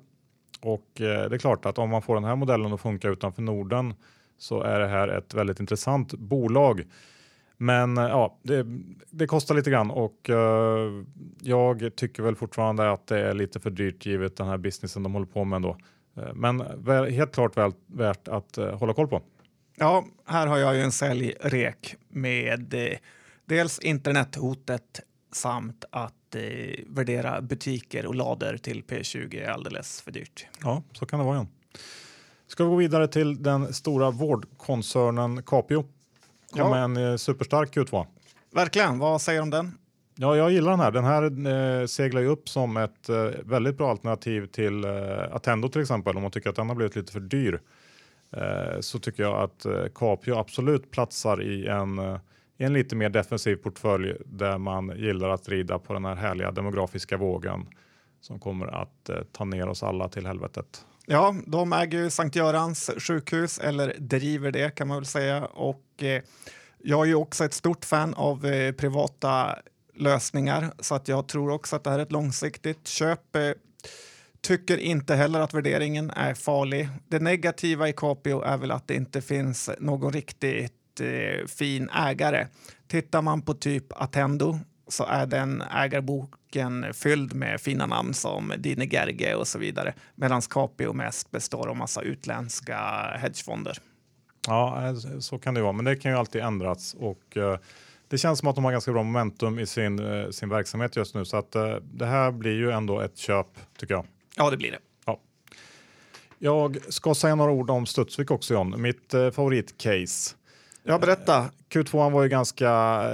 och 0.60 1.00
eh, 1.00 1.28
det 1.28 1.36
är 1.36 1.38
klart 1.38 1.66
att 1.66 1.78
om 1.78 1.90
man 1.90 2.02
får 2.02 2.14
den 2.14 2.24
här 2.24 2.36
modellen 2.36 2.72
att 2.72 2.80
funka 2.80 3.08
utanför 3.08 3.42
Norden 3.42 3.94
så 4.38 4.62
är 4.62 4.80
det 4.80 4.88
här 4.88 5.08
ett 5.08 5.34
väldigt 5.34 5.60
intressant 5.60 6.14
bolag. 6.14 6.84
Men 7.56 7.98
eh, 7.98 8.04
ja, 8.04 8.38
det, 8.42 8.66
det, 9.10 9.26
kostar 9.26 9.54
lite 9.54 9.70
grann 9.70 9.90
och 9.90 10.30
uh, 10.30 11.04
jag 11.40 11.96
tycker 11.96 12.22
väl 12.22 12.36
fortfarande 12.36 12.90
att 12.90 13.06
det 13.06 13.20
är 13.20 13.34
lite 13.34 13.60
för 13.60 13.70
dyrt 13.70 14.06
givet 14.06 14.36
den 14.36 14.46
här 14.46 14.58
businessen 14.58 15.02
de 15.02 15.12
håller 15.12 15.26
på 15.26 15.44
med 15.44 15.56
ändå. 15.56 15.76
Uh, 16.18 16.34
men 16.34 16.84
väl, 16.84 17.12
helt 17.12 17.34
klart 17.34 17.56
väl, 17.56 17.72
värt 17.86 18.28
att 18.28 18.58
uh, 18.58 18.74
hålla 18.74 18.94
koll 18.94 19.08
på. 19.08 19.22
Ja, 19.76 20.04
här 20.24 20.46
har 20.46 20.58
jag 20.58 20.74
ju 20.76 20.82
en 20.82 20.92
säljrek 20.92 21.96
med 22.08 22.74
dels 23.44 23.78
internethotet 23.78 25.00
samt 25.32 25.84
att 25.90 26.12
värdera 26.86 27.40
butiker 27.42 28.06
och 28.06 28.14
lader 28.14 28.56
till 28.56 28.84
P20 28.84 29.44
är 29.44 29.48
alldeles 29.48 30.00
för 30.00 30.10
dyrt. 30.10 30.46
Ja, 30.62 30.82
så 30.92 31.06
kan 31.06 31.18
det 31.18 31.24
vara. 31.24 31.36
Igen. 31.36 31.48
Ska 32.46 32.64
vi 32.64 32.70
gå 32.70 32.76
vidare 32.76 33.08
till 33.08 33.42
den 33.42 33.72
stora 33.72 34.10
vårdkoncernen 34.10 35.42
Capio 35.42 35.84
ja. 36.58 36.76
en 36.76 36.96
eh, 36.96 37.16
superstark 37.16 37.76
Q2. 37.76 38.06
Verkligen. 38.54 38.98
Vad 38.98 39.20
säger 39.20 39.38
du 39.38 39.42
om 39.42 39.50
den? 39.50 39.78
Ja, 40.18 40.36
jag 40.36 40.50
gillar 40.50 40.70
den 40.70 40.80
här. 40.80 40.90
Den 40.90 41.04
här 41.04 41.82
eh, 41.82 41.86
seglar 41.86 42.20
ju 42.20 42.26
upp 42.26 42.48
som 42.48 42.76
ett 42.76 43.08
eh, 43.08 43.28
väldigt 43.44 43.78
bra 43.78 43.90
alternativ 43.90 44.46
till 44.46 44.84
eh, 44.84 45.34
Attendo 45.34 45.68
till 45.68 45.80
exempel. 45.80 46.16
Om 46.16 46.22
man 46.22 46.30
tycker 46.30 46.50
att 46.50 46.56
den 46.56 46.68
har 46.68 46.76
blivit 46.76 46.96
lite 46.96 47.12
för 47.12 47.20
dyr 47.20 47.60
eh, 48.32 48.80
så 48.80 48.98
tycker 48.98 49.22
jag 49.22 49.42
att 49.42 49.64
eh, 49.64 49.84
Capio 49.94 50.38
absolut 50.38 50.90
platsar 50.90 51.42
i 51.42 51.66
en, 51.66 51.98
eh, 51.98 52.18
en 52.58 52.72
lite 52.72 52.96
mer 52.96 53.08
defensiv 53.08 53.56
portfölj 53.56 54.16
där 54.24 54.58
man 54.58 54.92
gillar 54.96 55.28
att 55.28 55.48
rida 55.48 55.78
på 55.78 55.92
den 55.92 56.04
här 56.04 56.14
härliga 56.14 56.50
demografiska 56.50 57.16
vågen 57.16 57.66
som 58.20 58.38
kommer 58.40 58.66
att 58.66 59.10
ta 59.32 59.44
ner 59.44 59.68
oss 59.68 59.82
alla 59.82 60.08
till 60.08 60.26
helvetet. 60.26 60.84
Ja, 61.08 61.34
de 61.46 61.72
äger 61.72 61.98
ju 61.98 62.10
Sankt 62.10 62.36
Görans 62.36 62.90
sjukhus, 62.98 63.58
eller 63.58 63.96
driver 63.98 64.50
det 64.52 64.74
kan 64.74 64.88
man 64.88 64.96
väl 64.96 65.06
säga. 65.06 65.44
Och 65.44 66.02
eh, 66.02 66.22
jag 66.82 67.02
är 67.02 67.06
ju 67.06 67.14
också 67.14 67.44
ett 67.44 67.54
stort 67.54 67.84
fan 67.84 68.14
av 68.14 68.46
eh, 68.46 68.72
privata 68.72 69.58
lösningar, 69.94 70.72
så 70.78 70.94
att 70.94 71.08
jag 71.08 71.28
tror 71.28 71.50
också 71.50 71.76
att 71.76 71.84
det 71.84 71.90
här 71.90 71.98
är 71.98 72.02
ett 72.02 72.12
långsiktigt 72.12 72.88
köp. 72.88 73.36
Eh, 73.36 73.50
tycker 74.40 74.78
inte 74.78 75.14
heller 75.14 75.40
att 75.40 75.54
värderingen 75.54 76.10
är 76.10 76.34
farlig. 76.34 76.88
Det 77.08 77.18
negativa 77.18 77.88
i 77.88 77.92
Capio 77.92 78.42
är 78.42 78.56
väl 78.56 78.70
att 78.70 78.88
det 78.88 78.94
inte 78.94 79.20
finns 79.20 79.70
någon 79.78 80.12
riktigt 80.12 81.00
eh, 81.00 81.46
fin 81.46 81.90
ägare. 81.90 82.46
Tittar 82.88 83.22
man 83.22 83.42
på 83.42 83.54
typ 83.54 83.84
Attendo 83.90 84.58
så 84.88 85.04
är 85.04 85.26
den 85.26 85.62
ägarboken 85.62 86.94
fylld 86.94 87.34
med 87.34 87.60
fina 87.60 87.86
namn 87.86 88.14
som 88.14 88.52
Dine 88.58 88.84
Gerge 88.84 89.34
och 89.34 89.48
så 89.48 89.58
vidare. 89.58 89.94
Medan 90.14 90.42
Capio 90.42 90.92
mest 90.92 91.30
består 91.30 91.68
av 91.68 91.76
massa 91.76 92.02
utländska 92.02 92.78
hedgefonder. 93.20 93.78
Ja, 94.46 94.94
så 95.20 95.38
kan 95.38 95.54
det 95.54 95.62
vara, 95.62 95.72
men 95.72 95.84
det 95.84 95.96
kan 95.96 96.10
ju 96.12 96.18
alltid 96.18 96.42
ändras 96.42 96.94
och 96.94 97.36
uh, 97.36 97.56
det 98.08 98.18
känns 98.18 98.38
som 98.38 98.48
att 98.48 98.54
de 98.54 98.64
har 98.64 98.72
ganska 98.72 98.92
bra 98.92 99.02
momentum 99.02 99.58
i 99.58 99.66
sin, 99.66 99.98
eh, 99.98 100.30
sin 100.30 100.48
verksamhet 100.48 100.96
just 100.96 101.14
nu 101.14 101.24
så 101.24 101.36
att 101.36 101.54
eh, 101.54 101.76
det 101.76 102.06
här 102.06 102.30
blir 102.30 102.54
ju 102.54 102.70
ändå 102.70 103.00
ett 103.00 103.16
köp 103.16 103.46
tycker 103.78 103.94
jag. 103.94 104.06
Ja, 104.36 104.50
det 104.50 104.56
blir 104.56 104.70
det. 104.70 104.78
Ja. 105.04 105.20
Jag 106.38 106.78
ska 106.88 107.14
säga 107.14 107.34
några 107.34 107.52
ord 107.52 107.70
om 107.70 107.86
Studsvik 107.86 108.30
också 108.30 108.54
John, 108.54 108.82
mitt 108.82 109.14
eh, 109.14 109.30
favoritcase. 109.30 110.36
Ja, 110.88 110.98
berätta. 110.98 111.50
Q2 111.68 112.10
var 112.12 112.22
ju 112.22 112.28
ganska 112.28 112.70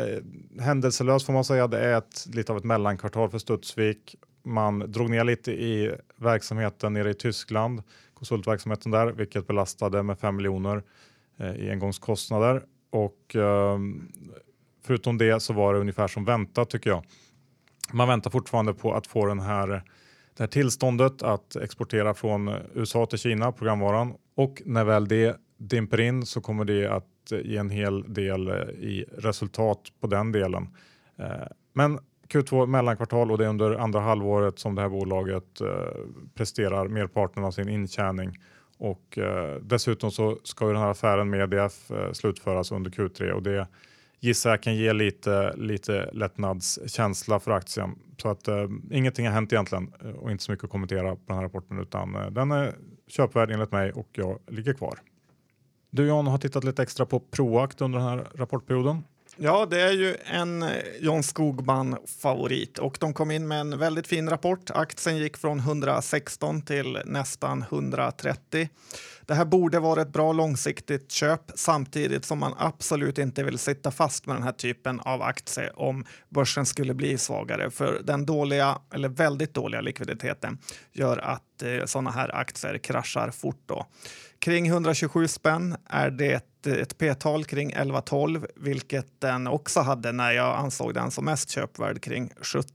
eh, 0.07 0.63
händelselös 0.63 1.27
får 1.27 1.33
man 1.33 1.45
säga. 1.45 1.67
Det 1.67 1.79
är 1.79 1.99
ett, 1.99 2.27
lite 2.33 2.53
av 2.53 2.59
ett 2.59 2.65
mellankvartal 2.65 3.31
för 3.31 3.39
Studsvik. 3.39 4.17
Man 4.45 4.79
drog 4.93 5.11
ner 5.11 5.25
lite 5.25 5.53
i 5.53 5.97
verksamheten 6.17 6.93
nere 6.93 7.11
i 7.11 7.15
Tyskland, 7.15 7.83
konsultverksamheten 8.15 8.91
där, 8.93 9.07
vilket 9.07 9.47
belastade 9.47 10.03
med 10.03 10.19
5 10.19 10.37
miljoner 10.37 10.83
eh, 11.39 11.55
i 11.55 11.71
engångskostnader. 11.71 12.63
Och 12.91 13.37
eh, 13.37 13.79
förutom 14.85 15.19
det 15.19 15.41
så 15.41 15.53
var 15.53 15.75
det 15.75 15.81
ungefär 15.81 16.09
som 16.09 16.25
väntat 16.25 16.71
tycker 16.71 16.91
jag. 16.91 17.05
Man 17.93 18.09
väntar 18.09 18.31
fortfarande 18.31 18.75
på 18.75 18.95
att 18.95 19.07
få 19.07 19.27
den 19.27 19.41
här, 19.41 19.69
det 20.37 20.43
här 20.43 20.47
tillståndet 20.47 21.23
att 21.23 21.57
exportera 21.57 22.15
från 22.15 22.49
eh, 22.49 22.55
USA 22.75 23.07
till 23.07 23.19
Kina, 23.19 23.53
programvaran. 23.53 24.15
Och 24.37 24.63
när 24.65 24.85
väl 24.85 25.09
det 25.09 25.37
dimper 25.59 26.01
in 26.01 26.27
så 26.27 26.41
kommer 26.41 26.65
det 26.65 26.87
att 26.87 27.07
ge 27.31 27.57
en 27.57 27.71
hel 27.71 28.15
del 28.15 28.49
eh, 28.49 28.55
i 28.69 29.05
resultat 29.19 29.79
på 30.01 30.07
den 30.07 30.33
delen. 30.33 30.69
Eh, 31.17 31.47
men 31.73 31.99
Q2 32.29 32.67
mellankvartal 32.67 33.31
och 33.31 33.39
det 33.39 33.45
är 33.45 33.49
under 33.49 33.75
andra 33.75 34.01
halvåret 34.01 34.59
som 34.59 34.75
det 34.75 34.83
här 34.83 34.89
bolaget 34.89 35.61
eh, 35.61 35.69
presterar 36.35 36.89
merparten 36.89 37.45
av 37.45 37.51
sin 37.51 37.69
intjäning 37.69 38.39
och 38.79 39.19
dessutom 39.61 40.11
så 40.11 40.39
ska 40.43 40.67
ju 40.67 40.73
den 40.73 40.83
här 40.83 40.91
affären 40.91 41.31
med 41.31 41.41
EDF 41.41 41.91
slutföras 42.13 42.73
under 42.73 42.91
Q3 42.91 43.31
och 43.31 43.43
det 43.43 43.67
gissar 44.23 44.51
jag 44.51 44.63
kan 44.63 44.75
ge 44.75 44.93
lite, 44.93 45.53
lite 45.57 46.11
lättnadskänsla 46.13 47.41
för 47.41 47.51
aktien. 47.51 47.99
Så 48.23 48.29
att 48.29 48.49
eh, 48.49 48.69
ingenting 48.91 49.27
har 49.27 49.33
hänt 49.33 49.53
egentligen 49.53 49.93
och 50.19 50.31
inte 50.31 50.45
så 50.45 50.53
mycket 50.53 50.65
att 50.65 50.71
kommentera 50.71 51.17
på 51.17 51.23
den 51.27 51.37
här 51.37 51.43
rapporten 51.43 51.79
utan 51.79 52.15
eh, 52.15 52.31
den 52.31 52.51
är 52.51 52.75
köpvärd 53.09 53.51
enligt 53.51 53.73
mig 53.73 53.93
och 53.93 54.09
jag 54.13 54.39
ligger 54.47 54.75
kvar. 54.75 54.99
Du 55.95 56.07
John 56.07 56.27
har 56.27 56.39
tittat 56.39 56.65
lite 56.65 56.83
extra 56.83 57.07
på 57.07 57.21
Proact 57.21 57.81
under 57.81 57.99
den 57.99 58.09
här 58.09 58.29
rapportperioden. 58.35 59.05
Ja, 59.37 59.67
det 59.71 59.81
är 59.81 59.93
ju 59.93 60.17
en 60.25 60.63
eh, 60.63 60.69
John 61.01 61.23
Skogman-favorit 61.23 62.79
och 62.79 62.97
de 63.01 63.15
kom 63.15 63.31
in 63.31 63.49
med 63.49 63.61
en 63.61 63.79
väldigt 63.79 64.07
fin 64.07 64.31
rapport. 64.31 64.71
Aktien 64.71 65.17
gick 65.17 65.37
från 65.37 65.59
116 65.59 66.63
till 66.63 66.99
nästan 67.05 67.63
130. 67.63 68.69
Det 69.27 69.35
här 69.35 69.45
borde 69.45 69.79
vara 69.81 70.03
ett 70.03 70.13
bra 70.13 70.33
långsiktigt 70.33 71.13
köp 71.13 71.41
samtidigt 71.55 72.25
som 72.25 72.39
man 72.39 72.55
absolut 72.59 73.19
inte 73.19 73.43
vill 73.43 73.59
sitta 73.59 73.91
fast 73.91 74.27
med 74.27 74.37
den 74.37 74.43
här 74.43 74.53
typen 74.53 75.01
av 75.01 75.23
aktie 75.23 75.71
om 75.71 76.05
börsen 76.29 76.67
skulle 76.67 76.95
bli 76.95 77.19
svagare. 77.19 77.71
För 77.71 78.01
den 78.05 78.27
dåliga 78.27 78.79
eller 78.95 79.09
väldigt 79.09 79.55
dåliga 79.55 79.81
likviditeten 79.81 80.59
gör 80.93 81.19
att 81.19 81.63
eh, 81.63 81.85
sådana 81.85 82.11
här 82.11 82.35
aktier 82.35 82.79
kraschar 82.79 83.31
fort. 83.31 83.63
Då. 83.67 83.87
Kring 84.39 84.67
127 84.67 85.29
spänn 85.29 85.77
är 85.89 86.11
det 86.11 86.52
ett 86.67 86.99
p-tal 86.99 87.45
kring 87.45 87.73
11-12, 87.75 88.47
vilket 88.57 89.21
den 89.21 89.47
också 89.47 89.81
hade 89.81 90.13
när 90.13 90.33
jag 90.33 90.57
ansåg 90.57 90.95
den 90.95 91.11
som 91.11 91.25
mest 91.25 91.51
köpvärd 91.51 92.01
kring 92.03 92.33
70 92.41 92.67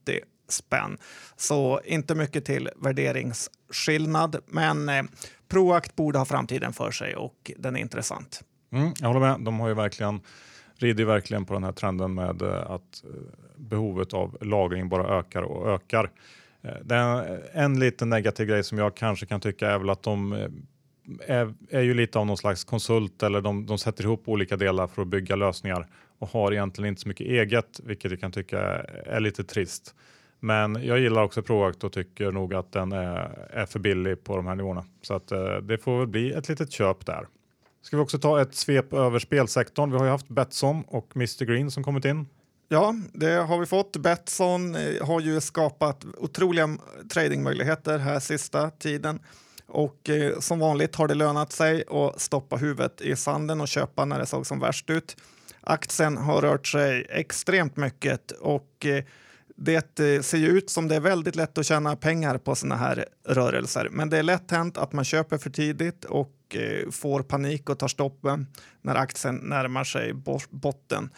spänn. 0.49 0.97
Så 1.35 1.81
inte 1.85 2.15
mycket 2.15 2.45
till 2.45 2.69
värderingsskillnad, 2.75 4.35
men 4.47 4.89
eh, 4.89 5.03
Proact 5.47 5.95
borde 5.95 6.17
ha 6.17 6.25
framtiden 6.25 6.73
för 6.73 6.91
sig 6.91 7.15
och 7.15 7.51
den 7.57 7.75
är 7.75 7.79
intressant. 7.79 8.41
Mm, 8.71 8.93
jag 8.99 9.07
håller 9.07 9.19
med. 9.19 9.39
De 9.39 9.59
har 9.59 9.67
ju 9.67 9.73
verkligen 9.73 10.21
rider 10.75 11.05
verkligen 11.05 11.45
på 11.45 11.53
den 11.53 11.63
här 11.63 11.71
trenden 11.71 12.13
med 12.13 12.41
eh, 12.41 12.71
att 12.71 13.03
eh, 13.03 13.09
behovet 13.55 14.13
av 14.13 14.37
lagring 14.41 14.89
bara 14.89 15.19
ökar 15.19 15.41
och 15.41 15.69
ökar. 15.71 16.11
Den, 16.61 16.81
det 16.83 16.95
är 16.95 17.49
en 17.53 17.79
liten 17.79 18.09
negativ 18.09 18.47
grej 18.47 18.63
som 18.63 18.77
jag 18.77 18.95
kanske 18.95 19.25
kan 19.25 19.41
tycka 19.41 19.71
är 19.71 19.79
väl 19.79 19.89
att 19.89 20.03
de 20.03 20.47
är, 21.27 21.53
är 21.69 21.81
ju 21.81 21.93
lite 21.93 22.19
av 22.19 22.25
någon 22.25 22.37
slags 22.37 22.63
konsult 22.63 23.23
eller 23.23 23.41
de, 23.41 23.65
de 23.65 23.77
sätter 23.77 24.03
ihop 24.03 24.23
olika 24.25 24.57
delar 24.57 24.87
för 24.87 25.01
att 25.01 25.07
bygga 25.07 25.35
lösningar 25.35 25.87
och 26.19 26.29
har 26.29 26.51
egentligen 26.51 26.89
inte 26.89 27.01
så 27.01 27.07
mycket 27.07 27.27
eget, 27.27 27.79
vilket 27.83 28.11
jag 28.11 28.19
kan 28.19 28.31
tycka 28.31 28.59
är 29.05 29.19
lite 29.19 29.43
trist. 29.43 29.95
Men 30.39 30.83
jag 30.83 30.99
gillar 30.99 31.23
också 31.23 31.41
Proact 31.41 31.83
och 31.83 31.93
tycker 31.93 32.31
nog 32.31 32.53
att 32.53 32.71
den 32.71 32.91
är, 32.91 33.49
är 33.51 33.65
för 33.65 33.79
billig 33.79 34.23
på 34.23 34.35
de 34.35 34.47
här 34.47 34.55
nivåerna. 34.55 34.85
Så 35.01 35.13
att, 35.13 35.31
eh, 35.31 35.55
det 35.55 35.77
får 35.77 35.99
väl 35.99 36.07
bli 36.07 36.31
ett 36.31 36.49
litet 36.49 36.71
köp 36.71 37.05
där. 37.05 37.27
Ska 37.81 37.97
vi 37.97 38.03
också 38.03 38.19
ta 38.19 38.41
ett 38.41 38.55
svep 38.55 38.93
över 38.93 39.19
spelsektorn? 39.19 39.91
Vi 39.91 39.97
har 39.97 40.05
ju 40.05 40.11
haft 40.11 40.29
Betsson 40.29 40.83
och 40.87 41.15
Mr 41.15 41.45
Green 41.45 41.71
som 41.71 41.83
kommit 41.83 42.05
in. 42.05 42.25
Ja, 42.69 42.95
det 43.13 43.31
har 43.31 43.59
vi 43.59 43.65
fått. 43.65 43.97
Betsson 43.97 44.75
eh, 44.75 45.05
har 45.07 45.21
ju 45.21 45.41
skapat 45.41 46.05
otroliga 46.17 46.77
tradingmöjligheter 47.13 47.97
här 47.97 48.19
sista 48.19 48.69
tiden. 48.69 49.19
Och 49.67 50.09
eh, 50.09 50.39
som 50.39 50.59
vanligt 50.59 50.95
har 50.95 51.07
det 51.07 51.13
lönat 51.13 51.51
sig 51.51 51.83
att 51.89 52.21
stoppa 52.21 52.55
huvudet 52.55 53.01
i 53.01 53.15
sanden 53.15 53.61
och 53.61 53.67
köpa 53.67 54.05
när 54.05 54.19
det 54.19 54.25
såg 54.25 54.47
som 54.47 54.59
värst 54.59 54.89
ut. 54.89 55.17
Aktien 55.61 56.17
har 56.17 56.41
rört 56.41 56.67
sig 56.67 57.05
extremt 57.09 57.77
mycket 57.77 58.31
och 58.31 58.85
eh, 58.85 59.03
det 59.57 59.99
eh, 59.99 60.21
ser 60.21 60.37
ju 60.37 60.47
ut 60.47 60.69
som 60.69 60.87
det 60.87 60.95
är 60.95 60.99
väldigt 60.99 61.35
lätt 61.35 61.57
att 61.57 61.65
tjäna 61.65 61.95
pengar 61.95 62.37
på 62.37 62.55
såna 62.55 62.75
här 62.75 63.05
rörelser. 63.27 63.89
Men 63.91 64.09
det 64.09 64.17
är 64.17 64.23
lätt 64.23 64.51
hänt 64.51 64.77
att 64.77 64.93
man 64.93 65.05
köper 65.05 65.37
för 65.37 65.49
tidigt 65.49 66.05
och 66.05 66.55
eh, 66.55 66.89
får 66.91 67.23
panik 67.23 67.69
och 67.69 67.79
tar 67.79 67.87
stoppen 67.87 68.47
när 68.81 68.95
aktien 68.95 69.35
närmar 69.35 69.83
sig 69.83 70.13
botten. 70.49 71.09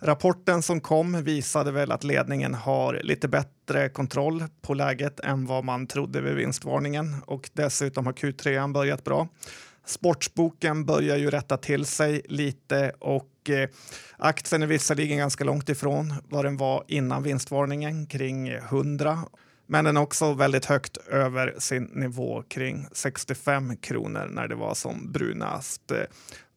Rapporten 0.00 0.62
som 0.62 0.80
kom 0.80 1.22
visade 1.22 1.72
väl 1.72 1.92
att 1.92 2.04
ledningen 2.04 2.54
har 2.54 3.00
lite 3.02 3.28
bättre 3.28 3.88
kontroll 3.88 4.44
på 4.62 4.74
läget 4.74 5.20
än 5.20 5.46
vad 5.46 5.64
man 5.64 5.86
trodde 5.86 6.20
vid 6.20 6.34
vinstvarningen 6.34 7.14
och 7.26 7.50
dessutom 7.52 8.06
har 8.06 8.12
Q3 8.12 8.72
börjat 8.72 9.04
bra. 9.04 9.28
Sportsboken 9.86 10.84
börjar 10.84 11.16
ju 11.16 11.30
rätta 11.30 11.56
till 11.56 11.84
sig 11.84 12.22
lite 12.24 12.92
och 12.98 13.50
eh, 13.50 13.68
aktien 14.16 14.62
är 14.62 14.66
visserligen 14.66 15.18
ganska 15.18 15.44
långt 15.44 15.68
ifrån 15.68 16.14
vad 16.28 16.44
den 16.44 16.56
var 16.56 16.84
innan 16.88 17.22
vinstvarningen, 17.22 18.06
kring 18.06 18.48
100. 18.48 19.18
Men 19.66 19.84
den 19.84 19.96
är 19.96 20.00
också 20.00 20.32
väldigt 20.32 20.64
högt 20.64 20.96
över 20.96 21.54
sin 21.58 21.84
nivå 21.84 22.42
kring 22.48 22.86
65 22.92 23.76
kronor 23.76 24.28
när 24.30 24.48
det 24.48 24.54
var 24.54 24.74
som 24.74 25.12
brunast. 25.12 25.92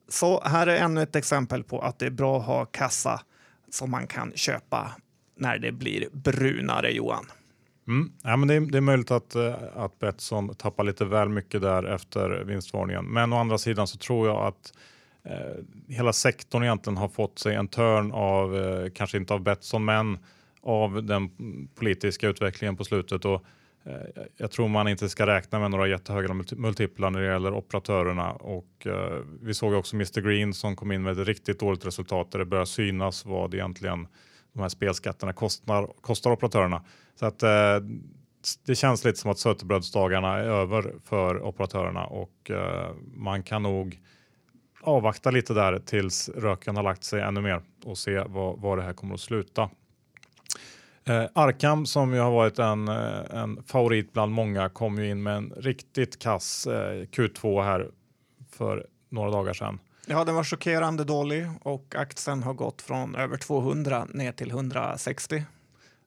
Så 0.09 0.41
här 0.45 0.67
är 0.67 0.75
ännu 0.75 1.01
ett 1.01 1.15
exempel 1.15 1.63
på 1.63 1.79
att 1.79 1.99
det 1.99 2.05
är 2.05 2.11
bra 2.11 2.39
att 2.39 2.45
ha 2.45 2.65
kassa 2.65 3.21
som 3.69 3.91
man 3.91 4.07
kan 4.07 4.31
köpa 4.35 4.91
när 5.37 5.57
det 5.57 5.71
blir 5.71 6.07
brunare, 6.11 6.91
Johan. 6.91 7.25
Mm. 7.87 8.11
Ja, 8.23 8.37
men 8.37 8.47
det, 8.47 8.53
är, 8.53 8.61
det 8.61 8.77
är 8.77 8.81
möjligt 8.81 9.11
att, 9.11 9.35
eh, 9.35 9.55
att 9.75 9.99
Betsson 9.99 10.55
tappar 10.55 10.83
lite 10.83 11.05
väl 11.05 11.29
mycket 11.29 11.61
där 11.61 11.83
efter 11.83 12.43
vinstvarningen. 12.43 13.05
Men 13.05 13.33
å 13.33 13.37
andra 13.37 13.57
sidan 13.57 13.87
så 13.87 13.97
tror 13.97 14.27
jag 14.27 14.47
att 14.47 14.73
eh, 15.23 15.63
hela 15.95 16.13
sektorn 16.13 16.63
egentligen 16.63 16.97
har 16.97 17.09
fått 17.09 17.39
sig 17.39 17.55
en 17.55 17.67
törn 17.67 18.11
av, 18.11 18.57
eh, 18.57 18.89
kanske 18.89 19.17
inte 19.17 19.33
av 19.33 19.41
Betsson, 19.41 19.85
men 19.85 20.17
av 20.61 21.03
den 21.03 21.29
politiska 21.75 22.27
utvecklingen 22.27 22.77
på 22.77 22.83
slutet. 22.83 23.25
Och, 23.25 23.45
Eh, 23.83 24.23
jag 24.37 24.51
tror 24.51 24.67
man 24.67 24.87
inte 24.87 25.09
ska 25.09 25.27
räkna 25.27 25.59
med 25.59 25.71
några 25.71 25.87
jättehöga 25.87 26.33
multiplar 26.55 27.09
när 27.09 27.21
det 27.21 27.33
gäller 27.33 27.53
operatörerna. 27.53 28.31
Och, 28.31 28.87
eh, 28.87 29.19
vi 29.41 29.53
såg 29.53 29.73
också 29.73 29.95
Mr 29.95 30.21
Green 30.21 30.53
som 30.53 30.75
kom 30.75 30.91
in 30.91 31.03
med 31.03 31.19
ett 31.19 31.27
riktigt 31.27 31.59
dåligt 31.59 31.85
resultat 31.85 32.31
där 32.31 32.39
det 32.39 32.45
börjar 32.45 32.65
synas 32.65 33.25
vad 33.25 33.53
egentligen 33.53 34.07
de 34.53 34.61
här 34.61 34.69
spelskatterna 34.69 35.33
kostar, 35.33 35.87
kostar 36.01 36.31
operatörerna. 36.31 36.83
Så 37.15 37.25
att 37.25 37.43
eh, 37.43 37.79
det 38.65 38.75
känns 38.75 39.05
lite 39.05 39.19
som 39.19 39.31
att 39.31 39.39
sötebrödsdagarna 39.39 40.37
är 40.37 40.43
över 40.43 40.93
för 41.03 41.41
operatörerna 41.41 42.05
och 42.05 42.51
eh, 42.51 42.95
man 43.15 43.43
kan 43.43 43.63
nog 43.63 43.99
avvakta 44.81 45.31
lite 45.31 45.53
där 45.53 45.79
tills 45.79 46.29
röken 46.29 46.75
har 46.75 46.83
lagt 46.83 47.03
sig 47.03 47.21
ännu 47.21 47.41
mer 47.41 47.61
och 47.85 47.97
se 47.97 48.23
vad, 48.27 48.59
vad 48.59 48.77
det 48.77 48.83
här 48.83 48.93
kommer 48.93 49.13
att 49.13 49.19
sluta. 49.19 49.69
Eh, 51.05 51.25
Arkam 51.33 51.85
som 51.85 52.13
ju 52.13 52.19
har 52.19 52.31
varit 52.31 52.59
en, 52.59 52.87
eh, 52.87 53.41
en 53.41 53.63
favorit 53.63 54.13
bland 54.13 54.31
många 54.31 54.69
kom 54.69 54.97
ju 54.97 55.09
in 55.09 55.23
med 55.23 55.35
en 55.35 55.53
riktigt 55.57 56.19
kass 56.19 56.67
eh, 56.67 57.05
Q2 57.05 57.63
här 57.63 57.91
för 58.51 58.85
några 59.09 59.31
dagar 59.31 59.53
sedan. 59.53 59.79
Ja, 60.07 60.23
den 60.23 60.35
var 60.35 60.43
chockerande 60.43 61.03
dålig 61.03 61.47
och 61.61 61.95
aktien 61.95 62.43
har 62.43 62.53
gått 62.53 62.81
från 62.81 63.15
över 63.15 63.37
200 63.37 64.07
ner 64.13 64.31
till 64.31 64.51
160. 64.51 65.43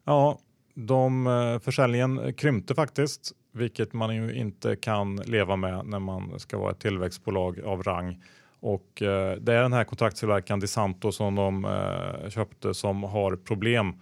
Ja, 0.04 0.38
de, 0.74 1.26
eh, 1.26 1.58
försäljningen 1.58 2.34
krympte 2.34 2.74
faktiskt, 2.74 3.32
vilket 3.52 3.92
man 3.92 4.16
ju 4.16 4.34
inte 4.34 4.76
kan 4.76 5.16
leva 5.16 5.56
med 5.56 5.86
när 5.86 5.98
man 5.98 6.40
ska 6.40 6.58
vara 6.58 6.70
ett 6.70 6.80
tillväxtbolag 6.80 7.60
av 7.60 7.82
rang. 7.82 8.22
Och 8.60 9.02
eh, 9.02 9.36
det 9.36 9.54
är 9.54 9.62
den 9.62 9.72
här 9.72 9.84
kontraktstillverkaren 9.84 10.60
Disanto 10.60 11.12
som 11.12 11.34
de 11.34 11.64
eh, 11.64 12.30
köpte 12.30 12.74
som 12.74 13.02
har 13.02 13.36
problem. 13.36 13.94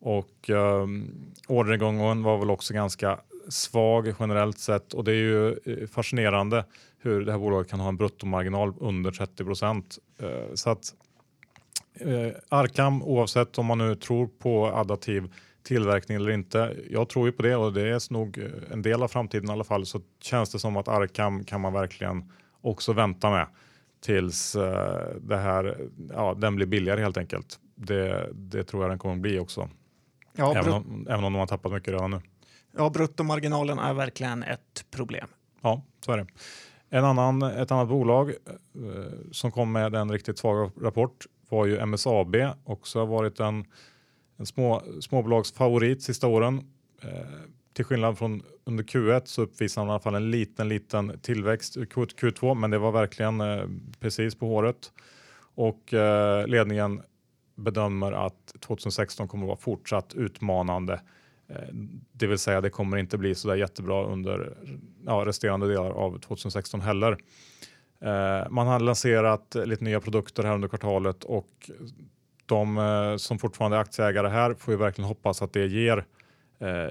Och 0.00 0.50
eh, 0.50 0.86
orderingången 1.48 2.22
var 2.22 2.38
väl 2.38 2.50
också 2.50 2.74
ganska 2.74 3.20
svag 3.48 4.14
generellt 4.20 4.58
sett 4.58 4.94
och 4.94 5.04
det 5.04 5.12
är 5.12 5.14
ju 5.14 5.48
eh, 5.48 5.86
fascinerande 5.86 6.64
hur 6.98 7.24
det 7.24 7.32
här 7.32 7.38
bolaget 7.38 7.70
kan 7.70 7.80
ha 7.80 7.88
en 7.88 7.96
bruttomarginal 7.96 8.74
under 8.80 9.10
30 9.10 9.44
procent. 9.44 9.98
Eh, 10.18 10.54
så 10.54 10.70
att 10.70 10.94
eh, 12.00 12.32
Arkam, 12.48 13.02
oavsett 13.02 13.58
om 13.58 13.66
man 13.66 13.78
nu 13.78 13.94
tror 13.94 14.26
på 14.26 14.66
adaptiv 14.66 15.34
tillverkning 15.62 16.16
eller 16.16 16.30
inte. 16.30 16.76
Jag 16.90 17.08
tror 17.08 17.26
ju 17.26 17.32
på 17.32 17.42
det 17.42 17.56
och 17.56 17.72
det 17.72 17.88
är 17.88 18.12
nog 18.12 18.38
eh, 18.38 18.72
en 18.72 18.82
del 18.82 19.02
av 19.02 19.08
framtiden 19.08 19.48
i 19.48 19.52
alla 19.52 19.64
fall. 19.64 19.86
Så 19.86 20.00
känns 20.20 20.50
det 20.50 20.58
som 20.58 20.76
att 20.76 20.88
Arkam 20.88 21.44
kan 21.44 21.60
man 21.60 21.72
verkligen 21.72 22.32
också 22.60 22.92
vänta 22.92 23.30
med 23.30 23.46
tills 24.00 24.56
eh, 24.56 25.06
det 25.20 25.36
här, 25.36 25.88
ja, 26.14 26.34
den 26.34 26.56
blir 26.56 26.66
billigare 26.66 27.00
helt 27.00 27.16
enkelt. 27.16 27.58
Det, 27.74 28.30
det 28.32 28.64
tror 28.64 28.82
jag 28.82 28.90
den 28.90 28.98
kommer 28.98 29.16
bli 29.16 29.38
också. 29.38 29.68
Ja, 30.38 30.56
även, 30.56 30.72
om, 30.72 31.06
även 31.10 31.24
om 31.24 31.32
de 31.32 31.38
har 31.38 31.46
tappat 31.46 31.72
mycket 31.72 31.92
redan 31.92 32.10
nu. 32.10 32.20
ja, 32.76 32.90
bruttomarginalen 32.90 33.78
är 33.78 33.94
verkligen 33.94 34.42
ett 34.42 34.84
problem. 34.90 35.28
Ja, 35.62 35.82
så 36.04 36.12
är 36.12 36.16
det. 36.18 36.26
En 36.90 37.04
annan, 37.04 37.42
ett 37.42 37.70
annat 37.70 37.88
bolag 37.88 38.28
eh, 38.30 38.34
som 39.32 39.50
kom 39.50 39.72
med 39.72 39.94
en 39.94 40.12
riktigt 40.12 40.38
svag 40.38 40.70
rapport 40.82 41.26
var 41.48 41.66
ju 41.66 41.86
MSAB. 41.86 42.36
Också 42.64 42.98
har 42.98 43.06
varit 43.06 43.40
en, 43.40 43.64
en 44.36 44.46
små, 44.46 44.82
småbolagsfavorit 45.00 46.02
sista 46.02 46.26
åren. 46.26 46.58
Eh, 47.02 47.10
till 47.72 47.84
skillnad 47.84 48.18
från 48.18 48.42
under 48.64 48.84
Q1 48.84 49.22
så 49.24 49.42
uppvisar 49.42 49.82
man 49.82 49.88
i 49.88 49.90
alla 49.92 50.00
fall 50.00 50.14
en 50.14 50.30
liten, 50.30 50.68
liten 50.68 51.18
tillväxt 51.22 51.76
i 51.76 51.86
Q- 51.86 52.04
Q2, 52.20 52.54
men 52.54 52.70
det 52.70 52.78
var 52.78 52.92
verkligen 52.92 53.40
eh, 53.40 53.62
precis 54.00 54.34
på 54.34 54.46
håret. 54.46 54.92
Och 55.54 55.94
eh, 55.94 56.46
ledningen 56.46 57.02
bedömer 57.58 58.12
att 58.12 58.54
2016 58.60 59.28
kommer 59.28 59.44
att 59.44 59.48
vara 59.48 59.58
fortsatt 59.58 60.14
utmanande. 60.14 61.00
Eh, 61.48 61.74
det 62.12 62.26
vill 62.26 62.38
säga 62.38 62.60
det 62.60 62.70
kommer 62.70 62.96
inte 62.96 63.18
bli 63.18 63.34
så 63.34 63.48
där 63.48 63.56
jättebra 63.56 64.04
under 64.04 64.56
ja, 65.06 65.24
resterande 65.26 65.68
delar 65.68 65.90
av 65.90 66.18
2016 66.18 66.80
heller. 66.80 67.12
Eh, 68.00 68.50
man 68.50 68.66
har 68.66 68.80
lanserat 68.80 69.56
lite 69.64 69.84
nya 69.84 70.00
produkter 70.00 70.42
här 70.42 70.54
under 70.54 70.68
kvartalet 70.68 71.24
och 71.24 71.70
de 72.46 72.78
eh, 72.78 73.16
som 73.16 73.38
fortfarande 73.38 73.76
är 73.76 73.80
aktieägare 73.80 74.28
här 74.28 74.54
får 74.54 74.74
ju 74.74 74.78
verkligen 74.78 75.08
hoppas 75.08 75.42
att 75.42 75.52
det 75.52 75.66
ger 75.66 76.04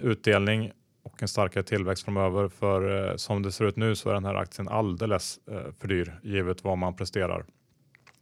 utdelning 0.02 0.72
och 1.04 1.22
en 1.22 1.28
starkare 1.28 1.64
tillväxt 1.64 2.06
framöver. 2.06 2.48
För 2.48 3.18
som 3.18 3.44
det 3.44 3.52
ser 3.52 3.66
ut 3.66 3.76
nu 3.76 3.96
så 3.96 4.10
är 4.10 4.14
den 4.14 4.26
här 4.26 4.36
aktien 4.36 4.68
alldeles 4.68 5.40
för 5.80 5.88
dyr 5.88 6.20
givet 6.24 6.64
vad 6.64 6.78
man 6.78 6.96
presterar. 6.96 7.46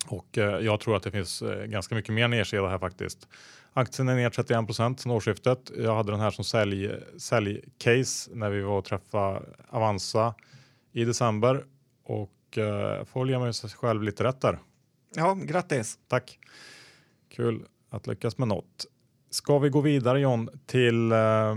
Och 0.08 0.38
eh, 0.38 0.60
jag 0.60 0.80
tror 0.80 0.96
att 0.96 1.04
det 1.04 1.12
finns 1.12 1.42
eh, 1.42 1.66
ganska 1.66 1.96
mycket 1.96 2.14
mer 2.14 2.28
nedsida 2.28 2.68
här 2.68 2.80
faktiskt. 2.80 3.28
Aktien 3.74 4.10
är 4.10 4.16
ner 4.16 4.30
31 4.30 4.66
procent 4.66 5.00
sedan 5.00 5.12
årsskiftet. 5.12 5.72
Jag 5.78 5.96
hade 5.96 6.12
den 6.12 6.20
här 6.20 6.32
som 6.32 6.44
sälj, 6.44 6.92
säljcase 7.18 8.32
när 8.34 8.50
vi 8.50 8.62
var 8.62 8.78
och 8.78 8.86
träffade 8.86 9.42
Avanza 9.70 10.36
i 10.92 11.06
december 11.06 11.66
och 12.04 12.58
eh, 12.58 13.06
får 13.06 13.30
ge 13.30 13.40
mig 13.40 13.54
själv 13.54 14.04
lite 14.04 14.24
rätt 14.24 14.42
där. 14.42 14.60
Ja, 15.16 15.34
grattis. 15.34 16.00
Tack. 16.08 16.40
Kul 17.30 17.66
att 17.90 18.08
lyckas 18.08 18.38
med 18.38 18.48
något. 18.48 18.86
Ska 19.30 19.60
vi 19.60 19.70
gå 19.70 19.82
vidare 19.82 20.20
John 20.20 20.50
till 20.66 21.12
eh, 21.12 21.56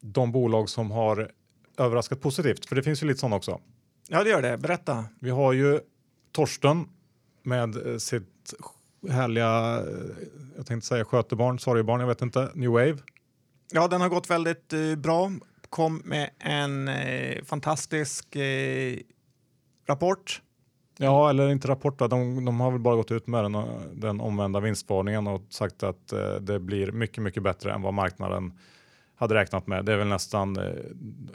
de 0.00 0.32
bolag 0.32 0.68
som 0.68 0.90
har 0.90 1.30
överraskat 1.78 2.20
positivt? 2.20 2.66
För 2.66 2.76
det 2.76 2.82
finns 2.82 3.02
ju 3.02 3.06
lite 3.06 3.20
sådana 3.20 3.36
också. 3.36 3.60
Ja, 4.08 4.24
det 4.24 4.30
gör 4.30 4.42
det. 4.42 4.58
Berätta. 4.58 5.04
Vi 5.20 5.30
har 5.30 5.52
ju 5.52 5.80
Torsten 6.32 6.88
med 7.42 7.86
eh, 7.86 7.96
sitt 7.98 8.54
härliga, 9.10 9.78
eh, 9.80 10.26
jag 10.56 10.66
tänkte 10.66 10.86
säga 10.88 11.04
skötebarn, 11.04 11.58
sorgebarn, 11.58 12.00
jag 12.00 12.08
vet 12.08 12.22
inte, 12.22 12.50
New 12.54 12.70
Wave. 12.70 12.96
Ja, 13.72 13.88
den 13.88 14.00
har 14.00 14.08
gått 14.08 14.30
väldigt 14.30 14.72
eh, 14.72 14.94
bra. 14.96 15.30
Kom 15.70 16.02
med 16.04 16.30
en 16.38 16.88
eh, 16.88 17.44
fantastisk 17.44 18.36
eh, 18.36 18.98
rapport. 19.86 20.42
Ja, 20.98 21.30
eller 21.30 21.48
inte 21.48 21.68
rapport, 21.68 21.98
de, 21.98 22.44
de 22.44 22.60
har 22.60 22.70
väl 22.70 22.80
bara 22.80 22.96
gått 22.96 23.10
ut 23.10 23.26
med 23.26 23.44
den, 23.44 23.56
den 23.92 24.20
omvända 24.20 24.60
vinstvarningen 24.60 25.26
och 25.26 25.42
sagt 25.48 25.82
att 25.82 26.12
eh, 26.12 26.34
det 26.34 26.60
blir 26.60 26.92
mycket, 26.92 27.22
mycket 27.22 27.42
bättre 27.42 27.72
än 27.72 27.82
vad 27.82 27.94
marknaden 27.94 28.58
hade 29.22 29.34
räknat 29.34 29.66
med. 29.66 29.84
Det 29.84 29.92
är 29.92 29.96
väl 29.96 30.06
nästan 30.08 30.56
eh, 30.56 30.72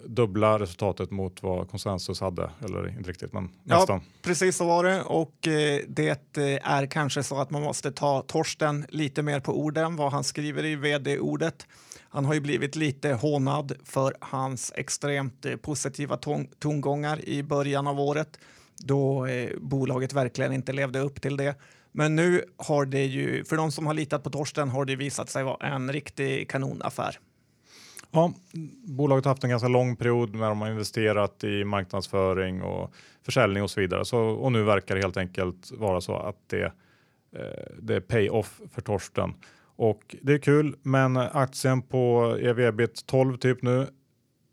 dubbla 0.06 0.60
resultatet 0.60 1.12
mot 1.12 1.44
vad 1.44 1.70
konsensus 1.70 2.22
hade, 2.22 2.50
eller 2.66 2.88
inte 2.98 3.10
riktigt, 3.10 3.34
men 3.34 3.50
Ja. 3.64 3.78
nästan. 3.78 4.02
Precis 4.22 4.58
så 4.58 4.66
var 4.66 4.84
det 4.84 5.02
och 5.02 5.48
eh, 5.48 5.80
det 5.88 6.38
eh, 6.38 6.72
är 6.72 6.86
kanske 6.86 7.24
så 7.24 7.42
att 7.42 7.50
man 7.50 7.62
måste 7.62 7.92
ta 7.92 8.22
Torsten 8.22 8.86
lite 8.90 9.22
mer 9.24 9.40
på 9.40 9.60
orden, 9.60 9.96
vad 9.96 10.12
han 10.12 10.24
skriver 10.24 10.66
i 10.66 10.76
vd-ordet. 10.76 11.68
Han 12.10 12.26
har 12.26 12.34
ju 12.34 12.40
blivit 12.40 12.76
lite 12.76 13.14
hånad 13.14 13.74
för 13.84 14.14
hans 14.20 14.74
extremt 14.76 15.46
eh, 15.46 15.56
positiva 15.56 16.18
ton 16.18 16.48
tongångar 16.60 17.26
i 17.26 17.44
början 17.44 17.88
av 17.88 18.00
året 18.00 18.40
då 18.78 19.26
eh, 19.26 19.50
bolaget 19.62 20.14
verkligen 20.14 20.54
inte 20.54 20.74
levde 20.74 21.00
upp 21.00 21.22
till 21.22 21.38
det. 21.38 21.56
Men 21.92 22.16
nu 22.16 22.44
har 22.58 22.86
det 22.86 23.06
ju, 23.06 23.44
för 23.44 23.56
de 23.58 23.72
som 23.72 23.88
har 23.88 23.94
litat 23.94 24.24
på 24.24 24.30
Torsten 24.30 24.70
har 24.70 24.86
det 24.86 24.96
visat 24.96 25.30
sig 25.30 25.44
vara 25.44 25.68
en 25.68 25.92
riktig 25.94 26.50
kanonaffär. 26.50 27.20
Ja, 28.12 28.34
bolaget 28.84 29.26
har 29.26 29.32
haft 29.32 29.44
en 29.44 29.50
ganska 29.50 29.68
lång 29.68 29.96
period 29.96 30.36
när 30.36 30.50
de 30.50 30.62
har 30.62 30.72
investerat 30.72 31.44
i 31.44 31.64
marknadsföring 31.64 32.62
och 32.62 32.94
försäljning 33.26 33.64
och 33.64 33.72
så 33.72 33.82
vidare. 33.82 34.06
Så, 34.06 34.20
och 34.20 34.52
nu 34.52 34.64
verkar 34.64 34.96
det 34.96 35.02
helt 35.02 35.18
enkelt 35.18 35.72
vara 35.72 36.02
så 36.02 36.16
att 36.16 36.38
det, 36.48 36.64
eh, 37.36 37.76
det 37.80 37.96
är 37.96 38.00
pay-off 38.00 38.62
för 38.72 38.82
Torsten. 38.82 39.34
Och 39.76 40.16
det 40.22 40.34
är 40.34 40.38
kul, 40.38 40.76
men 40.82 41.18
aktien 41.18 41.82
på 41.82 42.38
ev-ebit 42.42 43.06
12 43.06 43.38
typ 43.38 43.62
nu, 43.62 43.88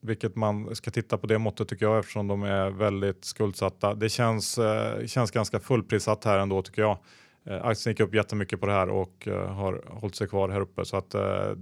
vilket 0.01 0.37
man 0.37 0.77
ska 0.77 0.91
titta 0.91 1.19
på 1.19 1.27
det 1.27 1.39
måttet 1.39 1.69
tycker 1.69 1.87
jag 1.87 1.99
eftersom 1.99 2.29
de 2.29 2.43
är 2.43 2.71
väldigt 2.71 3.25
skuldsatta. 3.25 3.95
Det 3.95 4.09
känns, 4.09 4.59
eh, 4.59 5.07
känns 5.07 5.31
ganska 5.31 5.61
fullprissatt 5.61 6.25
här 6.25 6.39
ändå 6.39 6.63
tycker 6.63 6.83
jag. 6.83 6.99
Eh, 7.47 7.65
aktien 7.67 7.93
gick 7.93 8.01
upp 8.01 8.15
jättemycket 8.15 8.61
på 8.61 8.67
det 8.67 8.73
här 8.73 8.89
och 8.89 9.29
eh, 9.29 9.55
har 9.55 9.85
hållit 9.89 10.15
sig 10.15 10.29
kvar 10.29 10.49
här 10.49 10.61
uppe 10.61 10.85
så 10.85 10.97
att 10.97 11.15
eh, 11.15 11.53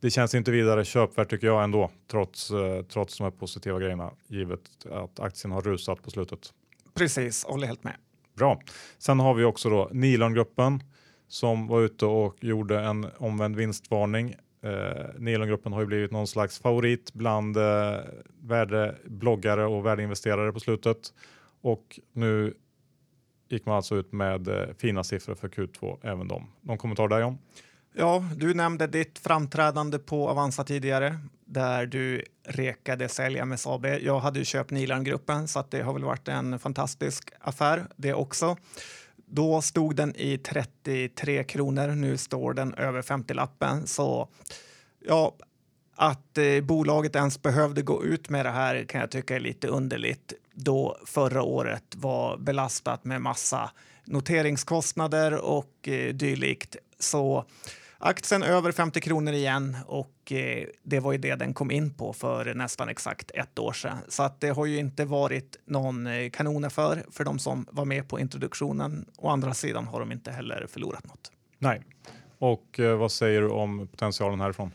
det 0.00 0.10
känns 0.10 0.34
inte 0.34 0.50
vidare 0.50 0.84
köpvärt 0.84 1.30
tycker 1.30 1.46
jag 1.46 1.64
ändå 1.64 1.90
trots, 2.10 2.52
trots 2.88 3.18
de 3.18 3.24
här 3.24 3.30
positiva 3.30 3.78
grejerna 3.78 4.10
givet 4.28 4.60
att 4.90 5.20
aktien 5.20 5.52
har 5.52 5.62
rusat 5.62 6.02
på 6.02 6.10
slutet. 6.10 6.52
Precis, 6.94 7.44
håller 7.44 7.66
helt 7.66 7.84
med. 7.84 7.96
Bra. 8.36 8.60
Sen 8.98 9.20
har 9.20 9.34
vi 9.34 9.44
också 9.44 9.70
då 9.70 9.88
Nilongruppen 9.92 10.82
som 11.28 11.66
var 11.66 11.80
ute 11.80 12.06
och 12.06 12.44
gjorde 12.44 12.80
en 12.80 13.06
omvänd 13.16 13.56
vinstvarning. 13.56 14.34
Eh, 14.62 15.06
Nilongruppen 15.18 15.72
har 15.72 15.80
ju 15.80 15.86
blivit 15.86 16.10
någon 16.10 16.26
slags 16.26 16.58
favorit 16.58 17.12
bland 17.12 17.56
eh, 17.56 17.96
värdebloggare 18.40 19.66
och 19.66 19.86
värdeinvesterare 19.86 20.52
på 20.52 20.60
slutet 20.60 21.12
och 21.60 22.00
nu 22.12 22.54
gick 23.52 23.66
man 23.66 23.76
alltså 23.76 23.96
ut 23.96 24.12
med 24.12 24.48
eh, 24.48 24.74
fina 24.78 25.04
siffror 25.04 25.34
för 25.34 25.48
Q2 25.48 25.98
även 26.02 26.28
de. 26.28 26.46
Någon 26.60 26.78
kommentar 26.78 27.08
där 27.08 27.20
John? 27.20 27.38
Ja, 27.94 28.24
du 28.36 28.54
nämnde 28.54 28.86
ditt 28.86 29.18
framträdande 29.18 29.98
på 29.98 30.28
Avanza 30.28 30.64
tidigare 30.64 31.18
där 31.44 31.86
du 31.86 32.24
rekade 32.44 33.08
sälja 33.08 33.44
med 33.44 33.60
SAB. 33.60 33.86
Jag 33.86 34.20
hade 34.20 34.38
ju 34.38 34.44
köpt 34.44 34.70
Nilan-gruppen 34.70 35.48
så 35.48 35.58
att 35.58 35.70
det 35.70 35.82
har 35.82 35.92
väl 35.92 36.04
varit 36.04 36.28
en 36.28 36.58
fantastisk 36.58 37.30
affär 37.40 37.86
det 37.96 38.14
också. 38.14 38.56
Då 39.26 39.62
stod 39.62 39.96
den 39.96 40.16
i 40.16 40.38
33 40.38 41.44
kronor. 41.44 41.88
Nu 41.88 42.16
står 42.16 42.54
den 42.54 42.74
över 42.74 43.02
50-lappen. 43.02 43.86
Så 43.86 44.28
ja, 45.06 45.36
att 46.00 46.38
eh, 46.38 46.60
bolaget 46.60 47.16
ens 47.16 47.42
behövde 47.42 47.82
gå 47.82 48.04
ut 48.04 48.28
med 48.28 48.46
det 48.46 48.50
här 48.50 48.84
kan 48.84 49.00
jag 49.00 49.10
tycka 49.10 49.36
är 49.36 49.40
lite 49.40 49.68
underligt 49.68 50.32
då 50.54 50.96
förra 51.06 51.42
året 51.42 51.84
var 51.96 52.36
belastat 52.36 53.04
med 53.04 53.22
massa 53.22 53.70
noteringskostnader 54.04 55.34
och 55.44 55.88
eh, 55.88 56.14
dylikt. 56.14 56.76
Så 56.98 57.44
aktien 57.98 58.42
över 58.42 58.72
50 58.72 59.00
kronor 59.00 59.32
igen 59.32 59.76
och 59.86 60.32
eh, 60.32 60.66
det 60.82 61.00
var 61.00 61.12
ju 61.12 61.18
det 61.18 61.34
den 61.34 61.54
kom 61.54 61.70
in 61.70 61.94
på 61.94 62.12
för 62.12 62.54
nästan 62.54 62.88
exakt 62.88 63.30
ett 63.30 63.58
år 63.58 63.72
sedan. 63.72 63.98
Så 64.08 64.22
att 64.22 64.40
det 64.40 64.48
har 64.48 64.66
ju 64.66 64.78
inte 64.78 65.04
varit 65.04 65.56
någon 65.64 66.06
eh, 66.06 66.30
kanonaffär 66.30 67.04
för 67.10 67.24
de 67.24 67.38
som 67.38 67.66
var 67.70 67.84
med 67.84 68.08
på 68.08 68.20
introduktionen. 68.20 69.06
Å 69.16 69.28
andra 69.28 69.54
sidan 69.54 69.86
har 69.86 70.00
de 70.00 70.12
inte 70.12 70.30
heller 70.30 70.66
förlorat 70.70 71.06
något. 71.06 71.32
Nej. 71.58 71.82
Och 72.38 72.80
eh, 72.80 72.96
vad 72.96 73.12
säger 73.12 73.40
du 73.40 73.48
om 73.48 73.88
potentialen 73.88 74.40
härifrån? 74.40 74.70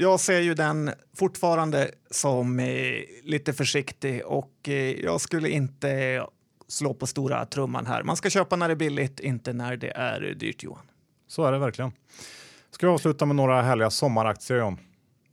Jag 0.00 0.20
ser 0.20 0.40
ju 0.40 0.54
den 0.54 0.90
fortfarande 1.16 1.90
som 2.10 2.60
eh, 2.60 2.66
lite 3.22 3.52
försiktig 3.52 4.26
och 4.26 4.68
eh, 4.68 5.00
jag 5.00 5.20
skulle 5.20 5.48
inte 5.48 6.22
slå 6.68 6.94
på 6.94 7.06
stora 7.06 7.46
trumman 7.46 7.86
här. 7.86 8.02
Man 8.02 8.16
ska 8.16 8.30
köpa 8.30 8.56
när 8.56 8.68
det 8.68 8.74
är 8.74 8.76
billigt, 8.76 9.20
inte 9.20 9.52
när 9.52 9.76
det 9.76 9.90
är 9.90 10.20
dyrt, 10.20 10.62
Johan. 10.62 10.90
Så 11.26 11.44
är 11.44 11.52
det 11.52 11.58
verkligen. 11.58 11.92
Ska 12.70 12.86
vi 12.86 12.92
avsluta 12.92 13.26
med 13.26 13.36
några 13.36 13.62
härliga 13.62 13.90
sommaraktier 13.90 14.58
John? 14.58 14.78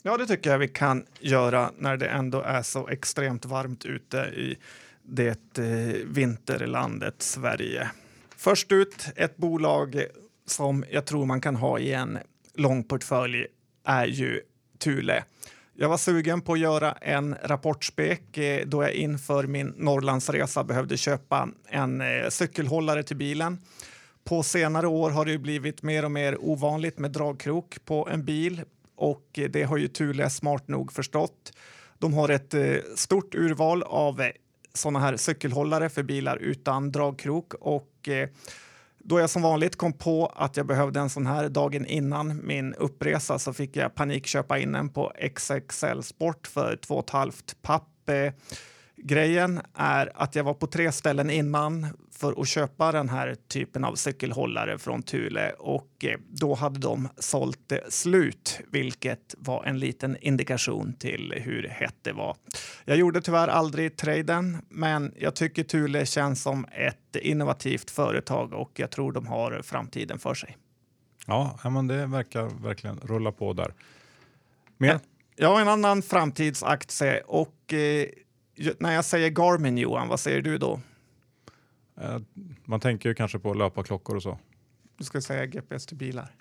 Ja, 0.02 0.18
det 0.18 0.26
tycker 0.26 0.52
jag 0.52 0.60
vi 0.60 0.68
kan 0.68 1.06
göra 1.20 1.72
när 1.78 1.98
det 1.98 2.08
ändå 2.08 2.42
är 2.42 2.62
så 2.62 2.88
extremt 2.88 3.46
varmt 3.46 3.86
ute 3.86 4.18
i 4.18 4.58
det 5.04 5.58
eh, 5.58 6.06
vinterlandet 6.06 7.22
Sverige. 7.22 7.92
Först 8.36 8.72
ut, 8.72 9.08
ett 9.16 9.38
bolag 9.38 10.06
som 10.46 10.86
jag 10.92 11.06
tror 11.06 11.26
man 11.26 11.42
kan 11.42 11.56
ha 11.56 11.80
i 11.80 11.94
en 11.94 12.18
lång 12.54 12.84
portfölj 12.84 13.46
är 13.86 14.06
ju 14.06 14.42
Thule. 14.80 15.24
Jag 15.74 15.90
var 15.90 15.98
sugen 15.98 16.42
på 16.42 16.54
att 16.54 16.60
göra 16.60 16.92
en 16.92 17.36
rapportspek 17.44 18.38
eh, 18.38 18.66
då 18.66 18.84
jag 18.84 18.94
inför 18.94 19.44
min 19.44 19.74
Norrlandsresa 19.78 20.64
behövde 20.64 20.98
köpa 20.98 21.50
en 21.70 22.02
eh, 22.02 22.30
cykelhållare 22.30 23.04
till 23.04 23.18
bilen. 23.18 23.58
på 24.24 24.44
senare 24.44 24.88
år 24.88 25.10
har 25.10 25.26
det 25.26 25.38
blivit 25.38 25.84
mer 25.84 26.06
och 26.06 26.12
mer 26.12 26.38
ovanligt 26.40 27.00
med 27.00 27.12
dragkrok 27.12 27.86
på 27.86 28.08
en 28.12 28.26
bil 28.26 28.62
och 28.96 29.40
eh, 29.40 29.50
det 29.50 29.64
har 29.64 29.78
ju 29.78 29.88
Thule 29.88 30.30
smart 30.30 30.68
nog 30.68 30.92
förstått. 30.92 31.54
De 32.00 32.14
har 32.14 32.30
ett 32.30 32.56
stort 32.96 33.36
urval 33.36 33.84
av 33.84 34.22
sådana 34.74 35.00
här 35.00 35.18
cykelhållare 35.18 35.90
för 35.90 36.04
bilar 36.04 36.38
utan 36.38 36.92
dragkrok 36.92 37.54
och 37.54 38.10
eh, 38.10 38.30
då 39.08 39.20
jag 39.20 39.30
som 39.30 39.42
vanligt 39.42 39.76
kom 39.76 39.94
på 39.94 40.26
att 40.36 40.58
jag 40.58 40.66
behövde 40.66 41.00
en 41.00 41.10
sån 41.10 41.26
här 41.26 41.50
dagen 41.50 41.86
innan 41.86 42.48
min 42.48 42.74
uppresa 42.74 43.40
så 43.40 43.54
fick 43.54 43.76
jag 43.76 43.96
panikköpa 43.96 44.60
in 44.60 44.76
en 44.76 44.90
på 44.90 45.12
XXL 45.36 46.02
Sport 46.02 46.48
för 46.48 46.76
2,5 46.76 47.56
papp. 47.62 48.10
Grejen 49.04 49.62
är 49.74 50.12
att 50.16 50.36
jag 50.36 50.44
var 50.44 50.54
på 50.54 50.68
tre 50.68 50.92
ställen 50.92 51.30
innan 51.30 51.88
för 52.12 52.42
att 52.42 52.48
köpa 52.48 52.92
den 52.92 53.10
här 53.10 53.36
typen 53.48 53.84
av 53.84 53.96
cykelhållare 53.96 54.78
från 54.78 55.04
Thule 55.04 55.52
och 55.52 56.06
eh, 56.06 56.20
då 56.30 56.54
hade 56.54 56.80
de 56.80 57.10
sålt 57.18 57.74
slut, 57.90 58.60
vilket 58.72 59.36
var 59.38 59.64
en 59.64 59.80
liten 59.80 60.18
indikation 60.22 60.94
till 60.94 61.34
hur 61.38 61.68
hett 61.68 61.96
det 62.02 62.14
var. 62.14 62.38
Jag 62.86 62.98
gjorde 62.98 63.22
tyvärr 63.22 63.48
aldrig 63.48 63.98
traden, 63.98 64.58
men 64.70 65.14
jag 65.18 65.36
tycker 65.36 65.64
Thule 65.64 66.06
känns 66.06 66.42
som 66.42 66.66
ett 66.72 67.16
innovativt 67.16 67.92
företag 67.92 68.54
och 68.54 68.72
jag 68.76 68.92
tror 68.92 69.12
de 69.12 69.28
har 69.28 69.62
framtiden 69.64 70.20
för 70.20 70.34
sig. 70.34 70.58
Ja, 71.26 71.60
men 71.64 71.88
det 71.88 72.06
verkar 72.06 72.64
verkligen 72.64 73.00
rulla 73.00 73.32
på 73.32 73.54
där. 73.54 73.74
Mer? 74.78 75.00
Ja, 75.36 75.62
en 75.62 75.68
annan 75.68 76.02
framtidsaktie 76.02 77.22
och 77.22 77.74
eh, 77.74 78.08
när 78.80 78.94
jag 78.94 79.06
säger 79.06 79.30
Garmin, 79.30 79.78
Johan, 79.78 80.08
vad 80.08 80.20
säger 80.20 80.42
du 80.42 80.58
då? 80.58 80.80
Eh, 82.02 82.18
man 82.66 82.80
tänker 82.80 83.10
ju 83.10 83.16
kanske 83.16 83.40
på 83.40 83.54
löparklockor 83.54 84.16
och 84.16 84.24
så. 84.24 84.40
Du 84.98 85.04
ska 85.04 85.22
säga 85.22 85.46
GPS 85.46 85.86
till 85.86 85.98
bilar. 85.98 86.32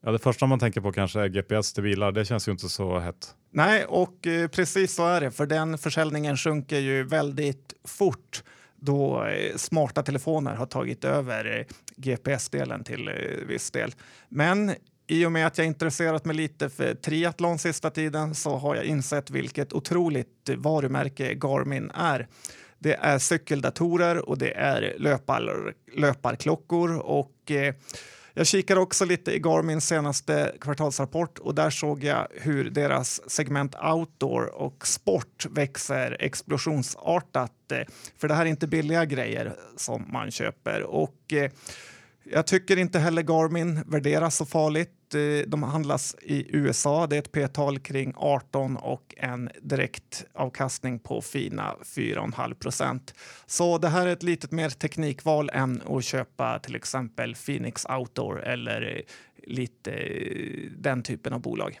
Ja, 0.00 0.12
det 0.12 0.18
första 0.18 0.46
man 0.46 0.58
tänker 0.58 0.80
på 0.80 0.92
kanske 0.92 1.20
är 1.20 1.28
GPS 1.28 1.72
till 1.72 1.82
bilar. 1.82 2.12
Det 2.12 2.24
känns 2.24 2.48
ju 2.48 2.52
inte 2.52 2.68
så 2.68 2.98
hett. 2.98 3.34
Nej, 3.50 3.84
och 3.84 4.26
eh, 4.26 4.48
precis 4.48 4.94
så 4.94 5.06
är 5.06 5.20
det, 5.20 5.30
för 5.30 5.46
den 5.46 5.78
försäljningen 5.78 6.36
sjunker 6.36 6.78
ju 6.78 7.02
väldigt 7.02 7.74
fort 7.84 8.42
då 8.76 9.24
eh, 9.24 9.56
smarta 9.56 10.02
telefoner 10.02 10.54
har 10.54 10.66
tagit 10.66 11.04
över 11.04 11.58
eh, 11.58 11.74
GPS-delen 11.96 12.84
till 12.84 13.10
viss 13.48 13.70
del. 13.70 13.94
Men 14.28 14.74
i 15.06 15.26
och 15.26 15.32
med 15.32 15.46
att 15.46 15.58
jag 15.58 15.66
intresserat 15.66 16.24
mig 16.24 16.36
lite 16.36 16.70
för 16.70 16.94
triathlon 16.94 17.58
sista 17.58 17.90
tiden 17.90 18.34
så 18.34 18.56
har 18.56 18.74
jag 18.74 18.84
insett 18.84 19.30
vilket 19.30 19.72
otroligt 19.72 20.50
varumärke 20.56 21.34
Garmin 21.34 21.90
är. 21.94 22.28
Det 22.78 22.94
är 22.94 23.18
cykeldatorer 23.18 24.28
och 24.28 24.38
det 24.38 24.52
är 24.52 24.94
löpar, 24.98 25.74
löparklockor 25.96 26.96
och 26.96 27.50
eh, 27.50 27.74
jag 28.36 28.46
kikade 28.46 28.80
också 28.80 29.04
lite 29.04 29.32
i 29.32 29.38
Garmins 29.38 29.86
senaste 29.86 30.52
kvartalsrapport 30.60 31.38
och 31.38 31.54
där 31.54 31.70
såg 31.70 32.04
jag 32.04 32.28
hur 32.30 32.70
deras 32.70 33.30
segment 33.30 33.74
outdoor 33.74 34.54
och 34.54 34.86
sport 34.86 35.46
växer 35.50 36.16
explosionsartat. 36.20 37.72
Eh, 37.72 37.80
för 38.18 38.28
det 38.28 38.34
här 38.34 38.46
är 38.46 38.50
inte 38.50 38.66
billiga 38.66 39.04
grejer 39.04 39.52
som 39.76 40.04
man 40.12 40.30
köper 40.30 40.82
och 40.82 41.32
eh, 41.32 41.50
jag 42.24 42.46
tycker 42.46 42.76
inte 42.76 42.98
heller 42.98 43.22
Garmin 43.22 43.80
värderas 43.86 44.36
så 44.36 44.46
farligt. 44.46 45.14
Eh, 45.14 45.48
de 45.48 45.62
handlas 45.62 46.16
i 46.22 46.56
USA. 46.56 47.06
Det 47.06 47.16
är 47.16 47.18
ett 47.18 47.32
p-tal 47.32 47.78
kring 47.78 48.12
18 48.16 48.76
och 48.76 49.14
en 49.16 49.50
direktavkastning 49.62 50.98
på 50.98 51.20
fina 51.20 51.74
4,5 51.84 52.54
procent. 52.54 53.14
Så 53.46 53.78
det 53.78 53.88
här 53.88 54.06
är 54.06 54.12
ett 54.12 54.22
litet 54.22 54.50
mer 54.50 54.70
teknikval 54.70 55.50
än 55.52 55.82
att 55.86 56.04
köpa 56.04 56.58
till 56.58 56.76
exempel 56.76 57.34
Phoenix 57.34 57.86
Outdoor 57.86 58.42
eller 58.42 58.96
eh, 58.96 59.02
lite 59.46 59.92
eh, 59.92 60.70
den 60.78 61.02
typen 61.02 61.32
av 61.32 61.40
bolag. 61.40 61.80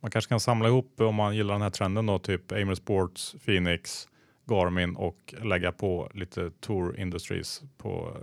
Man 0.00 0.10
kanske 0.10 0.28
kan 0.28 0.40
samla 0.40 0.68
ihop 0.68 1.00
om 1.00 1.14
man 1.14 1.36
gillar 1.36 1.54
den 1.54 1.62
här 1.62 1.70
trenden 1.70 2.06
då, 2.06 2.18
typ 2.18 2.52
Amer 2.52 2.74
Sports, 2.74 3.36
Phoenix, 3.44 4.08
Garmin 4.50 4.96
och 4.96 5.34
lägga 5.42 5.72
på 5.72 6.10
lite 6.14 6.50
Tour 6.60 7.00
Industries 7.00 7.62
på 7.78 8.16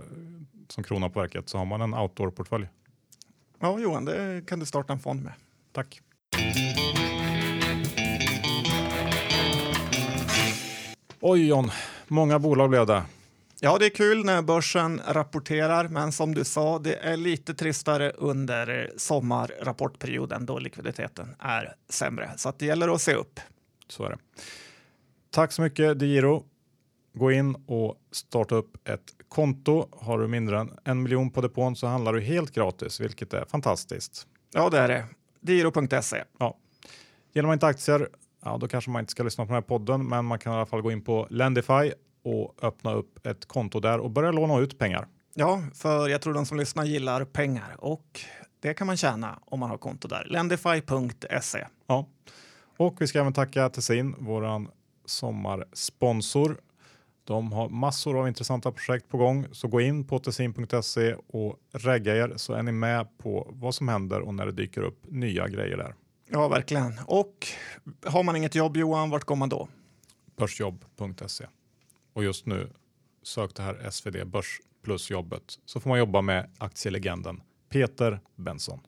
som 0.68 0.84
krona 0.84 1.08
på 1.08 1.20
verket 1.20 1.48
så 1.48 1.58
har 1.58 1.64
man 1.64 1.80
en 1.80 1.94
outdoor-portfölj. 1.94 2.68
Ja, 3.60 3.78
Johan, 3.78 4.04
det 4.04 4.46
kan 4.46 4.58
du 4.58 4.66
starta 4.66 4.92
en 4.92 4.98
fond 4.98 5.22
med. 5.22 5.32
Tack. 5.72 6.00
Oj 11.20 11.48
John, 11.48 11.70
många 12.08 12.38
bolag 12.38 12.70
blev 12.70 12.86
det. 12.86 13.02
Ja, 13.60 13.78
det 13.78 13.86
är 13.86 13.90
kul 13.90 14.24
när 14.24 14.42
börsen 14.42 15.00
rapporterar, 15.06 15.88
men 15.88 16.12
som 16.12 16.34
du 16.34 16.44
sa, 16.44 16.78
det 16.78 16.94
är 16.94 17.16
lite 17.16 17.54
tristare 17.54 18.10
under 18.10 18.92
sommarrapportperioden 18.96 20.46
då 20.46 20.58
likviditeten 20.58 21.36
är 21.38 21.74
sämre. 21.88 22.30
Så 22.36 22.52
det 22.58 22.66
gäller 22.66 22.94
att 22.94 23.02
se 23.02 23.14
upp. 23.14 23.40
Så 23.88 24.04
är 24.04 24.10
det. 24.10 24.18
Tack 25.30 25.52
så 25.52 25.62
mycket 25.62 25.98
Digiro. 25.98 26.44
Gå 27.12 27.32
in 27.32 27.54
och 27.66 27.96
starta 28.10 28.54
upp 28.54 28.88
ett 28.88 29.17
konto. 29.28 29.88
Har 29.92 30.18
du 30.18 30.28
mindre 30.28 30.58
än 30.58 30.78
en 30.84 31.02
miljon 31.02 31.30
på 31.30 31.40
depån 31.40 31.76
så 31.76 31.86
handlar 31.86 32.12
du 32.12 32.20
helt 32.20 32.54
gratis, 32.54 33.00
vilket 33.00 33.32
är 33.32 33.44
fantastiskt. 33.44 34.26
Ja, 34.52 34.70
det 34.70 34.78
är 34.78 34.88
det. 34.88 35.04
Diro.se. 35.40 36.24
Ja. 36.38 36.56
Gillar 37.32 37.46
man 37.46 37.54
inte 37.54 37.66
aktier, 37.66 38.08
ja, 38.44 38.58
då 38.58 38.68
kanske 38.68 38.90
man 38.90 39.00
inte 39.00 39.10
ska 39.10 39.22
lyssna 39.22 39.44
på 39.44 39.48
den 39.48 39.54
här 39.54 39.68
podden, 39.68 40.08
men 40.08 40.24
man 40.24 40.38
kan 40.38 40.52
i 40.52 40.56
alla 40.56 40.66
fall 40.66 40.82
gå 40.82 40.92
in 40.92 41.04
på 41.04 41.26
Lendify 41.30 41.92
och 42.24 42.54
öppna 42.62 42.94
upp 42.94 43.26
ett 43.26 43.48
konto 43.48 43.80
där 43.80 43.98
och 43.98 44.10
börja 44.10 44.32
låna 44.32 44.58
ut 44.58 44.78
pengar. 44.78 45.06
Ja, 45.34 45.62
för 45.74 46.08
jag 46.08 46.22
tror 46.22 46.34
de 46.34 46.46
som 46.46 46.58
lyssnar 46.58 46.84
gillar 46.84 47.24
pengar 47.24 47.76
och 47.78 48.20
det 48.60 48.74
kan 48.74 48.86
man 48.86 48.96
tjäna 48.96 49.38
om 49.44 49.60
man 49.60 49.70
har 49.70 49.78
konto 49.78 50.08
där. 50.08 50.26
Lendify.se. 50.30 51.66
Ja, 51.86 52.06
och 52.76 53.00
vi 53.00 53.06
ska 53.06 53.20
även 53.20 53.32
tacka 53.32 53.68
Tessin, 53.68 54.14
våran 54.18 54.68
sommarsponsor. 55.04 56.56
De 57.28 57.52
har 57.52 57.68
massor 57.68 58.20
av 58.20 58.28
intressanta 58.28 58.72
projekt 58.72 59.08
på 59.08 59.18
gång, 59.18 59.46
så 59.52 59.68
gå 59.68 59.80
in 59.80 60.04
på 60.04 60.18
tessin.se 60.18 61.14
och 61.14 61.56
regga 61.72 62.16
er 62.16 62.32
så 62.36 62.52
är 62.52 62.62
ni 62.62 62.72
med 62.72 63.18
på 63.18 63.48
vad 63.52 63.74
som 63.74 63.88
händer 63.88 64.20
och 64.20 64.34
när 64.34 64.46
det 64.46 64.52
dyker 64.52 64.82
upp 64.82 65.06
nya 65.08 65.48
grejer 65.48 65.76
där. 65.76 65.94
Ja, 66.28 66.48
verkligen. 66.48 67.00
Och 67.06 67.46
har 68.04 68.22
man 68.22 68.36
inget 68.36 68.54
jobb, 68.54 68.76
Johan, 68.76 69.10
vart 69.10 69.24
går 69.24 69.36
man 69.36 69.48
då? 69.48 69.68
Börsjobb.se. 70.36 71.46
Och 72.12 72.24
just 72.24 72.46
nu, 72.46 72.70
sök 73.22 73.54
det 73.54 73.62
här 73.62 73.90
SvD 73.90 74.26
Börs 74.26 74.60
plus 74.82 75.10
jobbet 75.10 75.58
så 75.64 75.80
får 75.80 75.90
man 75.90 75.98
jobba 75.98 76.20
med 76.20 76.50
aktielegenden 76.58 77.42
Peter 77.68 78.20
Benson. 78.36 78.80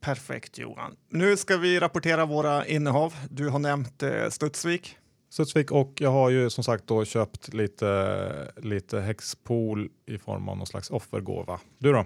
Perfekt 0.00 0.58
Johan. 0.58 0.96
Nu 1.08 1.36
ska 1.36 1.56
vi 1.56 1.80
rapportera 1.80 2.24
våra 2.24 2.66
innehav. 2.66 3.14
Du 3.30 3.48
har 3.48 3.58
nämnt 3.58 4.02
eh, 4.02 4.28
Studsvik. 4.28 4.96
Studsvik 5.28 5.70
och 5.70 5.92
jag 5.96 6.10
har 6.10 6.30
ju 6.30 6.50
som 6.50 6.64
sagt 6.64 6.86
då 6.86 7.04
köpt 7.04 7.54
lite, 7.54 8.52
lite 8.56 9.00
Hexpool 9.00 9.88
i 10.06 10.18
form 10.18 10.48
av 10.48 10.56
någon 10.56 10.66
slags 10.66 10.90
offergåva. 10.90 11.60
Du 11.78 11.92
då? 11.92 12.04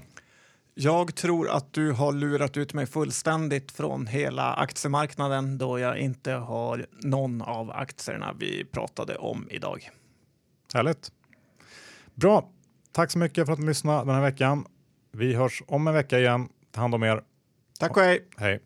Jag 0.75 1.15
tror 1.15 1.51
att 1.51 1.73
du 1.73 1.93
har 1.93 2.13
lurat 2.13 2.57
ut 2.57 2.75
mig 2.75 2.87
fullständigt 2.87 3.73
från 3.73 4.07
hela 4.07 4.53
aktiemarknaden 4.53 5.59
då 5.59 5.79
jag 5.79 5.99
inte 5.99 6.33
har 6.33 6.87
någon 7.03 7.43
av 7.43 7.71
aktierna 7.71 8.35
vi 8.39 8.65
pratade 8.65 9.17
om 9.17 9.49
idag. 9.51 9.91
Härligt. 10.75 11.13
Bra. 12.15 12.51
Tack 12.93 13.11
så 13.11 13.19
mycket 13.19 13.47
för 13.47 13.53
att 13.53 13.59
ni 13.59 13.67
lyssnade 13.67 14.05
den 14.05 14.15
här 14.15 14.23
veckan. 14.23 14.67
Vi 15.13 15.35
hörs 15.35 15.63
om 15.67 15.89
en 15.89 15.95
vecka 15.95 16.19
igen. 16.19 16.49
Ta 16.71 16.81
hand 16.81 16.95
om 16.95 17.03
er. 17.03 17.23
Tack 17.79 17.97
och 17.97 18.03
hej. 18.03 18.29
Hej. 18.37 18.61